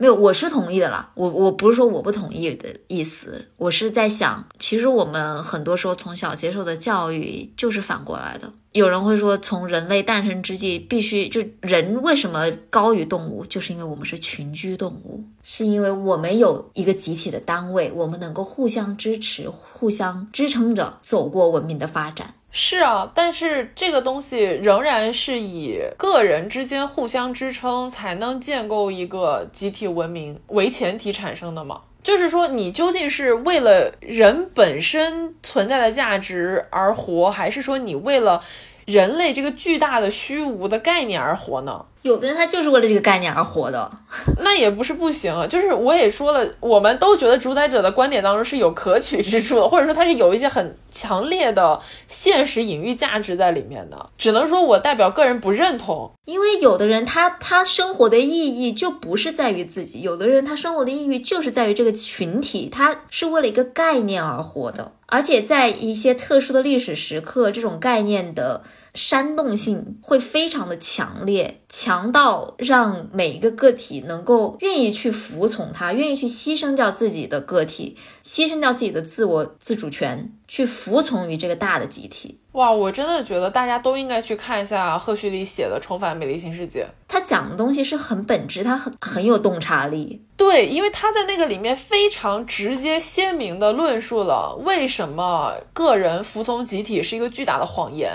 [0.00, 1.10] 没有，我是同意的啦。
[1.14, 8.50] 我我不是说我不同意的意思，我是在想，其实我们很多时候从小接受的教育就是反过来的。
[8.72, 22.32] 有人会说，从人类诞生之际，必须就人为什么高于动物，就是因为我们是群居动物，是因为我们有一个集体的单位，我们能够互相支持、互相支撑着走过文明的发展。
[22.52, 31.82] 是啊，但是这个东西仍然是以个人之间互相支撑才能建构一个集体文明为前提产生的嘛？
[32.02, 38.42] 就是说，你究竟是为了人本身存在的价值而活，还是说你为了
[38.86, 41.84] 人类这个巨大的虚无的概念而活呢？
[42.02, 43.90] 有的人他就是为了这个概念而活的，
[44.40, 45.34] 那也不是不行。
[45.48, 51.78] 就是我也说了，我们都觉得主宰者的观点当中是有可取之处的，或者说它是有一些很强烈的
[52.08, 54.08] 现实隐喻价值在里面的。
[54.16, 68.62] 只能说我代表个人不认同，因为有的人他他生活的意义就不是在于自己，有的人他生活的意义就是在于这个群体，他是为了一个概念而活的，而且在一些特殊的历史时刻，这种概念的。
[68.94, 82.38] 煽动性会非常的强烈，强到让每一个个体能够愿意去服从他，愿意去牺牲掉自己的个体，牺牲掉自己的自我自主权，去服从于这个大的集体。
[82.52, 90.20] 哇，我真的觉得大家都应该去看一下赫胥黎写的《重返美丽新世界》，他讲的东西是很本质，他很很有洞察力。
[90.40, 98.10] 对，因为他在那个里面非常直接鲜明的论述了为什么个人服从集体是一个巨大的谎言，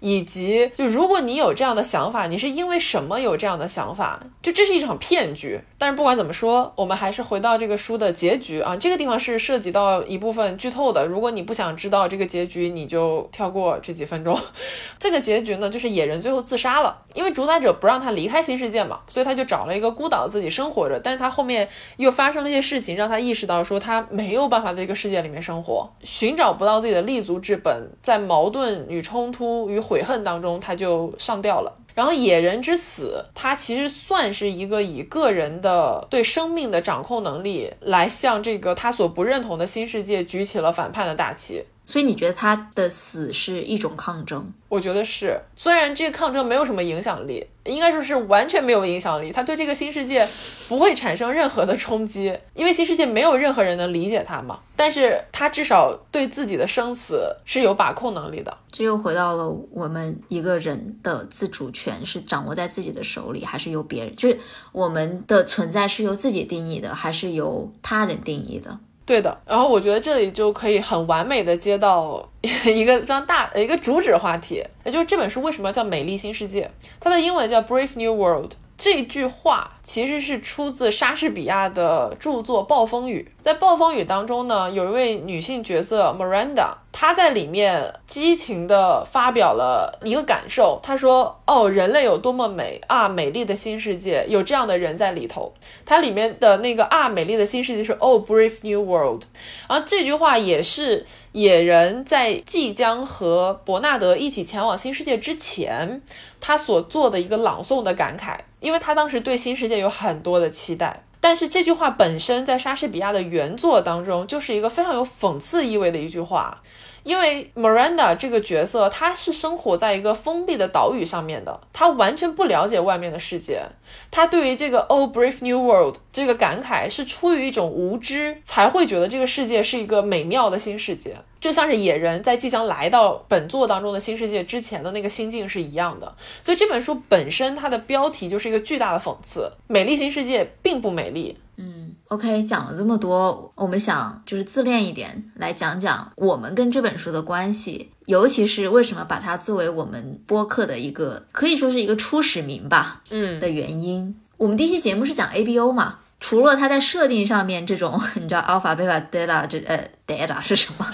[0.00, 4.20] 以及就如果你有这样的想法，你是因为什么有这样的想法？
[4.42, 5.58] 就这是一场骗局。
[5.78, 11.06] 但是不管怎么说，我们还是回到这个书的结局啊，这个地方是涉及到一部分剧透的。
[11.06, 14.38] 如果你不想知道这个结局，你就跳过这几分钟。
[15.00, 21.00] 这个结局呢，就是野人最后自杀了，因为主宰者不让他离开新世界嘛，所以他就找了一个孤岛自己生活着。
[21.02, 21.69] 但是他后面。
[21.96, 31.76] 又发生了一些事情，让他意识到说他没有办法在这个世界里面生活，寻找不到自己的立足之本，在矛盾与冲突与悔恨当中，他就上吊了。
[31.92, 41.64] 然后野人之死，他其实算是一个以个人的对生命的掌控能力来向这个他所不认同的新世界举起了反叛的大旗。
[41.90, 44.48] 所以你觉得他的死是一种抗争？
[44.68, 50.24] 我觉得是，虽然这个抗争没有什么影响力，应该说是完全没有影响力，他对这个新世界
[50.68, 54.60] 不会产生任何的冲击，因为新世界没有任何人能理解他嘛。
[54.76, 58.56] 但是他至少对自己的生死是有把控能力的。
[58.70, 64.14] 这又回到了我们一个人的自主权是掌握在自己的手里，还是由别人？
[64.14, 64.38] 就是
[64.70, 68.78] 我们的存在是由自己定义的，还是由他人定义的？
[69.10, 72.24] 对的，然后我觉得这里就可以很完美的接到
[72.64, 76.62] 一个非常大一个主旨话题，也就是这本书为什么叫《美丽新世界》？
[77.00, 78.52] 它的英文叫《Brave New World》。
[78.80, 83.30] 这句话其实是出自莎士比亚的著作《暴风雨》。
[83.42, 90.80] 在《暴风雨》当中呢，有一位女性角色 Miranda，她在里面激情地发表了一个感受。
[90.82, 93.06] 她说：“哦，人类有多么美啊！
[93.06, 95.52] 美丽的新世界，有这样的人在里头。”
[95.84, 99.24] 它里面的那个啊，美丽的新世界是 Oh, brave new world。
[99.68, 106.00] 而这句话也是野人在即将和伯纳德一起前往新世界之前，
[106.40, 108.38] 他所做的一个朗诵的感慨。
[108.60, 116.60] 因为他当时对新世界有很多的期待，但是这句话本身在莎士比亚的原作当中就是一个非常有讽刺意味的一句话。
[117.02, 123.62] 因为 Miranda 这个角色，他是生活在一个封闭的岛屿上面的，他完全不了解外面的世界。
[124.10, 136.14] 他对于这个 Oh brave new world 这个感慨，是出于一种无知，才会觉得这个世界是一个美妙的新世界，就像是野人在即将来到本作当中的新世界之前的那个心境是一样的。
[136.42, 141.36] 所以这本书本身它的标题就是一个巨大的讽刺：美丽新世界并不美丽。
[141.56, 147.90] 嗯，OK，讲了这么多，我们想就是自恋一点，来讲讲我们跟这本书的关系。
[148.06, 154.16] 尤其是为什么把它作为我们播客的一个可以说是一个初始名吧，嗯的原因。
[154.40, 160.86] 我们第一期节目是讲 ABO 嘛，除了它在设定上面这种， 你知道 alpha、beta、delta 这呃 delta 是什么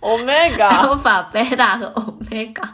[0.00, 2.66] ，omega，？alpha、 beta 和 omega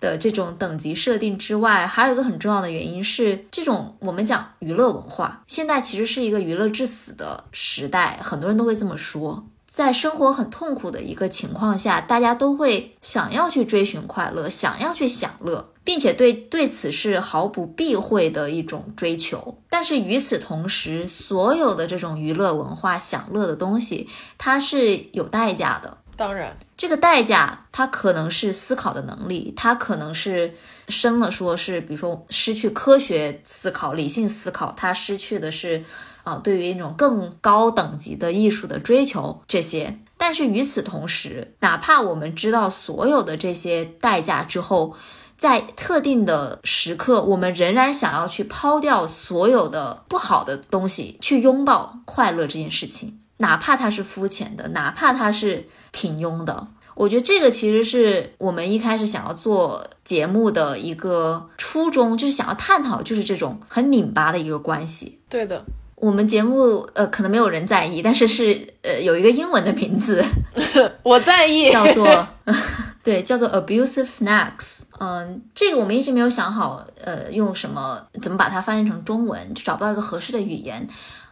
[0.00, 9.46] 的这种等级设定之外，还有一个很重要的原因是，这种我们讲娱乐文化，现在其实是一个娱乐至死的时代，很多人都会这么说。
[9.64, 19.56] 在生活很痛苦的一个情况下，大家都会想要去追寻快乐，想要去享乐，并且对对此是毫不避讳的一种追求。
[19.70, 25.98] 但是与此同时，所有的这种娱乐文化、享乐的东西，它是有代价的。
[26.16, 30.54] 当然，这个代价，它可能是思考的能力，它可能是
[30.88, 35.84] 深了说是，比如说失去科学思考、理性思考，它失去的是
[36.24, 39.96] 啊、对于那种更高等级的艺术的追求这些。
[40.18, 44.96] 但是与此同时，哪怕我们知道所有的这些代价之后，
[45.36, 56.68] 在特定的时刻，我们仍然想要去抛掉所有的不好的东西，去拥抱快乐这件事情，哪怕它是肤浅的，哪怕它是平庸的。
[56.94, 65.20] 我觉得这个其实是我们一开始想要做节目的一个初衷，就是想要探讨，就是这种很拧巴的一个关系。
[65.28, 65.62] 对的，
[65.96, 70.24] 我们节目呃可能没有人在意，但是是呃有一个英文的名字，
[71.02, 72.28] 我在意， 叫做
[73.02, 74.80] 对，叫做 abusive snacks。
[75.00, 80.86] 嗯，这个我们一直没有想好，呃，用什么怎么把它翻译成中文，就找不到一个合适的语言。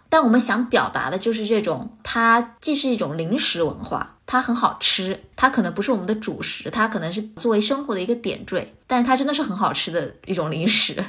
[0.08, 11.04] 但我们想表达的就是这种，它既是一种零食文化，它很好吃，它可能不是我们的主食，它可能是作为生活的一个点缀，但是它真的是很好吃的一种零食。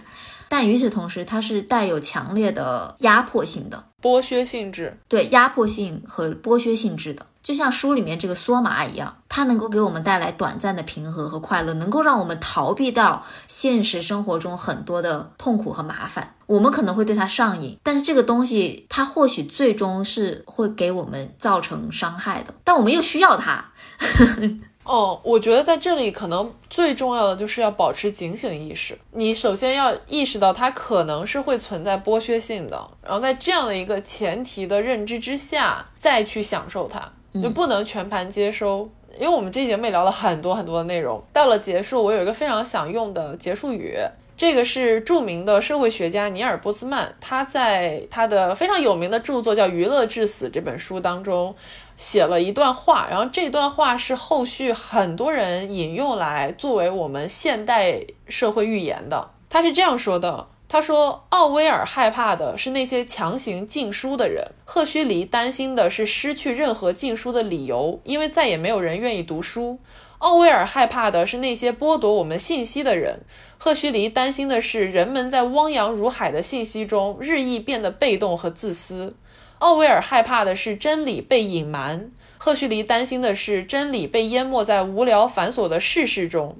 [0.50, 16.34] 但与此同时，它是带有强烈的压迫性的，剥削性质，对压迫性和剥削性质的，就像书里面这个梭麻一样，它能够给我们带来短暂的平和和快乐，能够让我们逃避到现实生活中很多的痛苦和麻烦。
[16.46, 23.66] 我们可能会对它上瘾，但是这个东西它或许最终是会给我们造成伤害的，但我们又需要它。
[24.86, 28.98] 哦，我觉得在这里可能最重要的就是要保持警醒意识。
[29.12, 38.88] 你首先要意识到它可能是会存在剥削性的，然后在这样的一个前提的认知之下，再去享受它，就不能全盘接收。
[39.18, 43.98] 因为我们这节目也聊了很多很多的内容，到了结束，我有一个非常想用的结束语。
[44.38, 51.56] 这个是著名的社会学家尼尔波兹曼，他在他的非常有名的著作叫《娱乐至死》这本书当中
[51.96, 59.32] 写了一段话，然后这段话是后续很多人引用来作为我们现代社会预言的。
[59.50, 69.80] 他是这样说的：“他说，奥威尔害怕的是那些强行禁书的人，赫胥黎担心的是失去任何禁书的理由，因为再也没有人愿意读书。”
[70.20, 73.22] 奥威尔害怕的是那些剥夺我们信息的人，
[73.58, 79.16] 赫胥黎担心的是人们在汪洋如海的信息中日益变得被动和自私。
[79.60, 86.57] 奥威尔害怕的是真理被隐瞒，赫胥黎担心的是真理被淹没在无聊繁琐的世事中。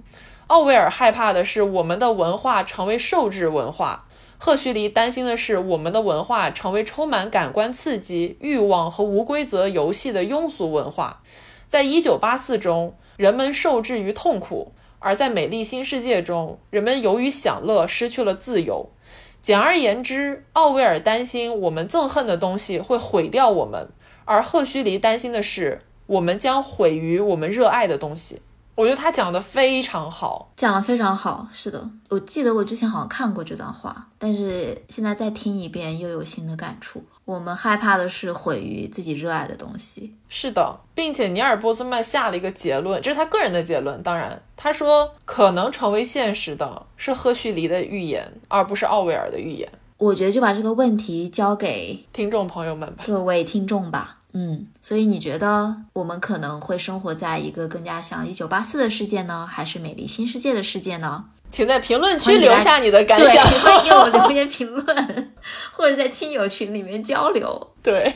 [0.48, 4.06] 奥威尔害怕的是我们的文化成为受制文化，
[4.38, 11.22] 赫胥黎担心的是我们的文化成为充满感官刺激、欲望和无规则游戏的庸俗文化。
[11.68, 18.90] 在一九八四中，人们受制于痛苦；而在美丽新世界中，人们由于享乐失去了自由。
[19.46, 23.90] 简而言之，奥威尔担心我们憎恨的东西会毁掉我们，
[24.26, 28.42] 而赫胥黎担心的是我们将毁于我们热爱的东西。
[28.76, 37.02] 我觉得他讲的非常好，讲的非常好，是的，我记得我之前好像看过这段话，但是现在再听一遍又有新的感触。
[37.24, 40.14] 我们害怕的是毁于自己热爱的东西。
[40.28, 44.04] 是的，并且尼尔波兹曼下了一个结论，这是他个人的结论。
[44.04, 49.72] 当然，他说可能成为现实的是赫胥黎的预言，而不是奥威尔的预言。
[49.98, 53.06] 我觉得就把这个问题交给听众朋友们吧。
[53.08, 54.18] 各位听众吧。
[54.38, 61.24] 嗯，所以你觉得我们可能会生活在一个更加像一九八四的世界呢，还是美丽新世界的世界呢？
[61.50, 63.46] 请在评论区留下你的感对，想。
[63.46, 65.32] 欢迎给我留言评论，
[65.72, 67.72] 或者在听友群里面交流。
[67.82, 68.14] 对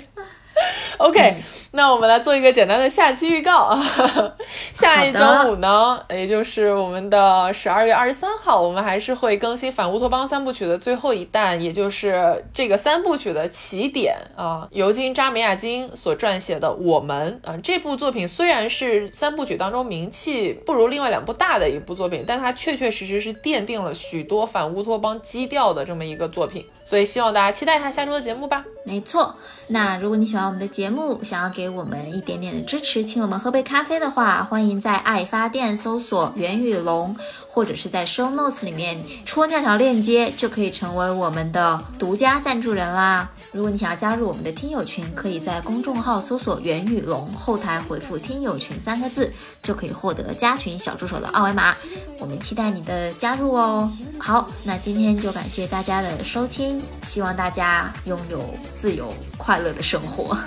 [0.98, 1.38] OK，、
[1.72, 3.82] 那我们来做一个简单的下期预告啊。
[4.74, 14.68] 下一周五呢，也就是我们的十二月二十三号，我们还是会更新反乌托邦三部曲的最后一弹，也就是这个三部曲的起点啊。
[14.72, 26.66] 尤金·扎梅亚金所撰写的《我们》啊，这部作品虽然是三部曲当中名气不如另外两部大的一部作品，但它确确实实是奠定了许多反乌托邦基调的这么一个作品。
[26.90, 28.66] 所以希望大家期待一下下周的节目吧。
[28.84, 29.36] 没错，
[29.68, 37.16] 那如果你喜欢我们的节目，想要给我们一点点的支持，请我们喝杯咖啡的话，欢迎在爱发电搜索“袁宇龙”，
[37.52, 43.30] 或者是在 Show Notes 里面戳那条链接，就可以成为我们的独家赞助人啦。
[43.52, 49.32] 如果你想要加入我们的听友群，可以在公众号搜索“袁宇龙”，后台回复“听友群”三个字，
[49.64, 51.76] 就可以获得加群小助手的二维码。
[52.20, 53.92] 我们期待你的加入哦。
[54.20, 58.54] 好，那今天就感谢大家的收听，希望大家拥有。
[58.74, 60.38] 自由快乐的生活，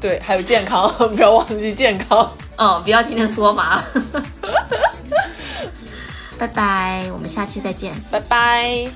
[0.00, 2.28] 对，还有健康， 不要忘记健康。
[2.56, 3.80] 哦，不要天天说嘛。
[6.40, 7.92] 拜拜，我们下期再见。
[8.10, 8.88] 拜拜。